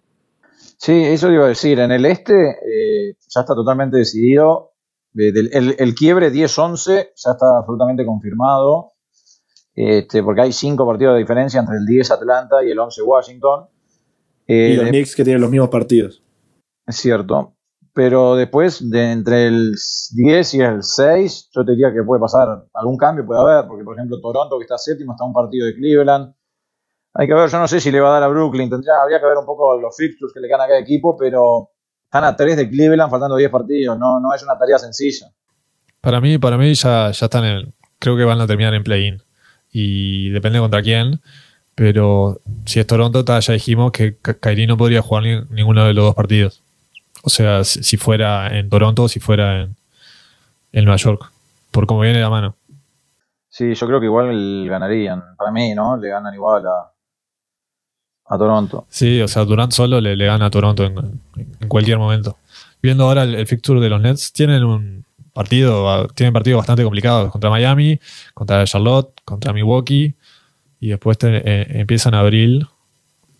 Sí, 0.77 0.91
eso 0.91 1.31
iba 1.31 1.45
a 1.45 1.49
decir. 1.49 1.79
En 1.79 1.91
el 1.91 2.05
este 2.05 2.33
eh, 2.33 3.15
ya 3.29 3.41
está 3.41 3.55
totalmente 3.55 3.97
decidido. 3.97 4.73
El, 5.13 5.49
el, 5.53 5.75
el 5.77 5.95
quiebre 5.95 6.31
10-11 6.31 6.85
ya 7.15 7.31
está 7.31 7.57
absolutamente 7.59 8.05
confirmado 8.05 8.91
este, 9.75 10.21
porque 10.23 10.41
hay 10.41 10.51
cinco 10.51 10.85
partidos 10.85 11.13
de 11.13 11.19
diferencia 11.19 11.59
entre 11.59 11.77
el 11.77 11.85
10 11.85 12.11
Atlanta 12.11 12.63
y 12.63 12.71
el 12.71 12.79
11 12.79 13.01
Washington. 13.01 13.65
Eh, 14.47 14.71
y 14.73 14.75
los 14.75 14.89
Knicks 14.89 15.15
que 15.15 15.23
tienen 15.23 15.41
los 15.41 15.49
mismos 15.49 15.69
partidos. 15.69 16.21
Es 16.85 16.97
cierto. 16.97 17.53
Pero 17.93 18.35
después, 18.35 18.89
de 18.89 19.11
entre 19.11 19.47
el 19.47 19.75
10 20.13 20.53
y 20.53 20.61
el 20.61 20.83
6, 20.83 21.49
yo 21.53 21.65
te 21.65 21.71
diría 21.71 21.91
que 21.93 22.03
puede 22.03 22.21
pasar 22.21 22.65
algún 22.73 22.97
cambio, 22.97 23.25
puede 23.25 23.41
haber, 23.41 23.67
porque 23.67 23.83
por 23.83 23.95
ejemplo 23.95 24.19
Toronto, 24.21 24.57
que 24.57 24.63
está 24.63 24.77
séptimo, 24.77 25.11
está 25.13 25.25
a 25.25 25.27
un 25.27 25.33
partido 25.33 25.65
de 25.65 25.75
Cleveland, 25.75 26.33
Hay 27.13 27.27
que 27.27 27.33
ver, 27.33 27.49
yo 27.49 27.59
no 27.59 27.67
sé 27.67 27.81
si 27.81 27.91
le 27.91 27.99
va 27.99 28.09
a 28.09 28.13
dar 28.13 28.23
a 28.23 28.27
Brooklyn, 28.29 28.69
tendría, 28.69 28.93
habría 29.01 29.19
que 29.19 29.25
ver 29.25 29.37
un 29.37 29.45
poco 29.45 29.77
los 29.77 29.93
fixtures 29.97 30.33
que 30.33 30.39
le 30.39 30.47
ganan 30.47 30.65
a 30.65 30.69
cada 30.69 30.79
equipo, 30.79 31.17
pero 31.17 31.71
están 32.05 32.23
a 32.23 32.33
3 32.33 32.55
de 32.55 32.69
Cleveland 32.69 33.11
faltando 33.11 33.35
10 33.35 33.51
partidos, 33.51 33.99
no, 33.99 34.21
no 34.21 34.33
es 34.33 34.41
una 34.41 34.57
tarea 34.57 34.79
sencilla. 34.79 35.27
Para 35.99 36.21
mí, 36.21 36.37
para 36.37 36.57
mí 36.57 36.73
ya, 36.73 37.11
ya 37.11 37.25
están 37.25 37.43
en. 37.43 37.73
Creo 37.99 38.15
que 38.15 38.23
van 38.23 38.39
a 38.39 38.47
terminar 38.47 38.73
en 38.73 38.83
play-in. 38.83 39.21
Y 39.71 40.29
depende 40.29 40.59
contra 40.59 40.81
quién. 40.81 41.21
Pero 41.75 42.39
si 42.65 42.79
es 42.79 42.87
Toronto, 42.87 43.23
ya 43.25 43.53
dijimos 43.53 43.91
que 43.91 44.15
Kyrie 44.17 44.67
no 44.67 44.77
podría 44.77 45.01
jugar 45.01 45.23
ninguno 45.49 45.85
de 45.85 45.93
los 45.93 46.05
dos 46.05 46.15
partidos. 46.15 46.61
O 47.23 47.29
sea, 47.29 47.63
si, 47.63 47.97
fuera 47.97 48.57
en 48.57 48.69
Toronto 48.69 49.03
o 49.03 49.07
si 49.07 49.19
fuera 49.19 49.61
en, 49.61 49.75
en 50.71 50.85
Nueva 50.85 50.97
York. 50.97 51.31
Por 51.71 51.87
cómo 51.87 52.01
viene 52.01 52.19
la 52.19 52.29
mano. 52.29 52.55
Sí, 53.49 53.73
yo 53.73 53.87
creo 53.87 53.99
que 53.99 54.05
igual 54.05 54.67
ganarían. 54.67 55.23
Para 55.37 55.51
mí, 55.51 55.73
¿no? 55.75 55.97
Le 55.97 56.09
ganan 56.09 56.33
igual 56.33 56.65
a, 56.65 56.91
a 58.31 58.37
Toronto. 58.37 58.85
Sí, 58.89 59.21
o 59.21 59.27
sea, 59.27 59.43
Durant 59.43 59.73
solo 59.73 59.99
le, 59.99 60.15
le 60.15 60.25
gana 60.25 60.45
a 60.45 60.49
Toronto 60.49 60.85
en, 60.85 61.21
cualquier 61.67 61.97
momento. 61.97 62.37
Viendo 62.81 63.03
ahora 63.03 63.23
el, 63.23 63.45
fixture 63.45 63.81
de 63.81 63.89
los 63.89 64.01
Nets, 64.01 64.31
tienen 64.31 64.63
un 64.63 65.00
partido, 65.33 66.07
tienen 66.09 66.33
partidos 66.33 66.59
bastante 66.59 66.83
complicados 66.83 67.31
contra 67.31 67.49
Miami, 67.49 67.99
contra 68.33 68.63
Charlotte, 68.65 69.13
contra 69.25 69.53
Milwaukee, 69.53 70.15
y 70.79 70.89
después 70.89 71.17
eh, 71.21 71.67
empiezan 71.69 72.13
abril. 72.13 72.67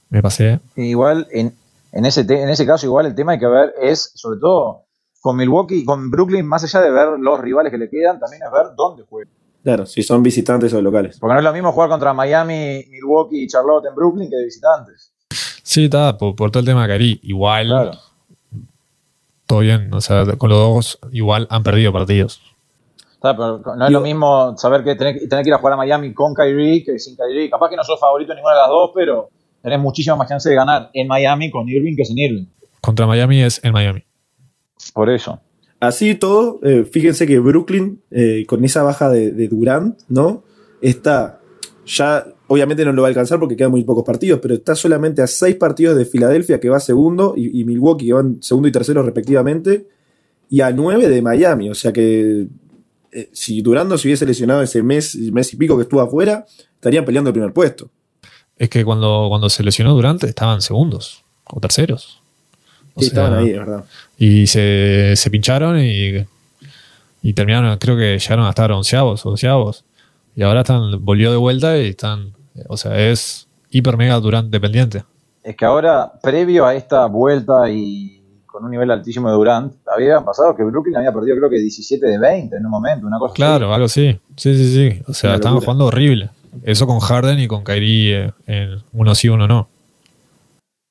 Me 0.10 0.22
pasé. 0.22 0.60
Igual, 0.76 1.28
en, 1.32 1.56
en, 1.92 2.06
ese 2.06 2.22
en 2.22 2.50
ese 2.50 2.66
caso, 2.66 2.86
igual 2.86 3.06
el 3.06 3.16
tema 3.16 3.34
hay 3.34 3.40
que 3.40 3.48
ver 3.48 3.74
es, 3.82 4.12
sobre 4.16 4.40
todo, 4.40 4.84
con 5.22 5.38
Milwaukee, 5.38 5.86
con 5.86 6.12
Brooklyn, 6.12 6.46
más 6.46 6.64
allá 6.64 6.82
de 6.82 6.92
ver 6.92 7.20
los 7.20 7.40
rivales 7.40 7.72
que 7.72 7.78
le 7.78 7.90
quedan, 7.90 8.20
también 8.20 8.42
es 8.44 8.52
ver 8.52 8.76
dónde 8.76 9.04
juegan. 9.04 9.34
Claro, 9.64 9.86
si 9.86 10.02
son 10.02 10.24
visitantes 10.24 10.74
o 10.74 10.82
locales. 10.82 11.20
Porque 11.20 11.34
no 11.34 11.40
es 11.40 11.44
lo 11.44 11.54
mismo 11.54 11.72
jugar 11.72 11.90
contra 11.90 12.14
Miami, 12.14 12.84
Milwaukee 12.90 13.44
y 13.44 13.48
Charlotte 13.48 13.86
en 13.88 13.96
Brooklyn 13.96 14.30
que 14.30 14.36
de 14.36 14.46
visitantes. 14.46 15.14
Sí, 15.62 15.86
está, 15.86 16.18
por, 16.18 16.36
todo 16.36 16.60
el 16.60 16.66
tema 16.66 16.82
de 16.82 16.88
Cari. 16.88 17.20
Igual. 17.24 17.68
Claro. 17.68 17.92
Todo 19.52 19.60
bien. 19.60 19.94
O 19.94 20.00
sea, 20.00 20.26
con 20.38 20.50
los 20.50 20.60
dos 20.60 21.00
igual 21.12 21.46
han 21.50 21.62
perdido 21.62 21.92
partidos. 21.92 22.42
Está, 23.16 23.36
pero 23.36 23.62
no 23.76 23.86
es 23.86 23.92
lo 23.92 24.00
mismo 24.00 24.58
saber 24.58 24.82
que 24.82 24.96
tenés, 24.96 25.28
que 25.28 25.50
ir 25.50 25.54
a 25.54 25.58
jugar 25.58 25.74
a 25.74 25.76
Miami 25.76 26.14
con 26.14 26.34
Kyrie 26.34 26.86
que 26.86 26.98
sin 27.00 27.18
Kyrie. 27.18 27.50
Capaz 27.50 27.70
que 27.70 27.76
no 27.76 27.84
sos 27.84 28.00
favorito 28.00 28.32
en 28.32 28.38
ninguna 28.38 28.56
de 28.56 28.62
las 28.62 28.70
dos, 28.70 28.92
pero 28.96 29.28
tenés 29.62 29.78
muchísima 29.78 30.16
más 30.16 30.30
chance 30.30 30.48
de 30.48 30.56
ganar 30.56 30.90
en 30.94 31.06
Miami 31.06 31.52
con 31.52 31.68
Irving 31.68 31.98
que 31.98 32.06
sin 32.06 32.18
Irving. 32.18 32.46
Contra 32.80 33.06
Miami 33.06 33.42
es 33.42 33.60
en 33.66 33.74
Miami. 33.74 34.06
Por 34.94 35.10
eso. 35.10 35.42
Así 35.82 36.16
todo, 36.16 36.62
eh, 36.64 36.86
fíjense 36.90 37.28
que 37.28 37.40
Brooklyn, 37.40 38.02
eh, 38.10 38.46
con 38.48 38.64
esa 38.64 38.84
baja 38.84 39.10
de, 39.10 39.50
Durant, 39.50 40.00
¿no? 40.08 40.44
Está 40.82 41.42
ya, 41.86 42.24
obviamente 42.52 42.84
no 42.84 42.92
lo 42.92 43.02
va 43.04 43.08
a 43.08 43.10
alcanzar 43.10 43.40
porque 43.40 43.56
quedan 43.56 43.72
muy 43.72 43.86
pocos 43.86 44.04
partidos, 44.04 44.42
pero 44.42 44.56
está 44.56 44.76
solamente 44.76 45.22
a 45.22 45.28
seis 45.28 45.56
partidos 45.56 45.98
de 45.98 46.04
Filadelfia, 46.04 46.60
que 46.60 46.68
va 46.68 46.82
segundo, 46.82 47.34
y, 47.38 47.64
Milwaukee, 47.64 48.08
que 48.08 48.14
van 48.14 48.40
segundo 48.42 48.68
y 48.68 48.74
tercero 48.74 49.02
respectivamente, 49.04 49.88
y 50.50 50.60
a 50.60 50.72
nueve 50.72 51.08
de 51.08 51.22
Miami. 51.22 51.70
O 51.70 51.74
sea 51.74 51.94
que 51.94 52.48
eh, 53.14 53.30
si 53.32 53.62
Durant 53.62 53.90
no 53.90 53.98
se 53.98 54.10
hubiese 54.10 54.26
lesionado 54.26 54.62
ese 54.62 54.84
mes, 54.84 55.16
mes 55.16 55.54
y 55.54 55.56
pico 55.56 55.78
que 55.78 55.84
estuvo 55.84 56.02
afuera, 56.02 56.46
estarían 56.76 57.06
peleando 57.06 57.30
el 57.30 57.34
primer 57.34 57.54
puesto. 57.54 57.90
Es 58.58 58.70
que 58.70 58.84
cuando, 58.84 59.28
cuando 59.30 59.50
se 59.50 59.64
lesionó 59.64 59.94
Durant 59.94 60.22
estaban 60.26 60.62
segundos 60.62 61.24
o 61.46 61.62
terceros. 61.62 62.20
Sí, 62.98 63.06
estaban 63.06 63.34
ahí, 63.34 63.52
es 63.52 63.60
verdad. 63.60 63.86
Y 64.18 64.48
se, 64.48 65.16
pincharon 65.32 65.80
y, 65.80 66.26
y 67.22 67.32
terminaron, 67.32 67.78
creo 67.78 67.96
que 67.96 68.20
llegaron 68.20 68.46
a 68.46 68.50
estar 68.50 68.74
onceavos 68.74 69.26
o 69.26 69.30
doceavos. 69.30 69.86
Y 70.36 70.44
ahora 70.44 70.62
están, 70.62 71.04
volvió 71.06 71.32
de 71.32 71.38
vuelta 71.38 71.78
y 71.78 71.90
están, 71.90 72.34
o 72.68 72.78
sea, 72.78 73.00
es 73.00 73.48
hiper 73.70 73.98
mega 73.98 74.20
Durant 74.20 74.50
dependiente. 74.50 75.04
Es 75.44 75.56
que 75.56 75.66
ahora, 75.66 76.12
previo 76.22 76.66
a 76.66 76.76
esta 76.76 77.06
vuelta 77.08 77.70
y 77.70 78.22
con 78.46 78.66
un 78.66 78.72
nivel 78.72 78.92
altísimo 78.92 79.30
de 79.30 79.36
Durant, 79.36 79.74
había 79.88 80.22
pasado 80.22 80.56
que 80.56 80.64
Brooklyn 80.64 80.98
había 80.98 81.14
perdido 81.14 81.38
creo 81.38 81.50
que 81.50 81.58
17 81.58 82.06
de 82.06 82.20
20 82.20 82.56
en 82.56 82.66
un 82.66 82.72
momento, 82.72 83.08
una 83.08 83.18
cosa 83.18 83.34
Claro, 83.34 83.74
algo 83.74 83.86
así. 83.86 84.20
Sí, 84.36 84.56
sí, 84.56 84.74
sí. 84.74 85.02
O 85.08 85.14
sea, 85.14 85.36
estaban 85.36 85.60
jugando 85.60 85.86
horrible. 85.86 86.30
Eso 86.64 86.86
con 86.86 87.00
Harden 87.00 87.40
y 87.40 87.48
con 87.48 87.64
Kyrie 87.64 88.26
eh, 88.26 88.34
en 88.46 88.84
uno 88.92 89.16
sí, 89.16 89.30
uno 89.30 89.48
no. 89.48 89.70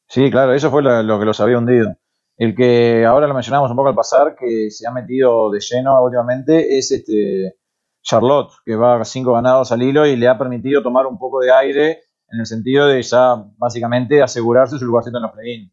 Sí, 0.08 0.30
claro, 0.30 0.54
eso 0.54 0.70
fue 0.70 0.82
lo, 0.82 1.18
que 1.18 1.24
los 1.24 1.40
había 1.40 1.58
hundido. 1.58 1.94
El 2.36 2.54
que 2.56 3.04
ahora 3.04 3.28
lo 3.28 3.34
mencionamos 3.34 3.70
un 3.70 3.76
poco 3.76 3.90
al 3.90 3.94
pasar, 3.94 4.34
que 4.34 4.70
se 4.70 4.88
ha 4.88 4.90
metido 4.90 5.50
de 5.50 5.60
lleno 5.60 6.02
últimamente, 6.02 6.78
es 6.78 6.90
este 6.90 7.56
Charlotte, 8.02 8.52
que 8.64 8.76
va 8.76 9.00
a 9.00 9.04
cinco 9.04 9.32
ganados 9.32 9.72
al 9.72 9.82
hilo 9.82 10.06
y 10.06 10.16
le 10.16 10.28
ha 10.28 10.38
permitido 10.38 10.82
tomar 10.82 11.06
un 11.06 11.18
poco 11.18 11.40
de 11.40 11.52
aire 11.52 12.00
en 12.32 12.40
el 12.40 12.46
sentido 12.46 12.86
de 12.86 13.02
ya 13.02 13.44
básicamente 13.58 14.22
asegurarse 14.22 14.78
su 14.78 14.84
lugarcito 14.84 15.18
en 15.18 15.22
los 15.22 15.32
play-in. 15.32 15.72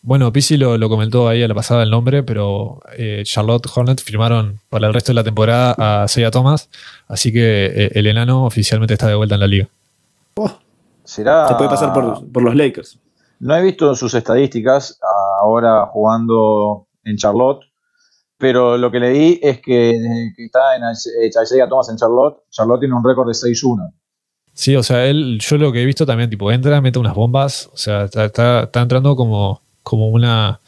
Bueno, 0.00 0.32
Pisi 0.32 0.56
lo, 0.56 0.88
comentó 0.88 1.28
ahí 1.28 1.42
a 1.42 1.48
la 1.48 1.54
pasada 1.54 1.82
el 1.82 1.90
nombre, 1.90 2.22
pero 2.22 2.80
eh, 2.96 3.22
Charlotte 3.24 3.66
Hornet 3.74 4.00
firmaron 4.00 4.60
para 4.68 4.86
el 4.86 4.94
resto 4.94 5.10
de 5.10 5.16
la 5.16 5.24
temporada 5.24 5.74
a 5.76 6.08
Seiya 6.08 6.30
Thomas, 6.30 6.70
así 7.08 7.32
que 7.32 7.66
eh, 7.66 7.90
el 7.94 8.06
enano 8.06 8.44
oficialmente 8.44 8.94
está 8.94 9.08
de 9.08 9.16
vuelta 9.16 9.34
en 9.34 9.40
la 9.40 9.46
liga. 9.48 9.68
Oh. 10.36 10.50
¿Será... 11.02 11.48
Se 11.48 11.54
puede 11.54 11.70
pasar 11.70 11.92
por, 11.92 12.30
por 12.30 12.42
los 12.42 12.54
Lakers. 12.54 12.98
No 13.40 13.56
he 13.56 13.62
visto 13.62 13.94
sus 13.94 14.14
estadísticas 14.14 15.00
ahora 15.40 15.86
jugando 15.86 16.86
en 17.04 17.16
Charlotte, 17.16 17.64
pero 18.38 18.78
lo 18.78 18.90
que 18.90 19.00
leí 19.00 19.40
es 19.42 19.60
que 19.60 19.98
desde 19.98 20.32
que 20.34 20.44
está 20.46 20.76
en 20.76 20.82
Isaiah 21.42 21.68
Thomas 21.68 21.88
en 21.88 21.96
Charlotte, 21.96 22.38
Charlotte 22.50 22.80
tiene 22.80 22.94
un 22.94 23.04
récord 23.04 23.26
de 23.26 23.34
6-1. 23.34 23.92
Sí, 24.54 24.74
o 24.74 24.82
sea, 24.82 25.06
él, 25.06 25.38
yo 25.40 25.58
lo 25.58 25.70
que 25.72 25.82
he 25.82 25.84
visto 25.84 26.06
también, 26.06 26.30
tipo, 26.30 26.50
entra, 26.50 26.80
mete 26.80 26.98
unas 26.98 27.14
bombas, 27.14 27.68
o 27.72 27.76
sea, 27.76 28.04
está, 28.04 28.68
entrando 28.74 29.14
como, 29.14 29.60
como 29.82 30.08
una, 30.08 30.58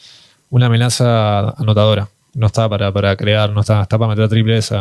una 0.51 0.67
amenaza 0.67 1.51
anotadora. 1.51 2.09
No 2.35 2.47
está 2.47 2.69
para, 2.69 2.93
para 2.93 3.17
crear, 3.17 3.51
no 3.51 3.63
está, 3.63 3.83
está 3.83 3.99
para 3.99 4.11
meter 4.11 4.29
triples 4.29 4.73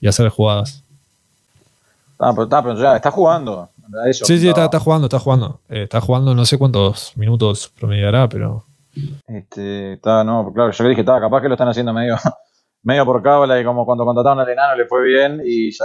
y 0.00 0.08
hacer 0.08 0.28
jugadas. 0.30 0.82
Ah, 2.18 2.32
pero, 2.32 2.44
está, 2.44 2.62
pero 2.62 2.80
ya 2.80 2.96
está 2.96 3.10
jugando 3.10 3.68
sí, 4.12 4.38
sí, 4.38 4.48
está, 4.48 4.80
jugando, 4.80 5.06
está 5.06 5.18
jugando. 5.18 5.60
Eh, 5.68 5.84
está 5.84 6.00
jugando, 6.00 6.34
no 6.34 6.44
sé 6.44 6.58
cuántos 6.58 7.12
minutos 7.16 7.70
promediará, 7.78 8.28
pero. 8.28 8.64
Este, 9.26 9.94
está, 9.94 10.24
no, 10.24 10.52
claro, 10.52 10.72
yo 10.72 10.88
dije, 10.88 11.00
está, 11.00 11.20
capaz 11.20 11.42
que 11.42 11.48
lo 11.48 11.54
están 11.54 11.68
haciendo 11.68 11.92
medio, 11.92 12.16
medio 12.82 13.04
por 13.04 13.22
cábala 13.22 13.60
y 13.60 13.64
como 13.64 13.84
cuando 13.84 14.04
contrataron 14.04 14.40
al 14.40 14.48
enano 14.48 14.76
le 14.76 14.86
fue 14.86 15.04
bien 15.04 15.40
y 15.44 15.70
ya 15.70 15.84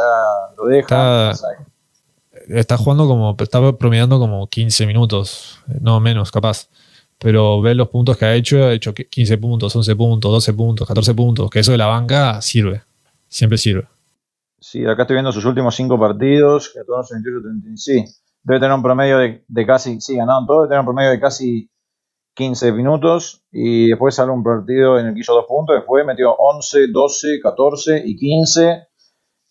lo 0.58 0.66
deja. 0.66 1.32
Está, 2.48 2.78
jugando 2.78 3.08
como, 3.08 3.36
está 3.40 3.72
promediando 3.74 4.20
como 4.20 4.48
15 4.48 4.86
minutos, 4.86 5.60
no 5.82 6.00
menos, 6.00 6.32
capaz. 6.32 6.70
Pero 7.18 7.62
ve 7.62 7.76
los 7.76 7.90
puntos 7.90 8.16
que 8.16 8.26
ha 8.26 8.34
hecho, 8.34 8.64
ha 8.64 8.72
hecho 8.72 8.94
15 8.94 9.38
puntos, 9.38 9.76
11 9.76 9.96
puntos, 9.96 10.32
12 10.32 10.54
puntos, 10.54 10.88
14 10.88 11.14
puntos, 11.14 11.50
que 11.50 11.60
eso 11.60 11.74
de 11.74 11.78
la 11.78 11.88
banca 11.88 12.42
sirve, 12.42 12.84
siempre 13.28 13.58
sirve. 13.58 13.88
Sí, 14.60 14.86
acá 14.86 15.04
estoy 15.04 15.16
viendo 15.16 15.32
sus 15.32 15.46
últimos 15.46 15.76
cinco 15.76 16.00
partidos, 16.00 16.70
14, 16.70 17.16
28, 17.16 17.42
30, 17.62 17.70
sí. 17.76 18.06
Debe 18.44 18.60
tener 18.60 18.74
un 18.74 18.84
promedio 18.84 19.18
de, 19.18 19.66
casi, 19.66 20.00
sí, 20.00 20.16
ganaron 20.16 20.46
todo, 20.48 20.62
debe 20.62 20.70
tener 20.70 20.80
un 20.80 20.86
promedio 20.86 21.12
de 21.12 21.20
casi 21.20 21.70
15 22.34 22.72
minutos 22.72 23.44
y 23.52 23.90
después 23.90 24.16
sale 24.16 24.32
un 24.32 24.44
partido 24.44 25.00
en 25.00 25.08
el 25.08 25.14
que 25.14 25.22
hizo 25.22 25.34
dos 25.34 25.46
puntos, 25.48 25.76
después 25.76 26.06
metió 26.06 26.34
11, 26.34 26.88
12, 26.88 27.40
14 27.42 28.04
y 28.06 28.16
15 28.16 28.88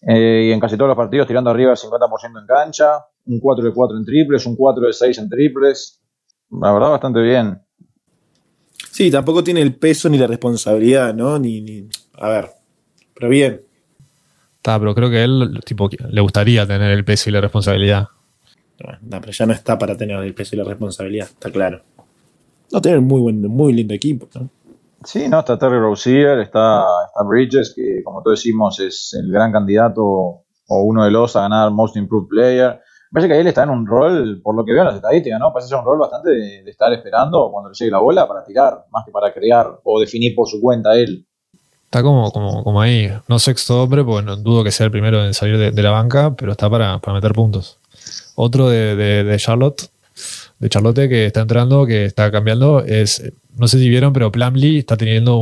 eh, 0.03 0.47
y 0.49 0.53
en 0.53 0.61
casi 0.61 0.77
todos 0.77 0.89
los 0.89 0.97
partidos 0.97 1.27
tirando 1.27 1.51
arriba 1.51 1.73
el 1.73 1.77
50% 1.77 2.41
en 2.41 2.47
cancha, 2.47 3.07
un 3.27 3.41
4 3.41 3.65
de 3.65 3.73
4 3.73 3.99
en 3.99 4.05
triples, 4.05 4.47
un 4.47 4.57
4 4.57 4.87
de 4.87 4.93
6 4.93 5.19
en 5.19 5.29
triples, 5.29 6.01
la 6.51 6.73
verdad 6.73 6.91
bastante 6.91 7.21
bien. 7.21 7.61
Sí, 8.91 9.11
tampoco 9.11 9.45
tiene 9.45 9.61
el 9.63 9.77
peso 9.77 10.09
ni 10.09 10.19
la 10.19 10.27
responsabilidad, 10.27 11.15
¿no? 11.15 11.39
Ni, 11.39 11.61
ni... 11.61 11.89
A 12.15 12.29
ver, 12.31 12.51
pero 13.15 13.29
bien, 13.29 13.69
pero 14.79 14.95
creo 14.95 15.09
que 15.09 15.19
a 15.19 15.25
él 15.25 15.61
tipo, 15.65 15.89
le 16.11 16.21
gustaría 16.21 16.67
tener 16.67 16.91
el 16.91 17.05
peso 17.05 17.31
y 17.31 17.33
la 17.33 17.41
responsabilidad. 17.41 18.09
No, 19.01 19.21
pero 19.21 19.33
ya 19.33 19.47
no 19.47 19.53
está 19.53 19.79
para 19.79 19.97
tener 19.97 20.23
el 20.23 20.35
peso 20.35 20.55
y 20.55 20.59
la 20.59 20.65
responsabilidad, 20.65 21.29
está 21.29 21.51
claro. 21.51 21.83
No 22.73 22.81
tener 22.81 23.01
muy 23.01 23.21
buen, 23.21 23.43
muy 23.43 23.73
lindo 23.73 23.95
equipo, 23.95 24.27
Sí, 25.05 25.29
no, 25.29 25.39
está 25.39 25.57
Terry 25.57 25.79
Rozier, 25.79 26.41
está, 26.41 26.85
está 27.07 27.23
Bridges, 27.25 27.73
que 27.75 28.03
como 28.03 28.21
todos 28.21 28.41
decimos 28.41 28.81
es 28.81 29.17
el 29.19 29.31
gran 29.31 29.53
candidato 29.53 30.03
o 30.05 30.83
uno 30.83 31.05
de 31.05 31.11
los 31.13 31.37
a 31.37 31.43
ganar 31.43 31.71
Most 31.71 31.97
Improved 31.97 32.29
Player. 32.29 32.81
Me 33.11 33.21
parece 33.21 33.33
que 33.33 33.41
él 33.41 33.47
está 33.47 33.63
en 33.63 33.71
un 33.71 33.87
rol, 33.87 34.41
por 34.43 34.57
lo 34.57 34.65
que 34.65 34.73
veo 34.73 34.83
en 34.83 34.89
las 34.89 34.97
estadísticas, 34.97 35.39
¿no? 35.39 35.53
Parece 35.53 35.69
ser 35.69 35.79
un 35.79 35.85
rol 35.85 35.99
bastante 35.99 36.31
de, 36.31 36.63
de, 36.65 36.71
estar 36.71 36.93
esperando 36.93 37.49
cuando 37.51 37.71
le 37.71 37.75
llegue 37.75 37.93
la 37.93 38.01
bola 38.01 38.27
para 38.27 38.45
tirar, 38.45 38.87
más 38.91 39.05
que 39.05 39.13
para 39.13 39.33
crear 39.33 39.79
o 39.85 40.01
definir 40.01 40.35
por 40.35 40.49
su 40.49 40.61
cuenta 40.61 40.95
él. 40.97 41.29
Está 41.89 42.03
como, 42.03 42.31
como, 42.33 42.63
como 42.65 42.83
ahí, 42.83 43.11
no 43.29 43.39
sexto 43.39 43.83
hombre, 43.83 44.05
porque 44.05 44.27
no 44.27 44.37
dudo 44.37 44.63
que 44.63 44.71
sea 44.71 44.85
el 44.85 44.93
primero 44.93 45.25
en 45.25 45.33
salir 45.33 45.73
de, 45.73 45.83
la 45.83 45.91
banca, 45.91 46.35
pero 46.37 46.53
está 46.53 46.69
para, 46.69 47.01
meter 47.15 47.33
puntos. 47.33 47.79
Otro 48.35 48.69
de, 48.69 48.95
de, 48.95 49.37
Charlotte, 49.39 49.89
de 50.59 50.69
Charlotte 50.69 51.09
que 51.09 51.27
está 51.27 51.41
entrando, 51.43 51.87
que 51.87 52.05
está 52.05 52.31
cambiando, 52.31 52.81
es, 52.85 53.23
no 53.57 53.69
sé 53.69 53.79
si 53.79 53.89
vieron, 53.89 54.13
pero 54.13 54.33
Plumlee 54.33 54.79
está 54.79 54.97
teniendo 54.97 55.37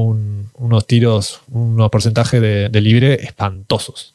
unos 0.58 0.86
tiros, 0.86 1.40
unos 1.50 1.90
porcentajes 1.90 2.40
de, 2.40 2.80
libre 2.80 3.14
espantosos. 3.24 4.14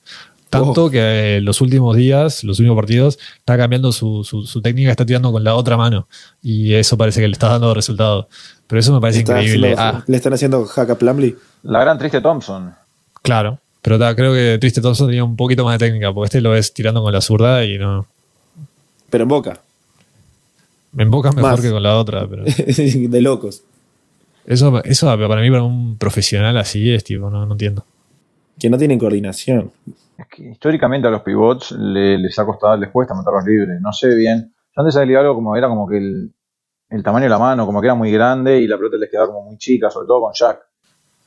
Tanto 0.49 0.89
que 0.89 1.37
eh, 1.37 1.41
los 1.41 1.61
últimos 1.61 1.95
días, 1.95 2.43
los 2.43 2.59
últimos 2.59 2.75
partidos, 2.75 3.17
está 3.37 3.57
cambiando 3.57 3.91
su, 3.93 4.23
su- 4.25 4.45
su 4.45 4.61
técnica, 4.61 4.91
está 4.91 5.05
tirando 5.05 5.31
con 5.31 5.43
la 5.45 5.55
otra 5.55 5.77
mano. 5.77 6.07
Y 6.43 6.73
eso 6.73 6.97
parece 6.97 7.21
que 7.21 7.27
le 7.27 7.31
está 7.33 7.47
dando 7.47 7.73
resultados. 7.73 8.25
Pero 8.67 8.79
eso 8.81 8.93
me 8.93 8.99
parece 8.99 9.19
Está 9.19 9.39
increíble. 9.41 9.73
haciendo- 9.73 9.97
Ah, 9.99 10.03
Le 10.07 10.17
están 10.17 10.33
haciendo 10.33 10.65
hack 10.65 10.89
a 10.89 10.95
Plumlee. 10.95 11.37
La 11.63 11.79
gran 11.79 11.97
triste 11.97 12.19
Thompson. 12.21 12.73
claro. 13.21 13.59
Pero 13.83 13.97
ta, 13.97 14.15
creo 14.15 14.31
que 14.31 14.57
Triste 14.61 14.79
Thompson 14.79 15.07
tenía 15.07 15.23
un 15.23 15.35
poquito 15.35 15.65
más 15.65 15.79
de 15.79 15.87
técnica, 15.87 16.13
porque 16.13 16.25
este 16.27 16.41
lo 16.41 16.51
ves 16.51 16.71
tirando 16.71 17.01
con 17.01 17.11
la 17.11 17.19
zurda 17.19 17.65
y 17.65 17.79
no. 17.79 18.05
Pero 19.09 19.23
en 19.23 19.27
boca. 19.27 19.59
Me 20.93 21.03
emboca 21.03 21.31
mejor 21.31 21.51
Más. 21.51 21.61
que 21.61 21.71
con 21.71 21.81
la 21.83 21.97
otra. 21.97 22.27
Pero 22.27 22.43
de 22.45 23.21
locos. 23.21 23.63
eso, 24.45 24.83
eso 24.83 25.05
para 25.07 25.41
mí, 25.41 25.49
para 25.49 25.63
un 25.63 25.97
profesional 25.97 26.57
así, 26.57 26.91
es 26.93 27.03
tipo, 27.03 27.29
no, 27.29 27.45
no 27.45 27.51
entiendo. 27.53 27.85
Que 28.59 28.69
no 28.69 28.77
tienen 28.77 28.99
coordinación. 28.99 29.71
Es 30.17 30.27
que 30.27 30.49
históricamente 30.51 31.07
a 31.07 31.11
los 31.11 31.21
pivots 31.21 31.71
le- 31.71 32.17
les 32.17 32.37
ha 32.37 32.45
costado, 32.45 32.77
les 32.77 32.89
cuesta 32.89 33.13
meterlos 33.15 33.43
libres. 33.45 33.81
No 33.81 33.91
sé 33.93 34.13
bien. 34.15 34.53
Yo 34.75 34.81
antes 34.81 34.95
había 34.95 35.05
leído 35.07 35.19
algo 35.21 35.35
como 35.35 35.55
era 35.55 35.67
como 35.67 35.87
que 35.87 35.97
el, 35.97 36.31
el 36.89 37.03
tamaño 37.03 37.23
de 37.23 37.29
la 37.29 37.39
mano, 37.39 37.65
como 37.65 37.81
que 37.81 37.87
era 37.87 37.95
muy 37.95 38.11
grande 38.11 38.59
y 38.61 38.67
la 38.67 38.77
pelota 38.77 38.97
les 38.97 39.09
quedaba 39.09 39.27
como 39.27 39.43
muy 39.43 39.57
chica, 39.57 39.89
sobre 39.89 40.07
todo 40.07 40.21
con 40.21 40.33
Jack. 40.33 40.59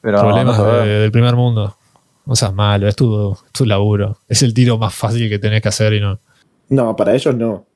Pero 0.01 0.21
Problemas 0.21 0.59
no, 0.59 0.65
no, 0.67 0.73
de- 0.79 0.87
del 1.01 1.11
primer 1.11 1.35
mundo. 1.35 1.75
No 2.27 2.37
seas 2.37 2.55
malo, 2.55 2.87
es 2.89 2.95
tu, 2.97 3.33
es 3.33 3.53
tu 3.53 3.65
laburo. 3.67 4.19
Es 4.29 4.43
el 4.43 4.55
tiro 4.55 4.79
más 4.79 4.95
fácil 4.95 5.29
que 5.29 5.39
tenés 5.39 5.61
que 5.61 5.69
hacer 5.69 5.93
y 5.95 6.01
no. 6.01 6.19
No, 6.69 6.95
para 6.97 7.15
ellos 7.15 7.35
no. 7.35 7.67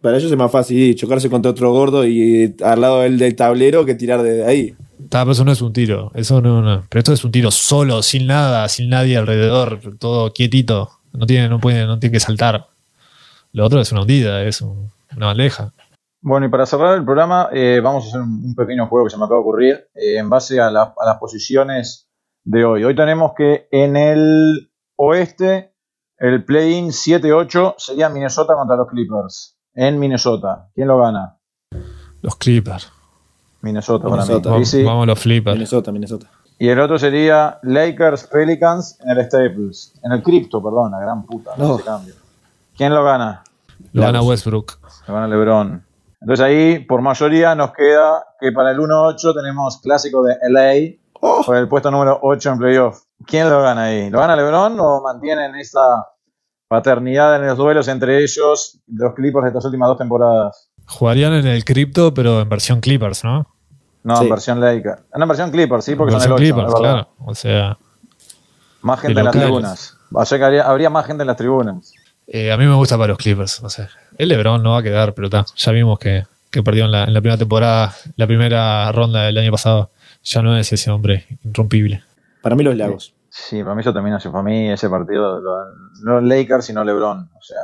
Para 0.00 0.16
ellos 0.16 0.30
es 0.32 0.38
más 0.38 0.50
fácil 0.50 0.94
chocarse 0.94 1.28
contra 1.28 1.50
otro 1.50 1.72
gordo 1.72 2.06
y 2.06 2.54
al 2.64 2.80
lado 2.80 3.00
del, 3.00 3.18
del 3.18 3.36
tablero 3.36 3.84
que 3.84 3.94
tirar 3.94 4.22
desde 4.22 4.46
ahí. 4.46 4.74
Ta, 5.08 5.20
pero 5.22 5.32
eso 5.32 5.44
no 5.44 5.52
es 5.52 5.60
un 5.62 5.72
tiro. 5.72 6.10
Eso 6.14 6.40
no, 6.40 6.62
no. 6.62 6.84
Pero 6.88 7.00
esto 7.00 7.12
es 7.12 7.24
un 7.24 7.32
tiro 7.32 7.50
solo, 7.50 8.02
sin 8.02 8.26
nada, 8.26 8.68
sin 8.68 8.88
nadie 8.90 9.16
alrededor, 9.16 9.80
todo 9.98 10.32
quietito. 10.32 10.90
No 11.12 11.26
tiene, 11.26 11.48
no 11.48 11.58
puede, 11.60 11.86
no 11.86 11.98
tiene 11.98 12.12
que 12.14 12.20
saltar. 12.20 12.68
Lo 13.52 13.64
otro 13.66 13.80
es 13.80 13.90
una 13.92 14.02
hundida, 14.02 14.42
es 14.44 14.60
un- 14.62 14.90
una 15.16 15.26
bandeja. 15.26 15.72
Bueno, 16.22 16.46
y 16.46 16.50
para 16.50 16.66
cerrar 16.66 16.96
el 16.96 17.04
programa, 17.04 17.48
eh, 17.52 17.80
vamos 17.82 18.04
a 18.04 18.08
hacer 18.08 18.20
un, 18.20 18.42
un 18.44 18.54
pequeño 18.54 18.86
juego 18.86 19.06
que 19.06 19.10
se 19.10 19.16
me 19.18 19.24
acaba 19.24 19.38
de 19.38 19.40
ocurrir 19.42 19.74
eh, 19.94 20.18
en 20.18 20.28
base 20.30 20.60
a, 20.60 20.70
la- 20.70 20.94
a 20.96 21.06
las 21.06 21.16
posiciones 21.18 22.08
de 22.44 22.64
hoy. 22.64 22.84
Hoy 22.84 22.94
tenemos 22.94 23.32
que 23.36 23.66
en 23.70 23.96
el 23.96 24.70
oeste, 24.96 25.72
el 26.18 26.44
play-in 26.44 26.88
7-8 26.90 27.74
sería 27.78 28.08
Minnesota 28.08 28.54
contra 28.54 28.76
los 28.76 28.86
Clippers. 28.88 29.56
En 29.74 29.98
Minnesota. 29.98 30.68
¿Quién 30.74 30.88
lo 30.88 30.98
gana? 30.98 31.36
Los 32.22 32.36
Clippers. 32.36 32.90
Minnesota, 33.62 34.08
Minnesota. 34.08 34.50
para 34.50 34.58
mí. 34.58 34.64
Vamos, 34.64 34.84
vamos 34.84 35.02
a 35.02 35.06
los 35.06 35.18
Flippers. 35.18 35.54
Minnesota, 35.54 35.92
Minnesota. 35.92 36.30
Y 36.58 36.68
el 36.68 36.78
otro 36.80 36.98
sería 36.98 37.58
Lakers 37.62 38.26
Pelicans 38.26 38.98
en 39.00 39.10
el 39.18 39.24
Staples. 39.24 39.94
En 40.02 40.12
el 40.12 40.22
Crypto, 40.22 40.62
perdón, 40.62 40.92
la 40.92 41.00
gran 41.00 41.24
puta. 41.24 41.52
No. 41.56 41.68
No. 41.68 41.74
ese 41.76 41.84
cambio. 41.84 42.14
¿Quién 42.76 42.94
lo 42.94 43.04
gana? 43.04 43.42
Lo 43.92 44.02
gana. 44.02 44.22
Westbrook. 44.22 44.78
Lo 45.06 45.14
gana 45.14 45.26
LeBron. 45.28 45.84
Entonces 46.20 46.44
ahí, 46.44 46.78
por 46.80 47.00
mayoría, 47.00 47.54
nos 47.54 47.72
queda 47.72 48.24
que 48.38 48.52
para 48.52 48.72
el 48.72 48.78
1-8 48.78 49.34
tenemos 49.34 49.78
clásico 49.78 50.22
de 50.22 50.36
LA 50.48 51.00
Oh, 51.22 51.42
por 51.44 51.56
el 51.56 51.68
puesto 51.68 51.90
número 51.90 52.18
8 52.22 52.50
en 52.52 52.58
playoff. 52.58 53.02
¿Quién 53.26 53.50
lo 53.50 53.60
gana 53.62 53.84
ahí? 53.84 54.08
¿Lo 54.08 54.20
gana 54.20 54.34
LeBron 54.36 54.78
o 54.80 55.02
mantienen 55.02 55.54
esa 55.56 56.06
paternidad 56.70 57.34
en 57.34 57.48
los 57.48 57.58
duelos 57.58 57.88
entre 57.88 58.22
ellos, 58.22 58.78
los 58.86 59.12
Clippers 59.14 59.42
de 59.42 59.48
estas 59.48 59.64
últimas 59.64 59.88
dos 59.88 59.98
temporadas? 59.98 60.68
Jugarían 60.86 61.32
en 61.34 61.48
el 61.48 61.64
Crypto, 61.64 62.14
pero 62.14 62.40
en 62.40 62.48
versión 62.48 62.80
Clippers, 62.80 63.24
¿no? 63.24 63.48
No, 64.04 64.16
Sí. 64.16 64.24
en 64.24 64.30
versión 64.30 64.60
Lakers. 64.60 65.00
No, 65.16 65.22
en 65.24 65.28
versión 65.28 65.50
Clippers, 65.50 65.84
sí, 65.84 65.96
porque 65.96 66.14
versión 66.14 66.36
son 66.36 66.42
el 66.42 66.52
8. 66.52 66.54
Clippers, 66.54 66.74
claro. 66.80 67.08
O 67.18 67.34
sea, 67.34 67.76
Más 68.82 69.00
gente 69.00 69.18
en 69.18 69.24
las 69.24 69.34
tribunas. 69.36 69.96
O 70.12 70.24
sea 70.24 70.38
que 70.38 70.44
habría, 70.44 70.62
habría 70.62 70.90
más 70.90 71.06
gente 71.06 71.22
en 71.22 71.26
las 71.26 71.36
tribunas. 71.36 71.92
eh, 72.28 72.52
a 72.52 72.56
mí 72.56 72.64
me 72.66 72.74
gusta 72.74 72.96
para 72.96 73.08
los 73.08 73.18
Clippers. 73.18 73.60
No 73.62 73.68
sé. 73.68 73.88
El 74.16 74.28
LeBron 74.28 74.62
no 74.62 74.70
va 74.72 74.78
a 74.78 74.82
quedar, 74.84 75.12
pero 75.14 75.28
ta, 75.28 75.44
ya 75.56 75.72
vimos 75.72 75.98
que, 75.98 76.24
que 76.50 76.62
perdió 76.62 76.84
en 76.84 76.92
la, 76.92 77.02
en 77.04 77.12
la 77.14 77.20
primera 77.20 77.36
temporada, 77.38 77.92
la 78.16 78.26
primera 78.28 78.90
ronda 78.92 79.22
del 79.24 79.36
año 79.38 79.50
pasado. 79.50 79.90
Ya 80.22 80.40
no 80.40 80.56
es 80.56 80.72
ese 80.72 80.90
hombre 80.92 81.26
irrompible. 81.44 82.02
para 82.42 82.54
mí 82.54 82.62
los 82.62 82.76
lagos. 82.76 83.12
Sí, 83.30 83.62
para 83.62 83.74
mí 83.74 83.80
eso 83.80 83.92
termina 83.92 84.16
así. 84.16 84.28
Para 84.28 84.42
mí 84.42 84.70
ese 84.70 84.88
partido, 84.90 85.40
lo- 85.40 85.64
no 86.04 86.20
Lakers, 86.20 86.64
sino 86.66 86.82
LeBron. 86.84 87.30
O 87.36 87.42
sea, 87.42 87.58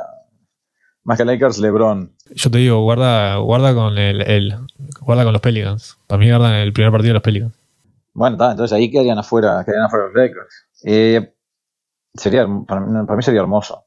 más 1.03 1.17
que 1.17 1.25
Lakers, 1.25 1.59
LeBron. 1.59 2.13
Yo 2.31 2.49
te 2.51 2.57
digo, 2.59 2.81
guarda, 2.81 3.35
guarda 3.37 3.73
con 3.73 3.97
el, 3.97 4.21
el- 4.21 4.55
guarda 5.01 5.23
con 5.23 5.33
los 5.33 5.41
Pelicans. 5.41 5.97
Para 6.07 6.19
mí 6.19 6.29
guardan 6.29 6.53
el 6.55 6.73
primer 6.73 6.91
partido 6.91 7.09
de 7.09 7.13
los 7.15 7.23
Pelicans. 7.23 7.53
Bueno, 8.13 8.35
está, 8.35 8.51
entonces 8.51 8.75
ahí 8.75 8.89
quedarían 8.89 9.19
afuera, 9.19 9.61
quedarían 9.63 9.85
afuera 9.85 10.05
los 10.05 10.15
Lakers. 10.15 10.67
Eh, 10.85 11.33
sería, 12.13 12.47
para 12.67 12.81
mí, 12.81 13.05
para 13.05 13.15
mí 13.17 13.23
sería 13.23 13.41
hermoso. 13.41 13.83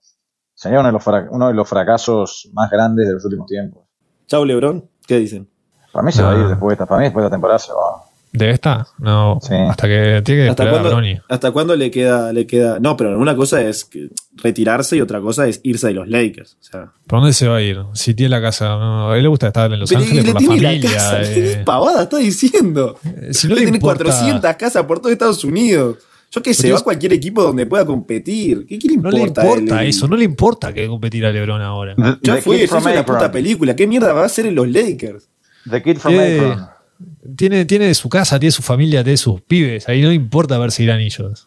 Sería 0.54 0.80
uno 0.80 0.88
de, 0.88 0.92
los 0.92 1.06
uno 1.30 1.48
de 1.48 1.54
los 1.54 1.68
fracasos 1.68 2.50
más 2.52 2.70
grandes 2.70 3.08
de 3.08 3.14
los 3.14 3.24
últimos 3.24 3.46
tiempos. 3.46 3.84
Chau, 4.26 4.44
Lebron. 4.44 4.88
¿Qué 5.06 5.16
dicen? 5.16 5.48
Para 5.92 6.04
mí 6.04 6.12
se 6.12 6.22
va 6.22 6.32
a 6.32 6.34
ir 6.36 6.44
Ah. 6.44 6.48
después 6.50 6.68
de 6.68 6.74
esta, 6.74 6.86
para 6.86 6.98
mí 7.00 7.04
después 7.06 7.22
de 7.22 7.26
esta 7.26 7.34
temporada 7.34 7.58
se 7.58 7.72
va. 7.72 8.04
¿De 8.32 8.50
esta? 8.50 8.86
No. 8.98 9.38
Sí. 9.42 9.54
Hasta 9.54 9.88
que 9.88 10.22
tiene 10.24 10.44
que 10.44 10.48
¿Hasta 10.50 10.70
cuándo. 10.70 11.00
¿Hasta 11.28 11.50
cuándo 11.50 11.74
le 11.74 11.90
queda, 11.90 12.32
le 12.32 12.46
queda? 12.46 12.78
No, 12.78 12.96
pero 12.96 13.18
una 13.18 13.34
cosa 13.34 13.60
es 13.62 13.84
que 13.84 14.08
retirarse 14.36 14.96
y 14.96 15.00
otra 15.00 15.20
cosa 15.20 15.48
es 15.48 15.60
irse 15.64 15.88
de 15.88 15.94
los 15.94 16.08
Lakers. 16.08 16.56
O 16.60 16.62
sea, 16.64 16.92
¿Por 17.08 17.18
dónde 17.20 17.32
se 17.32 17.48
va 17.48 17.56
a 17.56 17.60
ir? 17.62 17.78
Si 17.94 18.14
tiene 18.14 18.30
la 18.30 18.40
casa. 18.40 18.68
No, 18.68 19.10
a 19.10 19.16
él 19.16 19.22
le 19.24 19.28
gusta 19.28 19.48
estar 19.48 19.72
en 19.72 19.80
Los 19.80 19.88
Pero 19.88 20.02
Ángeles 20.02 20.24
le 20.26 20.32
por 20.32 20.42
la 20.42 20.48
tiene 20.48 20.64
familia. 20.70 20.92
casa, 20.94 21.22
eh. 21.22 21.54
¿qué 21.56 21.62
pavada 21.64 22.02
está 22.04 22.18
diciendo? 22.18 22.98
Eh, 23.04 23.34
si 23.34 23.48
no 23.48 23.54
le 23.56 23.62
tener 23.62 23.74
importa- 23.74 24.04
400 24.04 24.54
casas 24.56 24.84
por 24.84 25.00
todo 25.00 25.10
Estados 25.10 25.42
Unidos. 25.44 25.96
Yo 26.32 26.40
qué 26.40 26.54
sé, 26.54 26.62
Pero 26.62 26.74
va 26.74 26.76
es- 26.76 26.82
a 26.82 26.84
cualquier 26.84 27.12
equipo 27.14 27.42
donde 27.42 27.66
pueda 27.66 27.84
competir. 27.84 28.64
¿Qué, 28.64 28.78
qué 28.78 28.86
le 28.86 28.96
No 28.98 29.10
importa? 29.10 29.42
le 29.42 29.48
importa 29.58 29.84
eso, 29.84 30.06
no 30.06 30.16
le 30.16 30.24
importa 30.24 30.72
que 30.72 30.86
competir 30.86 31.26
a 31.26 31.32
LeBron 31.32 31.60
ahora. 31.60 31.96
Ya 32.22 32.36
The 32.36 32.42
fue, 32.42 32.60
ya 32.60 32.68
from 32.68 32.78
hizo 32.82 32.90
la 32.90 33.00
Akron. 33.00 33.16
puta 33.18 33.32
película. 33.32 33.74
¿Qué 33.74 33.88
mierda 33.88 34.12
va 34.12 34.22
a 34.22 34.26
hacer 34.26 34.46
en 34.46 34.54
los 34.54 34.68
Lakers? 34.68 35.28
The 35.68 35.82
Kid 35.82 35.96
from 35.98 36.14
Eh, 36.14 36.38
Akron. 36.38 36.66
Tiene, 37.36 37.64
tiene 37.64 37.92
su 37.94 38.08
casa, 38.08 38.38
tiene 38.38 38.50
su 38.52 38.62
familia, 38.62 39.02
tiene 39.04 39.16
sus 39.16 39.40
pibes. 39.42 39.88
Ahí 39.88 40.02
no 40.02 40.08
le 40.08 40.14
importa 40.14 40.58
perseguir 40.58 40.90
anillos. 40.92 41.46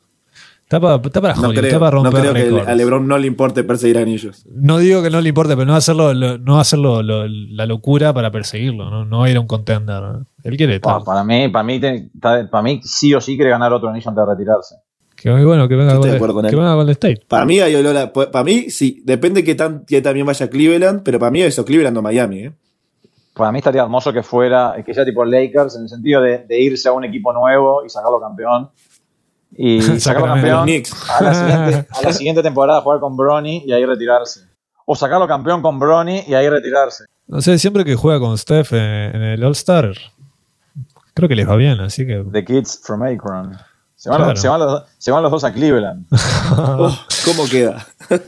Está 0.64 0.80
para, 0.80 0.96
está 0.96 1.22
para 1.22 1.36
No 1.36 1.50
creo, 1.52 1.64
está 1.66 1.80
para 1.80 1.92
no 1.98 2.04
romper 2.06 2.32
creo 2.32 2.34
que 2.66 2.72
a 2.72 2.74
LeBron 2.74 3.08
no 3.08 3.18
le 3.20 3.28
importe 3.28 3.64
perseguir 3.64 3.98
anillos. 4.00 4.46
No 4.50 4.80
digo 4.80 5.04
que 5.04 5.10
no 5.12 5.22
le 5.22 5.30
importe, 5.30 5.54
pero 5.56 5.66
no 5.66 5.76
hacerlo, 5.76 6.14
lo- 6.16 6.38
no 6.40 6.60
hacerlo 6.60 7.04
lo- 7.04 7.28
la 7.28 7.66
locura 7.68 8.12
para 8.14 8.32
perseguirlo. 8.32 8.90
No, 8.90 9.06
no 9.06 9.28
ir 9.28 9.38
a 9.38 9.40
un 9.40 9.46
contender. 9.48 10.02
¿no? 10.02 10.26
Él 10.44 10.58
quiere 10.58 10.76
estar. 10.76 11.04
Para 11.04 11.24
mí, 11.24 11.50
para 11.50 11.64
mí, 11.64 11.80
para 12.20 12.64
mí 12.64 12.82
sí 12.84 13.14
o 13.14 13.22
sí 13.22 13.36
quiere 13.36 13.52
ganar 13.52 13.72
otro 13.74 13.90
anillo 13.90 14.10
antes 14.10 14.26
de 14.26 14.32
retirarse. 14.32 14.76
Que 15.16 15.30
bueno, 15.32 15.68
que 15.68 15.76
venga, 15.76 15.94
Golden- 15.96 16.18
con 16.20 16.46
él. 16.46 16.50
que 16.50 16.56
venga 16.56 16.74
Golden 16.74 16.92
State. 16.94 17.22
Para 17.28 17.46
mí 17.46 17.60
hay 17.60 17.76
olor 17.76 17.96
a- 17.96 18.12
Para 18.12 18.44
mí, 18.44 18.70
sí. 18.70 19.02
Depende 19.06 19.44
que, 19.44 19.54
tan, 19.56 19.86
que 19.86 20.02
también 20.02 20.26
vaya 20.26 20.46
a 20.48 20.50
Cleveland, 20.50 21.02
pero 21.04 21.20
para 21.20 21.30
mí 21.30 21.42
eso, 21.42 21.64
Cleveland 21.64 21.96
o 21.98 22.02
Miami. 22.02 22.40
¿eh? 22.40 22.52
Para 23.34 23.52
mí 23.52 23.58
estaría 23.60 23.82
hermoso 23.82 24.14
que 24.14 24.22
fuera, 24.24 24.76
que 24.86 24.94
sea 24.94 25.04
tipo 25.06 25.26
Lakers, 25.26 25.76
en 25.76 25.84
el 25.84 25.90
sentido 25.90 26.22
de, 26.22 26.40
de 26.40 26.62
irse 26.62 26.88
a 26.88 26.92
un 26.92 27.04
equipo 27.04 27.34
nuevo 27.34 27.84
y 27.86 27.90
sacarlo 27.90 28.20
campeón. 28.20 28.70
Y 29.56 29.82
sacarlo 30.00 30.28
campeón 30.28 30.70
a 31.10 31.24
la, 31.24 31.34
siguiente, 31.34 31.88
a 31.92 32.02
la 32.04 32.14
siguiente 32.14 32.44
temporada 32.44 32.82
jugar 32.82 33.00
con 33.00 33.18
Bronny 33.18 33.64
y 33.66 33.74
ahí 33.74 33.86
retirarse. 33.86 34.42
O 34.86 34.96
sacarlo 34.96 35.28
campeón 35.28 35.62
con 35.62 35.80
Bronny 35.80 36.24
y 36.28 36.34
ahí 36.34 36.48
retirarse. 36.50 37.06
No 37.28 37.42
sé, 37.42 37.58
siempre 37.58 37.86
que 37.86 37.96
juega 37.96 38.20
con 38.20 38.38
Steph 38.38 38.74
en, 38.74 38.80
en 39.16 39.22
el 39.24 39.44
All-Star, 39.44 39.94
creo 41.14 41.30
que 41.30 41.36
les 41.36 41.48
va 41.50 41.56
bien, 41.56 41.80
así 41.80 42.06
que. 42.06 42.24
The 42.32 42.44
Kids 42.44 42.82
from 42.84 43.02
Akron. 43.04 43.58
Se 43.96 44.10
van, 44.10 44.18
Claro. 44.18 44.32
los, 44.34 44.42
se, 44.42 44.48
van 44.50 44.60
los, 44.60 44.84
se 44.98 45.12
van 45.12 45.24
los 45.24 45.32
dos 45.32 45.44
a 45.44 45.54
Cleveland. 45.54 46.06
Oh, 46.56 46.94
¿Cómo 47.26 47.46
queda? 47.50 47.86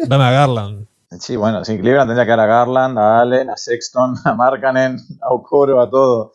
Dame 0.08 0.24
a 0.24 0.32
Garland. 0.32 0.88
Sí, 1.20 1.36
bueno, 1.36 1.64
sí, 1.66 1.78
Cleveland 1.80 2.10
tendría 2.10 2.26
que 2.26 2.32
dar 2.32 2.40
a 2.40 2.46
Garland, 2.46 2.98
a 2.98 3.20
Allen, 3.20 3.50
a 3.50 3.58
Sexton, 3.58 4.16
a 4.26 4.34
Markkanen, 4.34 4.98
a 5.22 5.34
Okoro, 5.34 5.82
a 5.82 5.90
todo, 5.90 6.34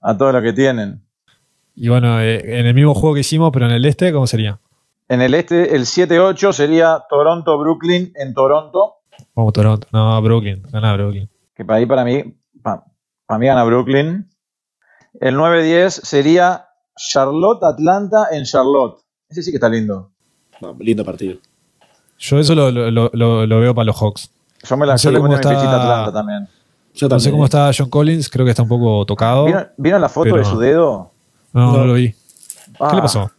a 0.00 0.16
todo 0.16 0.32
lo 0.32 0.42
que 0.42 0.52
tienen. 0.52 1.02
Y 1.74 1.88
bueno, 1.88 2.20
eh, 2.20 2.60
en 2.60 2.66
el 2.66 2.74
mismo 2.74 2.94
juego 2.94 3.14
que 3.14 3.20
hicimos, 3.20 3.50
pero 3.52 3.66
en 3.66 3.72
el 3.72 3.84
este, 3.84 4.12
¿cómo 4.12 4.26
sería? 4.26 4.60
En 5.08 5.20
el 5.20 5.34
este, 5.34 5.74
el 5.74 5.82
7-8 5.82 6.52
sería 6.52 7.02
Toronto-Brooklyn 7.08 8.12
en 8.14 8.34
Toronto, 8.34 9.02
Vamos, 9.34 9.52
Toronto. 9.52 9.88
No, 9.92 10.20
Brooklyn. 10.20 10.62
Gana 10.70 10.94
Brooklyn. 10.94 11.28
que 11.54 11.64
para 11.64 11.78
ahí 11.78 11.86
para 11.86 12.04
mí, 12.04 12.22
para, 12.62 13.38
mí 13.38 13.46
gana 13.46 13.64
Brooklyn. 13.64 14.28
El 15.20 15.36
9-10 15.36 15.90
sería 15.90 16.66
Charlotte-Atlanta 16.96 18.28
en 18.32 18.44
Charlotte. 18.44 18.98
Ese 19.28 19.42
sí 19.42 19.50
que 19.50 19.56
está 19.56 19.68
lindo. 19.68 20.10
No, 20.60 20.76
lindo 20.78 21.04
partido. 21.04 21.38
Yo 22.24 22.38
eso 22.38 22.54
lo, 22.54 22.70
lo- 22.70 22.90
lo- 22.90 23.10
lo- 23.12 23.46
lo 23.46 23.60
veo 23.60 23.74
para 23.74 23.86
los 23.86 23.96
Hawks. 24.00 24.30
Yo 24.62 24.76
me 24.76 24.86
la 24.86 24.92
No 24.94 24.98
sé 24.98 25.10
yo 25.12 25.20
cómo 25.20 25.34
está- 25.34 25.50
Atlanta 25.50 26.12
también. 26.12 26.48
Yo 26.94 27.08
No 27.08 27.18
sé 27.18 27.30
cómo 27.32 27.44
está 27.46 27.70
John 27.76 27.90
Collins, 27.90 28.28
creo 28.28 28.44
que 28.44 28.50
está 28.50 28.62
un 28.62 28.68
poco 28.68 29.04
tocado. 29.06 29.46
¿Vieron, 29.46 29.68
vieron 29.76 30.00
la 30.00 30.08
foto 30.08 30.24
Pero- 30.30 30.36
de 30.36 30.44
su 30.44 30.58
dedo? 30.58 31.10
No, 31.52 31.72
no, 31.72 31.78
No. 31.78 31.84
lo 31.86 31.94
vi. 31.94 32.12
¿Qué 32.12 32.16
Ah, 32.78 32.94
le 32.94 33.02
pasó? 33.02 33.30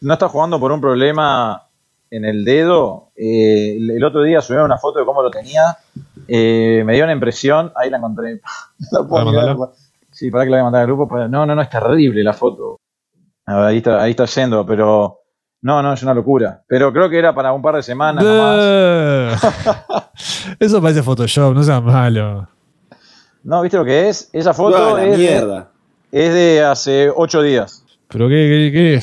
No 0.00 0.12
está 0.14 0.28
jugando 0.28 0.58
por 0.58 0.72
un 0.72 0.80
problema 0.80 1.62
en 2.10 2.24
el 2.24 2.44
dedo. 2.44 3.10
Eh, 3.14 3.76
el, 3.78 4.02
otro 4.02 4.22
día 4.22 4.40
subieron 4.40 4.64
una 4.66 4.78
foto 4.78 4.98
de 4.98 5.04
cómo 5.04 5.22
lo 5.22 5.30
tenía. 5.30 5.76
Eh, 6.26 6.82
me 6.84 6.94
dio 6.94 7.04
una 7.04 7.12
impresión. 7.12 7.70
Ahí 7.76 7.90
la 7.90 7.98
encontré. 7.98 8.40
No 8.92 9.02
la 9.32 9.54
puedo. 9.56 9.72
Sí, 10.10 10.30
para 10.30 10.44
que 10.44 10.50
la 10.50 10.56
voy 10.56 10.60
a 10.60 10.64
mandar 10.64 10.80
al 10.82 10.86
grupo. 10.88 11.06
pero 11.08 11.28
No, 11.28 11.46
no, 11.46 11.54
no, 11.54 11.62
es 11.62 11.70
terrible 11.70 12.24
la 12.24 12.32
foto. 12.32 12.78
A 13.46 13.54
ver, 13.56 13.64
ahí 13.66 13.76
está, 13.78 14.02
ahí 14.02 14.10
está 14.10 14.24
yendo, 14.26 14.64
pero 14.66 15.19
No, 15.62 15.82
no, 15.82 15.92
es 15.92 16.02
una 16.02 16.14
locura. 16.14 16.62
Pero 16.66 16.92
creo 16.92 17.10
que 17.10 17.18
era 17.18 17.34
para 17.34 17.52
un 17.52 17.60
par 17.60 17.76
de 17.76 17.82
semanas 17.82 18.24
nomás. 18.24 19.44
Eso 20.58 20.80
parece 20.80 21.02
Photoshop, 21.02 21.54
no 21.54 21.62
sea 21.62 21.80
malo. 21.80 22.48
No, 23.42 23.62
¿viste 23.62 23.76
lo 23.76 23.84
que 23.84 24.08
es? 24.08 24.30
Esa 24.32 24.54
foto 24.54 24.98
es, 24.98 25.12
de, 25.12 25.16
mierda. 25.18 25.70
es 26.12 26.34
de 26.34 26.62
hace 26.62 27.10
ocho 27.14 27.42
días. 27.42 27.84
Pero 28.08 28.28
qué, 28.28 28.70
qué, 28.72 28.72
qué- 28.72 29.02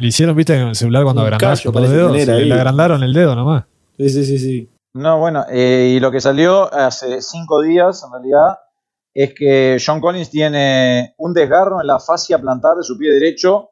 Le 0.00 0.06
hicieron, 0.06 0.36
viste, 0.36 0.54
en 0.54 0.68
el 0.68 0.74
celular 0.74 1.04
cuando 1.04 1.22
con 1.22 1.82
los 1.82 1.90
dedos. 1.90 2.12
Le 2.26 2.54
agrandaron 2.54 3.02
el 3.02 3.12
dedo 3.12 3.34
nomás. 3.34 3.64
Sí, 3.96 4.08
sí, 4.08 4.24
sí, 4.24 4.38
sí. 4.38 4.68
No, 4.94 5.18
bueno, 5.18 5.44
eh, 5.50 5.94
y 5.96 6.00
lo 6.00 6.10
que 6.10 6.20
salió 6.20 6.72
hace 6.72 7.22
cinco 7.22 7.62
días, 7.62 8.02
en 8.04 8.12
realidad, 8.12 8.58
es 9.14 9.34
que 9.34 9.78
John 9.84 10.00
Collins 10.00 10.30
tiene 10.30 11.14
un 11.18 11.32
desgarro 11.32 11.80
en 11.80 11.86
la 11.86 12.00
fascia 12.00 12.38
plantar 12.40 12.76
de 12.76 12.82
su 12.82 12.98
pie 12.98 13.12
derecho, 13.12 13.69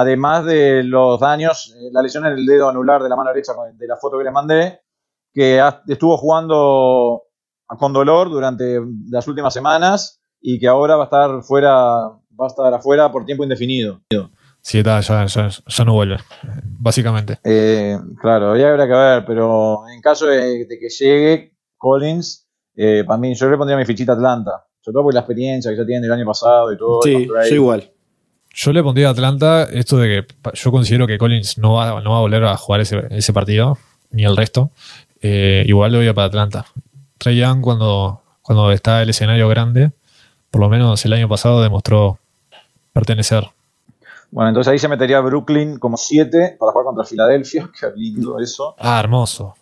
además 0.00 0.44
de 0.44 0.82
los 0.82 1.20
daños, 1.20 1.74
eh, 1.76 1.88
la 1.92 2.02
lesión 2.02 2.26
en 2.26 2.32
el 2.32 2.46
dedo 2.46 2.68
anular 2.68 3.02
de 3.02 3.08
la 3.08 3.16
mano 3.16 3.30
derecha 3.30 3.52
de 3.74 3.86
la 3.86 3.96
foto 3.96 4.18
que 4.18 4.24
le 4.24 4.30
mandé, 4.30 4.80
que 5.32 5.62
estuvo 5.86 6.16
jugando 6.16 7.22
con 7.66 7.92
dolor 7.92 8.30
durante 8.30 8.80
las 9.10 9.26
últimas 9.28 9.52
semanas 9.52 10.20
y 10.40 10.58
que 10.58 10.68
ahora 10.68 10.96
va 10.96 11.04
a 11.04 11.06
estar 11.06 11.42
fuera, 11.42 11.72
va 11.72 12.44
a 12.44 12.46
estar 12.46 12.72
afuera 12.72 13.10
por 13.10 13.24
tiempo 13.24 13.44
indefinido. 13.44 14.00
Sí, 14.60 14.78
está, 14.78 15.00
ya, 15.00 15.26
ya, 15.26 15.48
ya 15.48 15.84
no 15.84 15.94
vuelve. 15.94 16.16
Básicamente. 16.64 17.38
Eh, 17.44 17.98
claro, 18.20 18.56
ya 18.56 18.70
habrá 18.70 18.86
que 18.86 18.92
ver, 18.92 19.24
pero 19.26 19.88
en 19.88 20.00
caso 20.00 20.26
de, 20.26 20.66
de 20.66 20.78
que 20.78 20.88
llegue 20.88 21.56
Collins, 21.76 22.48
eh, 22.74 23.04
para 23.06 23.18
mí, 23.18 23.34
yo 23.34 23.48
le 23.50 23.56
pondría 23.56 23.76
mi 23.76 23.84
fichita 23.84 24.12
Atlanta. 24.12 24.64
Sobre 24.80 24.94
todo 24.94 25.02
por 25.04 25.14
la 25.14 25.20
experiencia 25.20 25.70
que 25.70 25.76
ya 25.76 25.84
tiene 25.84 26.02
del 26.02 26.12
año 26.12 26.24
pasado 26.24 26.72
y 26.72 26.78
todo. 26.78 27.02
Sí, 27.02 27.26
yo 27.26 27.54
igual. 27.54 27.92
Yo 28.60 28.72
le 28.72 28.82
pondría 28.82 29.06
a 29.06 29.10
Atlanta 29.12 29.68
esto 29.70 29.98
de 29.98 30.08
que 30.08 30.34
yo 30.54 30.72
considero 30.72 31.06
que 31.06 31.16
Collins 31.16 31.58
no 31.58 31.74
va, 31.74 32.00
no 32.00 32.10
va 32.10 32.16
a 32.16 32.20
volver 32.22 32.42
a 32.44 32.56
jugar 32.56 32.80
ese, 32.80 33.06
ese 33.10 33.32
partido, 33.32 33.78
ni 34.10 34.24
el 34.24 34.36
resto. 34.36 34.72
Eh, 35.22 35.62
igual 35.68 35.92
lo 35.92 35.98
voy 35.98 36.08
a 36.08 36.14
para 36.14 36.26
Atlanta. 36.26 36.66
Trey 37.18 37.36
Young, 37.38 37.60
cuando, 37.60 38.20
cuando 38.42 38.72
está 38.72 39.00
el 39.00 39.10
escenario 39.10 39.48
grande, 39.48 39.92
por 40.50 40.60
lo 40.60 40.68
menos 40.68 41.04
el 41.04 41.12
año 41.12 41.28
pasado 41.28 41.62
demostró 41.62 42.18
pertenecer. 42.92 43.48
Bueno, 44.32 44.48
entonces 44.48 44.72
ahí 44.72 44.80
se 44.80 44.88
metería 44.88 45.20
Brooklyn 45.20 45.78
como 45.78 45.96
7 45.96 46.56
para 46.58 46.72
jugar 46.72 46.86
contra 46.86 47.04
Filadelfia. 47.04 47.70
Qué 47.80 47.86
lindo 47.94 48.40
eso. 48.40 48.74
Ah, 48.76 48.98
hermoso. 48.98 49.54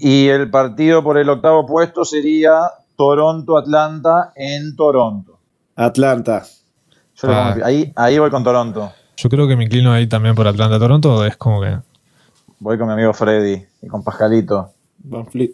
Y 0.00 0.26
el 0.26 0.50
partido 0.50 1.04
por 1.04 1.18
el 1.18 1.28
octavo 1.28 1.64
puesto 1.66 2.04
sería 2.04 2.62
Toronto-Atlanta 2.96 4.32
en 4.34 4.74
Toronto. 4.74 5.38
Atlanta. 5.76 6.44
Yo 7.22 7.28
Ah. 7.30 7.56
ahí, 7.64 7.92
ahí 7.96 8.18
voy 8.18 8.30
con 8.30 8.42
Toronto. 8.44 8.92
Yo 9.16 9.28
creo 9.28 9.46
que 9.46 9.56
me 9.56 9.64
inclino 9.64 9.92
ahí 9.92 10.06
también 10.08 10.34
por 10.34 10.46
Atlanta. 10.46 10.78
Toronto 10.78 11.24
es 11.26 11.36
como 11.36 11.60
que. 11.60 11.76
Voy 12.58 12.78
con 12.78 12.86
mi 12.86 12.92
amigo 12.94 13.12
Freddy 13.12 13.64
y 13.82 13.86
con 13.88 14.02
Pascalito. 14.02 14.70
Van 14.98 15.26
Fleet. 15.26 15.52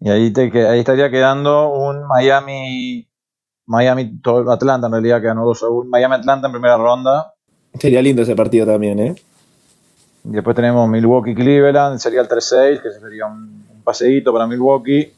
Y 0.00 0.10
ahí, 0.10 0.32
te, 0.32 0.50
que- 0.50 0.66
ahí 0.66 0.80
estaría 0.80 1.10
quedando 1.10 1.70
un 1.70 2.06
Miami. 2.06 3.06
Miami 3.66 4.18
Atlanta 4.50 4.86
en 4.88 4.92
realidad 4.92 5.20
que 5.20 5.28
ganó 5.28 5.44
2 5.44 5.62
a 5.62 5.68
1. 5.68 5.88
Miami 5.90 6.14
Atlanta 6.16 6.46
en 6.48 6.52
primera 6.52 6.76
ronda. 6.76 7.32
Sería 7.78 8.02
lindo 8.02 8.22
ese 8.22 8.34
partido 8.34 8.66
también, 8.66 8.98
¿eh? 8.98 9.14
Y 10.24 10.30
después 10.30 10.54
tenemos 10.54 10.88
Milwaukee 10.88 11.34
Cleveland, 11.34 11.98
sería 11.98 12.20
el 12.20 12.28
3-6, 12.28 12.80
que 12.82 12.90
sería 12.90 13.26
un, 13.26 13.64
un 13.74 13.82
paseíto 13.82 14.32
para 14.32 14.46
Milwaukee. 14.46 15.12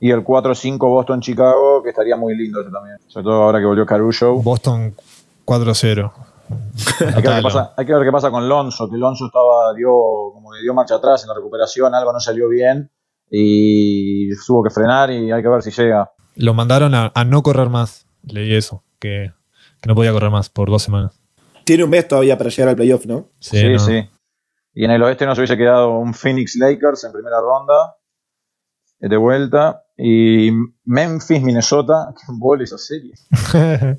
Y 0.00 0.10
el 0.10 0.22
4-5 0.24 0.78
Boston 0.78 1.20
Chicago, 1.20 1.82
que 1.82 1.90
estaría 1.90 2.16
muy 2.16 2.36
lindo 2.36 2.60
ese 2.60 2.70
también. 2.70 2.96
Sobre 3.08 3.24
todo 3.24 3.42
ahora 3.42 3.58
que 3.58 3.64
volvió 3.64 3.84
Caruso. 3.86 4.34
Boston 4.34 4.94
4-0. 5.48 6.12
Hay 7.14 7.22
que, 7.22 7.28
ver 7.28 7.36
qué 7.36 7.42
pasa, 7.42 7.72
hay 7.76 7.86
que 7.86 7.94
ver 7.94 8.04
qué 8.04 8.12
pasa 8.12 8.30
con 8.30 8.48
Lonzo, 8.48 8.88
que 8.90 8.96
Lonzo 8.96 9.26
estaba, 9.26 9.72
dio, 9.74 9.90
como 10.32 10.50
que 10.52 10.60
dio 10.60 10.74
marcha 10.74 10.96
atrás 10.96 11.22
en 11.22 11.28
la 11.28 11.34
recuperación, 11.34 11.94
algo 11.94 12.12
no 12.12 12.20
salió 12.20 12.48
bien 12.48 12.90
y 13.30 14.28
tuvo 14.46 14.62
que 14.62 14.70
frenar 14.70 15.10
y 15.10 15.30
hay 15.30 15.42
que 15.42 15.48
ver 15.48 15.62
si 15.62 15.70
llega. 15.70 16.10
Lo 16.36 16.54
mandaron 16.54 16.94
a, 16.94 17.12
a 17.14 17.24
no 17.24 17.42
correr 17.42 17.68
más. 17.68 18.06
Leí 18.22 18.54
eso. 18.54 18.82
Que, 18.98 19.32
que 19.80 19.88
no 19.88 19.94
podía 19.94 20.12
correr 20.12 20.30
más 20.30 20.50
por 20.50 20.70
dos 20.70 20.82
semanas. 20.82 21.18
Tiene 21.64 21.84
un 21.84 21.90
mes 21.90 22.06
todavía 22.08 22.36
para 22.36 22.50
llegar 22.50 22.68
al 22.68 22.76
playoff, 22.76 23.06
¿no? 23.06 23.28
Sí, 23.40 23.72
no. 23.72 23.78
sí. 23.78 24.08
Y 24.74 24.84
en 24.84 24.90
el 24.90 25.02
oeste 25.02 25.26
nos 25.26 25.38
hubiese 25.38 25.56
quedado 25.56 25.98
un 25.98 26.14
Phoenix 26.14 26.56
Lakers 26.56 27.04
en 27.04 27.12
primera 27.12 27.40
ronda, 27.40 27.96
eh, 29.00 29.08
de 29.08 29.16
vuelta, 29.16 29.84
y 29.96 30.50
Memphis, 30.84 31.42
Minnesota, 31.42 32.14
que 32.16 32.32
bol 32.32 32.62
esa 32.62 32.78
serie. 32.78 33.14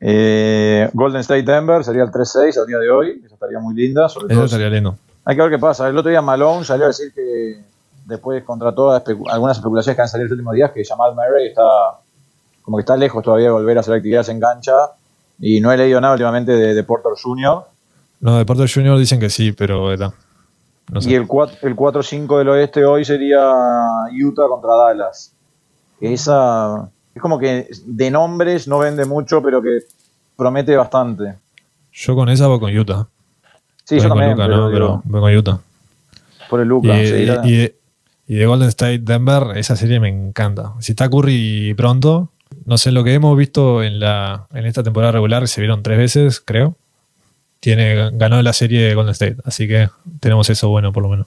Eh, 0.00 0.88
Golden 0.92 1.20
State 1.20 1.42
Denver 1.42 1.82
sería 1.84 2.02
el 2.04 2.10
3-6 2.10 2.56
al 2.58 2.66
día 2.66 2.78
de 2.78 2.90
hoy, 2.90 3.20
esa 3.24 3.34
estaría 3.34 3.58
muy 3.58 3.74
linda, 3.74 4.08
sobre 4.08 4.26
Eso 4.26 4.34
todo. 4.34 4.44
estaría 4.46 4.68
lindo. 4.70 4.96
Hay 5.24 5.34
que 5.36 5.42
ver 5.42 5.50
qué 5.50 5.58
pasa. 5.58 5.88
El 5.88 5.98
otro 5.98 6.10
día 6.10 6.22
Malone 6.22 6.64
salió 6.64 6.84
a 6.84 6.88
decir 6.88 7.12
que 7.12 7.60
después 8.06 8.42
contra 8.44 8.72
todas 8.74 9.02
especu- 9.04 9.28
algunas 9.30 9.56
especulaciones 9.58 9.96
que 9.96 10.02
han 10.02 10.08
salido 10.08 10.26
los 10.26 10.32
últimos 10.32 10.54
días, 10.54 10.70
que 10.72 10.84
Jamal 10.84 11.14
Murray 11.14 11.48
está 11.48 11.62
como 12.62 12.76
que 12.76 12.82
está 12.82 12.96
lejos 12.96 13.22
todavía 13.24 13.46
de 13.46 13.52
volver 13.52 13.76
a 13.78 13.80
hacer 13.80 13.94
actividades 13.94 14.28
en 14.28 14.40
cancha 14.40 14.72
y 15.40 15.60
no 15.60 15.72
he 15.72 15.76
leído 15.76 16.00
nada 16.00 16.12
últimamente 16.14 16.52
de, 16.52 16.74
de 16.74 16.82
Porter 16.84 17.12
Jr. 17.20 17.62
No, 18.20 18.36
de 18.38 18.44
Porter 18.44 18.70
Junior 18.72 18.98
dicen 18.98 19.18
que 19.20 19.30
sí, 19.30 19.52
pero 19.52 19.92
está. 19.92 20.12
No 20.92 21.00
sé. 21.00 21.10
Y 21.10 21.14
el 21.14 21.26
4 21.26 21.58
el 21.68 21.76
4-5 21.76 22.38
del 22.38 22.48
oeste 22.50 22.84
hoy 22.84 23.04
sería 23.04 23.40
Utah 24.22 24.48
contra 24.48 24.74
Dallas. 24.74 25.32
Esa 26.00 26.88
es 27.18 27.22
como 27.22 27.38
que 27.38 27.68
de 27.84 28.10
nombres 28.10 28.66
no 28.68 28.78
vende 28.78 29.04
mucho, 29.04 29.42
pero 29.42 29.60
que 29.62 29.80
promete 30.36 30.76
bastante. 30.76 31.34
Yo 31.92 32.14
con 32.14 32.28
esa 32.28 32.46
voy 32.46 32.60
con 32.60 32.76
Utah. 32.76 33.06
Sí, 33.84 33.96
Voy 33.96 34.02
yo 34.04 34.08
con 34.08 34.18
también, 34.18 34.30
Luka, 34.36 34.44
pero, 34.46 34.56
no, 34.56 34.70
digo, 34.70 35.02
pero 35.04 35.20
voy 35.20 35.20
con 35.20 35.36
Utah. 35.38 35.58
por 36.48 36.60
el 36.60 36.66
Y, 36.66 36.68
Luka. 36.68 37.02
y- 37.02 37.06
sí, 37.06 37.26
la- 37.26 37.46
y 37.46 37.56
de, 37.56 37.74
y 38.28 38.34
de 38.36 38.46
Golden 38.46 38.68
State 38.68 38.98
Denver, 39.00 39.56
esa 39.56 39.76
serie 39.76 39.98
me 40.00 40.08
encanta. 40.08 40.74
Si 40.80 40.92
está 40.92 41.08
Curry 41.08 41.74
pronto, 41.74 42.28
no 42.66 42.78
sé, 42.78 42.92
lo 42.92 43.02
que 43.04 43.14
hemos 43.14 43.36
visto 43.36 43.82
en, 43.82 43.98
la, 44.00 44.46
en 44.54 44.66
esta 44.66 44.82
temporada 44.82 45.12
regular, 45.12 45.48
se 45.48 45.60
vieron 45.60 45.82
tres 45.82 45.98
veces, 45.98 46.40
creo. 46.44 46.74
Tiene, 47.60 48.10
ganó 48.12 48.40
la 48.42 48.52
serie 48.52 48.82
de 48.82 48.94
Golden 48.94 49.12
State, 49.12 49.36
así 49.44 49.66
que 49.66 49.88
tenemos 50.20 50.48
eso 50.50 50.68
bueno 50.68 50.92
por 50.92 51.02
lo 51.02 51.08
menos. 51.08 51.26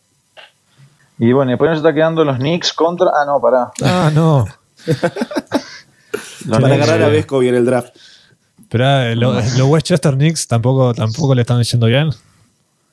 Y 1.20 1.34
bueno, 1.34 1.50
después 1.52 1.70
nos 1.70 1.78
está 1.80 1.94
quedando 1.94 2.24
los 2.24 2.38
Knicks 2.38 2.74
contra. 2.74 3.08
Ah, 3.14 3.26
no, 3.26 3.40
pará. 3.42 3.72
Ah, 3.84 4.10
no. 4.14 4.46
Los 6.46 6.60
Para 6.60 6.76
agarrar 6.76 7.02
a 7.04 7.08
eh, 7.08 7.12
Vesco 7.12 7.42
en 7.44 7.56
el 7.56 7.66
draft. 7.66 7.96
Pero 8.70 9.16
lo- 9.16 9.34
los 9.34 9.62
Westchester 9.64 10.14
Knicks 10.16 10.48
tampoco, 10.48 10.94
tampoco 10.94 11.36
le 11.36 11.42
están 11.42 11.62
yendo 11.64 11.88
bien. 11.88 12.10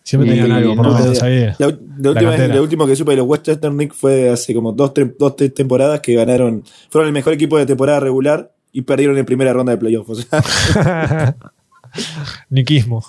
Siempre 0.03 0.29
Y 0.35 0.39
tenían 0.41 0.53
algo, 0.57 0.75
por 0.75 0.87
lo 0.87 0.93
no, 0.93 0.99
menos 1.01 1.23
ahí. 1.23 1.45
La, 1.59 1.67
la 1.99 2.11
última 2.11 2.31
cantera. 2.31 2.55
lo 2.55 2.63
último 2.63 2.87
que 2.87 2.97
supe 2.97 3.11
de 3.13 3.19
los 3.19 3.27
Westchester 3.27 3.71
Knicks 3.71 3.95
fue 3.97 4.31
hace 4.31 4.55
como 4.55 4.73
dos, 4.73 4.93
tre- 4.95 5.15
dos 5.19 5.37
tres 5.37 5.53
temporadas 5.55 6.01
que 6.01 6.15
ganaron, 6.15 6.65
fueron 6.91 7.09
el 7.09 7.13
mejor 7.13 7.35
equipo 7.35 7.59
de 7.59 7.67
temporada 7.67 8.01
regular 8.01 8.51
y 8.73 8.83
perdieron 8.83 9.19
en 9.19 9.27
primera 9.27 9.53
ronda 9.53 9.73
de 9.73 9.79
playoff. 9.79 10.09
O 10.09 10.15
sea, 10.15 11.37
Niquismo. 12.51 13.05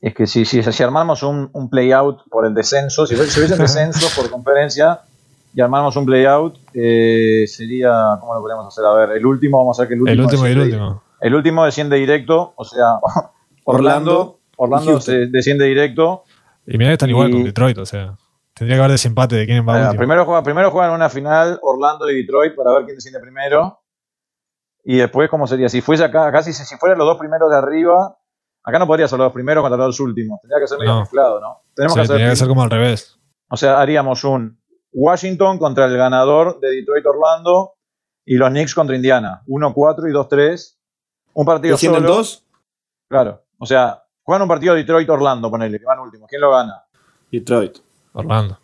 Es 0.00 0.14
que 0.14 0.26
si, 0.26 0.44
si, 0.44 0.62
si 0.62 0.82
armamos 0.82 1.22
un, 1.22 1.50
un 1.52 1.68
play-out 1.68 2.20
por 2.30 2.46
el 2.46 2.54
descenso, 2.54 3.06
si, 3.06 3.14
si 3.16 3.20
hubiese 3.40 3.54
un 3.54 3.60
descenso 3.60 4.06
por 4.16 4.30
conferencia 4.30 5.00
y 5.54 5.60
armamos 5.60 5.96
un 5.96 6.06
play-out, 6.06 6.56
eh, 6.74 7.44
sería, 7.48 8.16
¿cómo 8.20 8.34
lo 8.34 8.40
podríamos 8.40 8.66
hacer? 8.68 8.84
A 8.84 8.92
ver, 8.94 9.10
el 9.16 9.26
último, 9.26 9.58
vamos 9.58 9.78
a 9.78 9.82
hacer 9.82 9.88
que 9.88 9.94
el 9.94 10.02
último. 10.02 10.12
El 10.14 10.20
último 10.20 10.46
y 10.46 10.50
el 10.50 10.58
desciende- 10.58 10.76
último. 10.84 11.02
El 11.20 11.34
último 11.34 11.64
desciende 11.64 11.96
directo, 11.96 12.52
o 12.56 12.64
sea, 12.64 12.98
Orlando, 13.64 14.38
Orlando 14.56 15.00
se 15.00 15.26
desciende 15.26 15.64
directo. 15.66 16.24
Y 16.66 16.78
mirá 16.78 16.90
que 16.90 16.94
están 16.94 17.10
igual 17.10 17.30
Y- 17.30 17.32
con 17.32 17.44
Detroit, 17.44 17.78
o 17.78 17.86
sea. 17.86 18.16
Tendría 18.54 18.76
que 18.76 18.80
haber 18.80 18.92
desempate 18.92 19.36
de 19.36 19.46
quién 19.46 19.66
va 19.66 19.76
último. 19.76 19.96
primero, 19.96 20.24
juega, 20.26 20.42
primero 20.42 20.70
juegan 20.70 20.92
una 20.92 21.08
final 21.08 21.58
Orlando 21.62 22.10
y 22.10 22.16
Detroit 22.22 22.54
para 22.54 22.72
ver 22.74 22.84
quién 22.84 22.96
desciende 22.96 23.18
primero. 23.20 23.80
Y 24.84 24.96
después, 24.96 25.30
¿cómo 25.30 25.46
sería? 25.46 25.68
Si 25.68 25.80
fuese 25.80 26.04
acá, 26.04 26.26
acá 26.26 26.42
si, 26.42 26.52
si 26.52 26.76
fueran 26.76 26.98
los 26.98 27.06
dos 27.06 27.18
primeros 27.18 27.50
de 27.50 27.56
arriba, 27.56 28.16
acá 28.62 28.78
no 28.78 28.86
podría 28.86 29.08
ser 29.08 29.18
los 29.18 29.26
dos 29.26 29.32
primeros 29.32 29.62
contra 29.62 29.78
los 29.78 29.86
dos 29.88 30.00
últimos. 30.00 30.40
Tendría 30.42 30.60
que 30.60 30.66
ser 30.66 30.78
medio 30.78 30.92
No. 30.94 31.00
mezclado, 31.00 31.40
¿no? 31.40 31.62
Tenemos 31.74 31.92
Sí, 31.94 31.98
que 31.98 32.02
hacer, 32.02 32.16
tendría 32.16 32.30
que 32.30 32.36
ser 32.36 32.48
como 32.48 32.62
al 32.62 32.70
revés. 32.70 33.18
O 33.48 33.56
sea, 33.56 33.80
haríamos 33.80 34.24
un 34.24 34.59
Washington 34.92 35.58
contra 35.58 35.86
el 35.86 35.96
ganador 35.96 36.58
de 36.60 36.70
Detroit 36.70 37.06
Orlando 37.06 37.74
y 38.24 38.36
los 38.36 38.50
Knicks 38.50 38.74
contra 38.74 38.96
Indiana. 38.96 39.42
1-4 39.46 40.10
y 40.10 40.12
2-3. 40.12 40.76
Un 41.34 41.46
partido 41.46 41.74
¿Descienden 41.74 42.02
solo. 42.02 42.14
dos? 42.16 42.44
Claro. 43.08 43.42
O 43.58 43.66
sea, 43.66 44.02
juegan 44.22 44.42
un 44.42 44.48
partido 44.48 44.74
Detroit 44.74 45.08
Orlando, 45.08 45.50
ponele, 45.50 45.78
que 45.78 45.84
van 45.84 45.98
últimos. 46.00 46.28
¿Quién 46.28 46.40
lo 46.40 46.50
gana? 46.50 46.84
Detroit. 47.30 47.78
Orlando. 48.12 48.58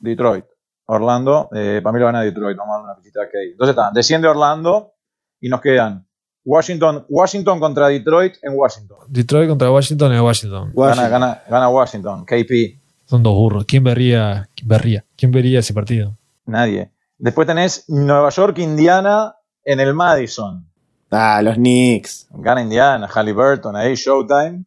Detroit. 0.00 0.44
Orlando, 0.86 1.48
eh, 1.54 1.80
para 1.82 1.92
mí 1.92 2.00
lo 2.00 2.06
gana 2.06 2.22
Detroit, 2.22 2.56
vamos 2.56 2.74
a 2.74 2.76
dar 2.78 2.84
una 2.84 2.94
fichita 2.96 3.22
aquí. 3.22 3.52
Entonces 3.52 3.70
está, 3.70 3.90
desciende 3.94 4.28
Orlando 4.28 4.92
y 5.40 5.48
nos 5.48 5.60
quedan 5.60 6.06
Washington, 6.44 7.06
Washington 7.08 7.60
contra 7.60 7.88
Detroit 7.88 8.34
en 8.42 8.52
Washington. 8.54 8.98
Detroit 9.08 9.48
contra 9.48 9.70
Washington 9.70 10.12
es 10.12 10.20
Washington. 10.20 10.72
Gana, 10.74 10.74
Washington. 10.74 11.10
gana, 11.10 11.42
gana 11.48 11.68
Washington, 11.68 12.24
KP, 12.24 12.81
Son 13.12 13.22
dos 13.22 13.34
burros. 13.34 13.66
¿Quién 13.66 13.84
vería, 13.84 14.48
quién 14.56 14.68
vería, 14.68 15.04
quién 15.18 15.30
vería 15.32 15.58
ese 15.58 15.74
partido? 15.74 16.16
nadie. 16.46 16.90
Después 17.18 17.46
tenés 17.46 17.84
Nueva 17.86 18.30
York, 18.30 18.56
Indiana 18.56 19.36
en 19.62 19.80
el 19.80 19.92
Madison. 19.92 20.66
Ah, 21.10 21.42
los 21.42 21.56
Knicks. 21.56 22.28
Gana 22.30 22.62
Indiana, 22.62 23.06
Halliburton, 23.06 23.76
ahí 23.76 23.96
Showtime. 23.96 24.64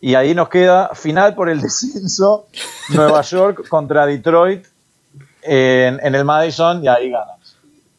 Y 0.00 0.14
ahí 0.14 0.34
nos 0.34 0.48
queda 0.48 0.94
final 0.94 1.34
por 1.34 1.50
el 1.50 1.60
descenso, 1.66 2.46
Nueva 2.88 3.20
York 3.20 3.68
contra 3.68 4.06
Detroit 4.06 4.64
en, 5.42 6.00
en 6.02 6.14
el 6.14 6.24
Madison 6.24 6.82
y 6.82 6.88
ahí 6.88 7.10
ganas. 7.10 7.39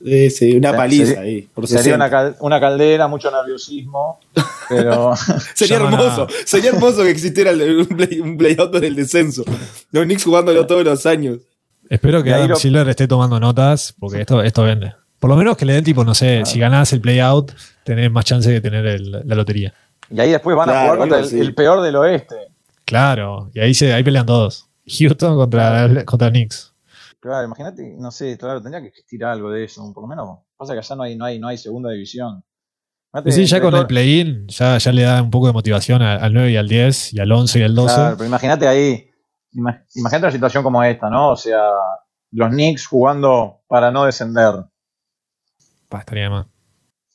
Sí, 0.04 0.30
sí, 0.32 0.58
una 0.58 0.74
paliza 0.76 1.06
sería- 1.06 1.22
ahí. 1.22 1.42
Por 1.54 1.68
Sería 1.68 1.84
60. 1.84 1.96
una, 1.96 2.10
cal- 2.10 2.36
una 2.40 2.60
caldera, 2.60 3.08
mucho 3.08 3.30
nerviosismo, 3.32 4.20
pero 4.70 5.14
Sería 5.56 5.78
hermoso, 5.78 6.28
sería 6.46 6.72
hermoso 6.72 7.04
que 7.04 7.12
existiera 7.12 7.52
un, 7.52 7.86
play, 7.86 8.20
un 8.20 8.38
playout 8.38 8.72
del 8.74 8.96
descenso. 8.96 9.44
Los 9.92 10.06
Knicks 10.06 10.24
jugándolo 10.24 10.66
todos 10.66 10.84
los 10.84 11.06
años. 11.06 11.40
Espero 11.90 12.24
que 12.24 12.34
Adam 12.34 12.50
lo- 12.50 12.56
Silver 12.56 12.88
esté 12.90 13.08
tomando 13.08 13.40
notas, 13.40 13.94
porque 14.00 14.22
esto, 14.22 14.42
esto 14.42 14.64
vende. 14.64 14.94
Por 15.20 15.30
lo 15.30 15.36
menos 15.36 15.56
que 15.56 15.66
le 15.66 15.74
den 15.74 15.84
tipo, 15.84 16.04
no 16.04 16.16
sé, 16.16 16.42
si 16.46 16.58
ganás 16.60 16.92
el 16.94 17.02
playout, 17.02 17.52
tenés 17.84 18.10
más 18.12 18.26
chance 18.26 18.50
de 18.50 18.60
tener 18.62 18.86
el- 18.88 19.12
la 19.12 19.36
lotería. 19.36 19.74
y 20.10 20.20
ahí 20.20 20.32
después 20.32 20.56
van 20.58 20.70
a 20.70 20.82
jugar 20.84 20.98
contra 20.98 21.20
el, 21.20 21.34
el 21.42 21.54
peor 21.54 21.82
del 21.82 21.96
oeste. 21.98 22.36
Claro, 22.86 23.52
y 23.54 23.60
ahí 23.60 23.74
se 23.74 23.94
ahí 23.94 24.04
pelean 24.04 24.26
todos. 24.26 24.66
Houston 24.88 25.36
contra, 25.36 26.04
contra 26.06 26.30
Knicks. 26.32 26.71
Claro, 27.22 27.46
imagínate, 27.46 27.96
no 28.00 28.10
sé, 28.12 28.38
claro, 28.38 28.62
tendría 28.62 28.82
que 28.82 28.88
existir 28.88 29.24
algo 29.24 29.52
de 29.52 29.64
eso, 29.66 29.90
por 29.94 30.04
lo 30.04 30.08
menos. 30.08 30.40
Pasa 30.58 30.74
que 30.74 30.80
allá 30.80 30.96
no 30.96 31.04
hay, 31.04 31.16
no 31.16 31.26
hay, 31.26 31.40
no 31.40 31.48
hay 31.48 31.58
segunda 31.58 31.92
división. 31.92 32.44
Imagínate, 33.14 33.30
Y 33.30 33.46
sí, 33.46 33.46
ya 33.52 33.62
con 33.62 33.72
todo- 33.72 33.82
el 33.82 33.88
play-in, 33.88 34.48
ya, 34.48 34.78
ya 34.78 34.92
le 34.92 35.04
da 35.04 35.22
un 35.22 35.30
poco 35.30 35.48
de 35.48 35.54
motivación 35.54 36.02
a- 36.02 36.16
al 36.16 36.34
9 36.34 36.52
y 36.52 36.58
al 36.58 36.68
10, 36.68 37.14
y 37.14 37.20
al 37.20 37.32
11 37.32 37.60
y 37.60 37.64
al 37.64 37.76
12. 37.76 37.94
Claro, 37.96 38.18
pero 38.18 38.28
imagínate 38.28 38.68
ahí, 38.68 39.08
ima- 39.54 39.86
imagínate 39.96 40.26
una 40.26 40.32
situación 40.32 40.64
como 40.64 40.84
esta, 40.84 41.10
¿no? 41.12 41.30
O 41.32 41.36
sea, 41.36 41.62
los 42.32 42.50
Knicks 42.50 42.88
jugando 42.88 43.62
para 43.68 43.92
no 43.92 44.06
descender. 44.06 44.66
Pa, 45.90 46.00
estaría 46.00 46.30
más. 46.30 46.48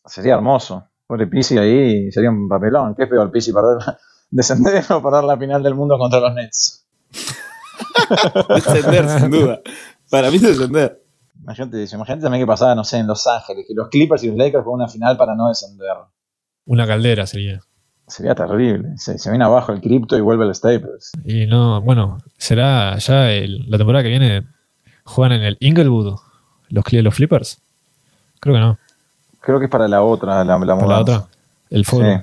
Sería 0.04 0.34
hermoso. 0.34 0.88
Pobre 1.06 1.26
Pisi 1.26 1.56
ahí 1.58 2.12
sería 2.12 2.30
un 2.30 2.48
papelón. 2.48 2.94
¿Qué 2.94 3.04
es 3.04 3.08
peor, 3.08 3.30
Pisi, 3.32 3.52
perder, 3.52 3.78
descender 4.30 4.84
o 4.92 5.02
perder 5.02 5.24
la 5.24 5.36
final 5.36 5.62
del 5.64 5.74
mundo 5.74 5.98
contra 5.98 6.20
los 6.20 6.32
Nets? 6.34 6.86
Descender, 8.54 9.08
sin 9.08 9.30
duda. 9.30 9.60
Para 10.10 10.30
mí, 10.30 10.38
descender. 10.38 11.02
Imagínate, 11.42 11.84
imagínate 11.92 12.22
también 12.22 12.42
que 12.42 12.46
pasaba, 12.46 12.74
no 12.74 12.84
sé, 12.84 12.98
en 12.98 13.06
Los 13.06 13.26
Ángeles, 13.26 13.64
que 13.68 13.74
los 13.74 13.88
Clippers 13.88 14.22
y 14.24 14.28
los 14.28 14.36
Lakers 14.36 14.64
juegan 14.64 14.80
una 14.82 14.88
final 14.88 15.16
para 15.16 15.34
no 15.34 15.48
descender. 15.48 15.88
Una 16.64 16.86
caldera 16.86 17.26
sería. 17.26 17.60
Sería 18.08 18.34
terrible. 18.34 18.90
Se, 18.96 19.18
se 19.18 19.30
viene 19.30 19.44
abajo 19.44 19.72
el 19.72 19.80
cripto 19.80 20.16
y 20.16 20.20
vuelve 20.20 20.46
el 20.46 20.54
Staples. 20.54 21.12
Y 21.24 21.46
no, 21.46 21.80
bueno, 21.82 22.18
será 22.38 22.96
ya 22.98 23.30
el- 23.32 23.68
la 23.70 23.78
temporada 23.78 24.02
que 24.04 24.08
viene. 24.10 24.44
¿Juegan 25.04 25.38
en 25.38 25.44
el 25.44 25.56
Inglewood 25.60 26.16
los, 26.68 26.84
los 26.92 27.14
Flippers? 27.14 27.58
Creo 28.40 28.54
que 28.54 28.60
no. 28.60 28.78
Creo 29.40 29.58
que 29.58 29.66
es 29.66 29.70
para 29.70 29.86
la 29.88 30.02
otra, 30.02 30.44
la, 30.44 30.58
la 30.58 30.76
¿Para 30.76 30.86
la 30.86 31.00
otra? 31.00 31.26
El 31.70 31.84
Sí. 31.84 31.90
fútbol. 31.90 32.22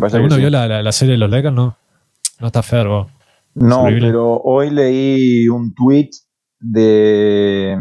Parece 0.00 0.16
¿Alguno 0.16 0.30
que 0.30 0.34
sí. 0.36 0.40
vio 0.40 0.50
la, 0.50 0.66
la- 0.66 0.82
la 0.82 0.92
serie 0.92 1.12
de 1.12 1.18
los 1.18 1.30
Lakers? 1.30 1.54
No. 1.54 1.76
No 2.40 2.46
está 2.48 2.62
fair, 2.62 2.88
vos. 2.88 3.08
No, 3.54 3.82
Horrible. 3.82 4.08
pero 4.08 4.40
hoy 4.42 4.70
leí 4.70 5.48
un 5.48 5.72
tweet 5.74 6.10
de, 6.64 7.78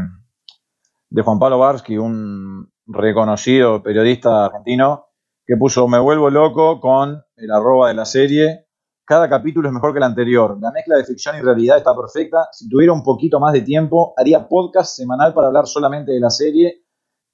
Juan 1.24 1.40
Pablo 1.40 1.60
Barsky, 1.60 1.98
un 1.98 2.70
reconocido 2.86 3.82
periodista 3.82 4.46
argentino, 4.46 5.06
que 5.46 5.56
puso 5.58 5.88
me 5.88 6.00
vuelvo 6.00 6.30
loco 6.30 6.80
con 6.80 7.24
el 7.38 7.52
arroba 7.52 7.88
de 7.88 7.94
la 7.94 8.06
serie. 8.06 8.68
Cada 9.06 9.30
capítulo 9.30 9.68
es 9.68 9.74
mejor 9.74 9.94
que 9.94 10.00
el 10.00 10.04
anterior. 10.04 10.58
La 10.62 10.72
mezcla 10.72 10.98
de 10.98 11.06
ficción 11.06 11.38
y 11.38 11.42
realidad 11.42 11.78
está 11.78 11.96
perfecta. 11.96 12.48
Si 12.52 12.70
tuviera 12.70 12.94
un 12.94 13.04
poquito 13.04 13.40
más 13.40 13.54
de 13.54 13.62
tiempo, 13.62 14.14
haría 14.18 14.48
podcast 14.48 14.96
semanal 14.96 15.34
para 15.34 15.48
hablar 15.48 15.68
solamente 15.68 16.12
de 16.12 16.20
la 16.20 16.30
serie. 16.30 16.84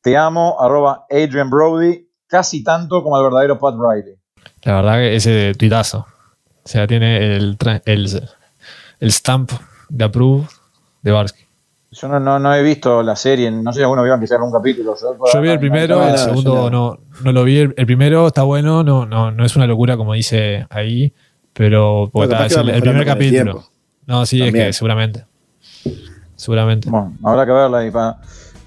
Te 0.02 0.18
amo, 0.18 0.60
arroba 0.60 1.06
Adrian 1.10 1.50
Brody, 1.50 2.10
casi 2.28 2.64
tanto 2.64 3.04
como 3.04 3.18
el 3.18 3.24
verdadero 3.24 3.60
Pat 3.60 3.76
Riley. 3.76 4.16
La 4.64 4.76
verdad 4.76 5.04
ese 5.04 5.54
tuitazo. 5.56 6.08
O 6.64 6.68
sea, 6.68 6.88
tiene 6.88 7.36
el, 7.36 7.58
el, 7.86 8.30
el 9.00 9.12
stamp 9.12 9.52
de 9.89 10.06
approve 10.06 10.47
de 11.02 11.12
Barsky. 11.12 11.43
Yo 11.91 12.08
no, 12.08 12.20
no, 12.20 12.38
no 12.39 12.54
he 12.54 12.62
visto 12.62 13.02
la 13.02 13.16
serie, 13.16 13.50
no 13.50 13.72
sé 13.74 13.78
si 13.80 13.84
alguno 13.84 14.04
vio 14.04 14.12
aunque 14.14 14.28
sea 14.28 14.38
algún 14.38 14.52
capítulo. 14.54 14.95
Yo 15.34 15.41
vi 15.41 15.50
el 15.50 15.60
primero, 15.60 16.08
el 16.08 16.18
segundo 16.20 16.70
no, 16.70 17.00
no 17.24 17.32
lo 17.32 17.43
vi. 17.43 17.58
El, 17.60 17.74
el 17.78 17.86
primero 17.88 18.28
está 18.28 18.43
bueno, 18.43 18.84
no, 18.84 19.06
no, 19.08 19.32
no 19.32 19.43
es 19.45 19.56
una 19.56 19.66
locura 19.66 19.97
como 19.97 20.14
dice 20.14 20.68
ahí, 20.70 21.12
pero 21.54 22.10
porque 22.14 22.28
Bueno, 22.28 22.32
capaz 22.34 22.45
está- 22.45 22.47
que 22.47 22.62
es 22.62 22.68
va 22.68 22.70
el, 22.70 22.76
el 22.76 22.82
primer 22.84 23.06
capítulo. 23.08 23.64
No, 24.06 24.26
sí, 24.26 24.41
es 24.43 24.54
que 24.54 24.72
seguramente. 24.74 25.26
Seguramente. 26.36 26.89
Bueno, 26.89 27.14
habrá 27.24 27.45
que 27.45 27.52
verla 27.52 27.86
y 27.86 27.91
para, 27.91 28.18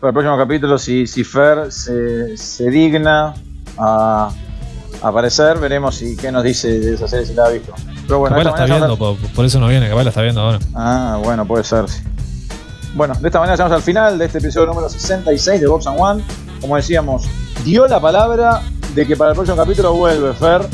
para 0.01 0.09
el 0.09 0.12
próximo 0.14 0.37
capítulo, 0.37 0.78
si, 0.78 1.07
si 1.07 1.24
Fer 1.24 1.70
se, 1.72 2.37
se 2.37 2.70
digna 2.70 3.35
a, 3.78 4.30
a 5.01 5.09
aparecer, 5.09 5.59
veremos 5.59 5.95
si 5.95 6.16
qué 6.16 6.30
nos 6.33 6.43
dice 6.45 6.80
de 6.80 6.95
esa 6.95 7.07
serie 7.09 7.24
si 7.26 7.35
la 7.35 7.47
ha 7.47 7.51
visto. 7.51 7.72
Pero 8.07 8.18
bueno, 8.18 8.37
capaz 8.37 8.45
la 8.59 8.64
está 8.64 8.76
viendo, 8.78 8.97
por, 8.99 9.16
por 9.16 9.45
eso 9.45 9.59
no 9.61 9.68
viene, 9.68 9.89
capaz 9.89 10.03
la 10.03 10.09
está 10.11 10.22
viendo 10.22 10.41
ahora. 10.43 10.59
Ah, 10.74 11.20
bueno, 11.22 11.47
puede 11.47 11.64
ser. 11.64 11.89
sí. 11.89 12.03
Bueno, 12.95 13.14
de 13.14 13.28
esta 13.28 13.38
manera 13.38 13.57
llegamos 13.57 13.74
al 13.74 13.82
final 13.82 14.18
de 14.18 14.26
este 14.26 14.38
episodio 14.38 14.66
número 14.66 14.88
66 14.88 15.61
de 15.61 15.66
Box 15.66 15.86
and 15.86 15.99
One. 15.99 16.24
Como 16.61 16.76
decíamos, 16.76 17.24
dio 17.64 17.86
la 17.86 18.01
palabra 18.01 18.62
de 18.95 19.07
que 19.07 19.16
para 19.16 19.30
el 19.30 19.36
próximo 19.36 19.57
capítulo 19.57 19.95
vuelve 19.95 20.34
Fer. 20.34 20.66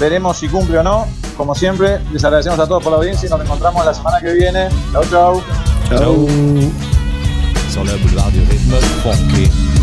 Veremos 0.00 0.38
si 0.38 0.48
cumple 0.48 0.78
o 0.78 0.82
no. 0.82 1.06
Como 1.36 1.54
siempre, 1.54 2.00
les 2.12 2.24
agradecemos 2.24 2.58
a 2.58 2.66
todos 2.66 2.82
por 2.82 2.92
la 2.92 2.98
audiencia 2.98 3.26
y 3.26 3.30
nos 3.30 3.40
encontramos 3.40 3.84
la 3.84 3.94
semana 3.94 4.20
que 4.20 4.32
viene. 4.32 4.68
Chau, 4.92 5.04
chau. 5.10 5.42
Chau. 5.90 6.28
Sur 7.72 7.84
le 7.84 7.96
boulevard 7.96 8.32
du 8.32 8.40
rythme 8.40 8.78
funky. 9.02 9.73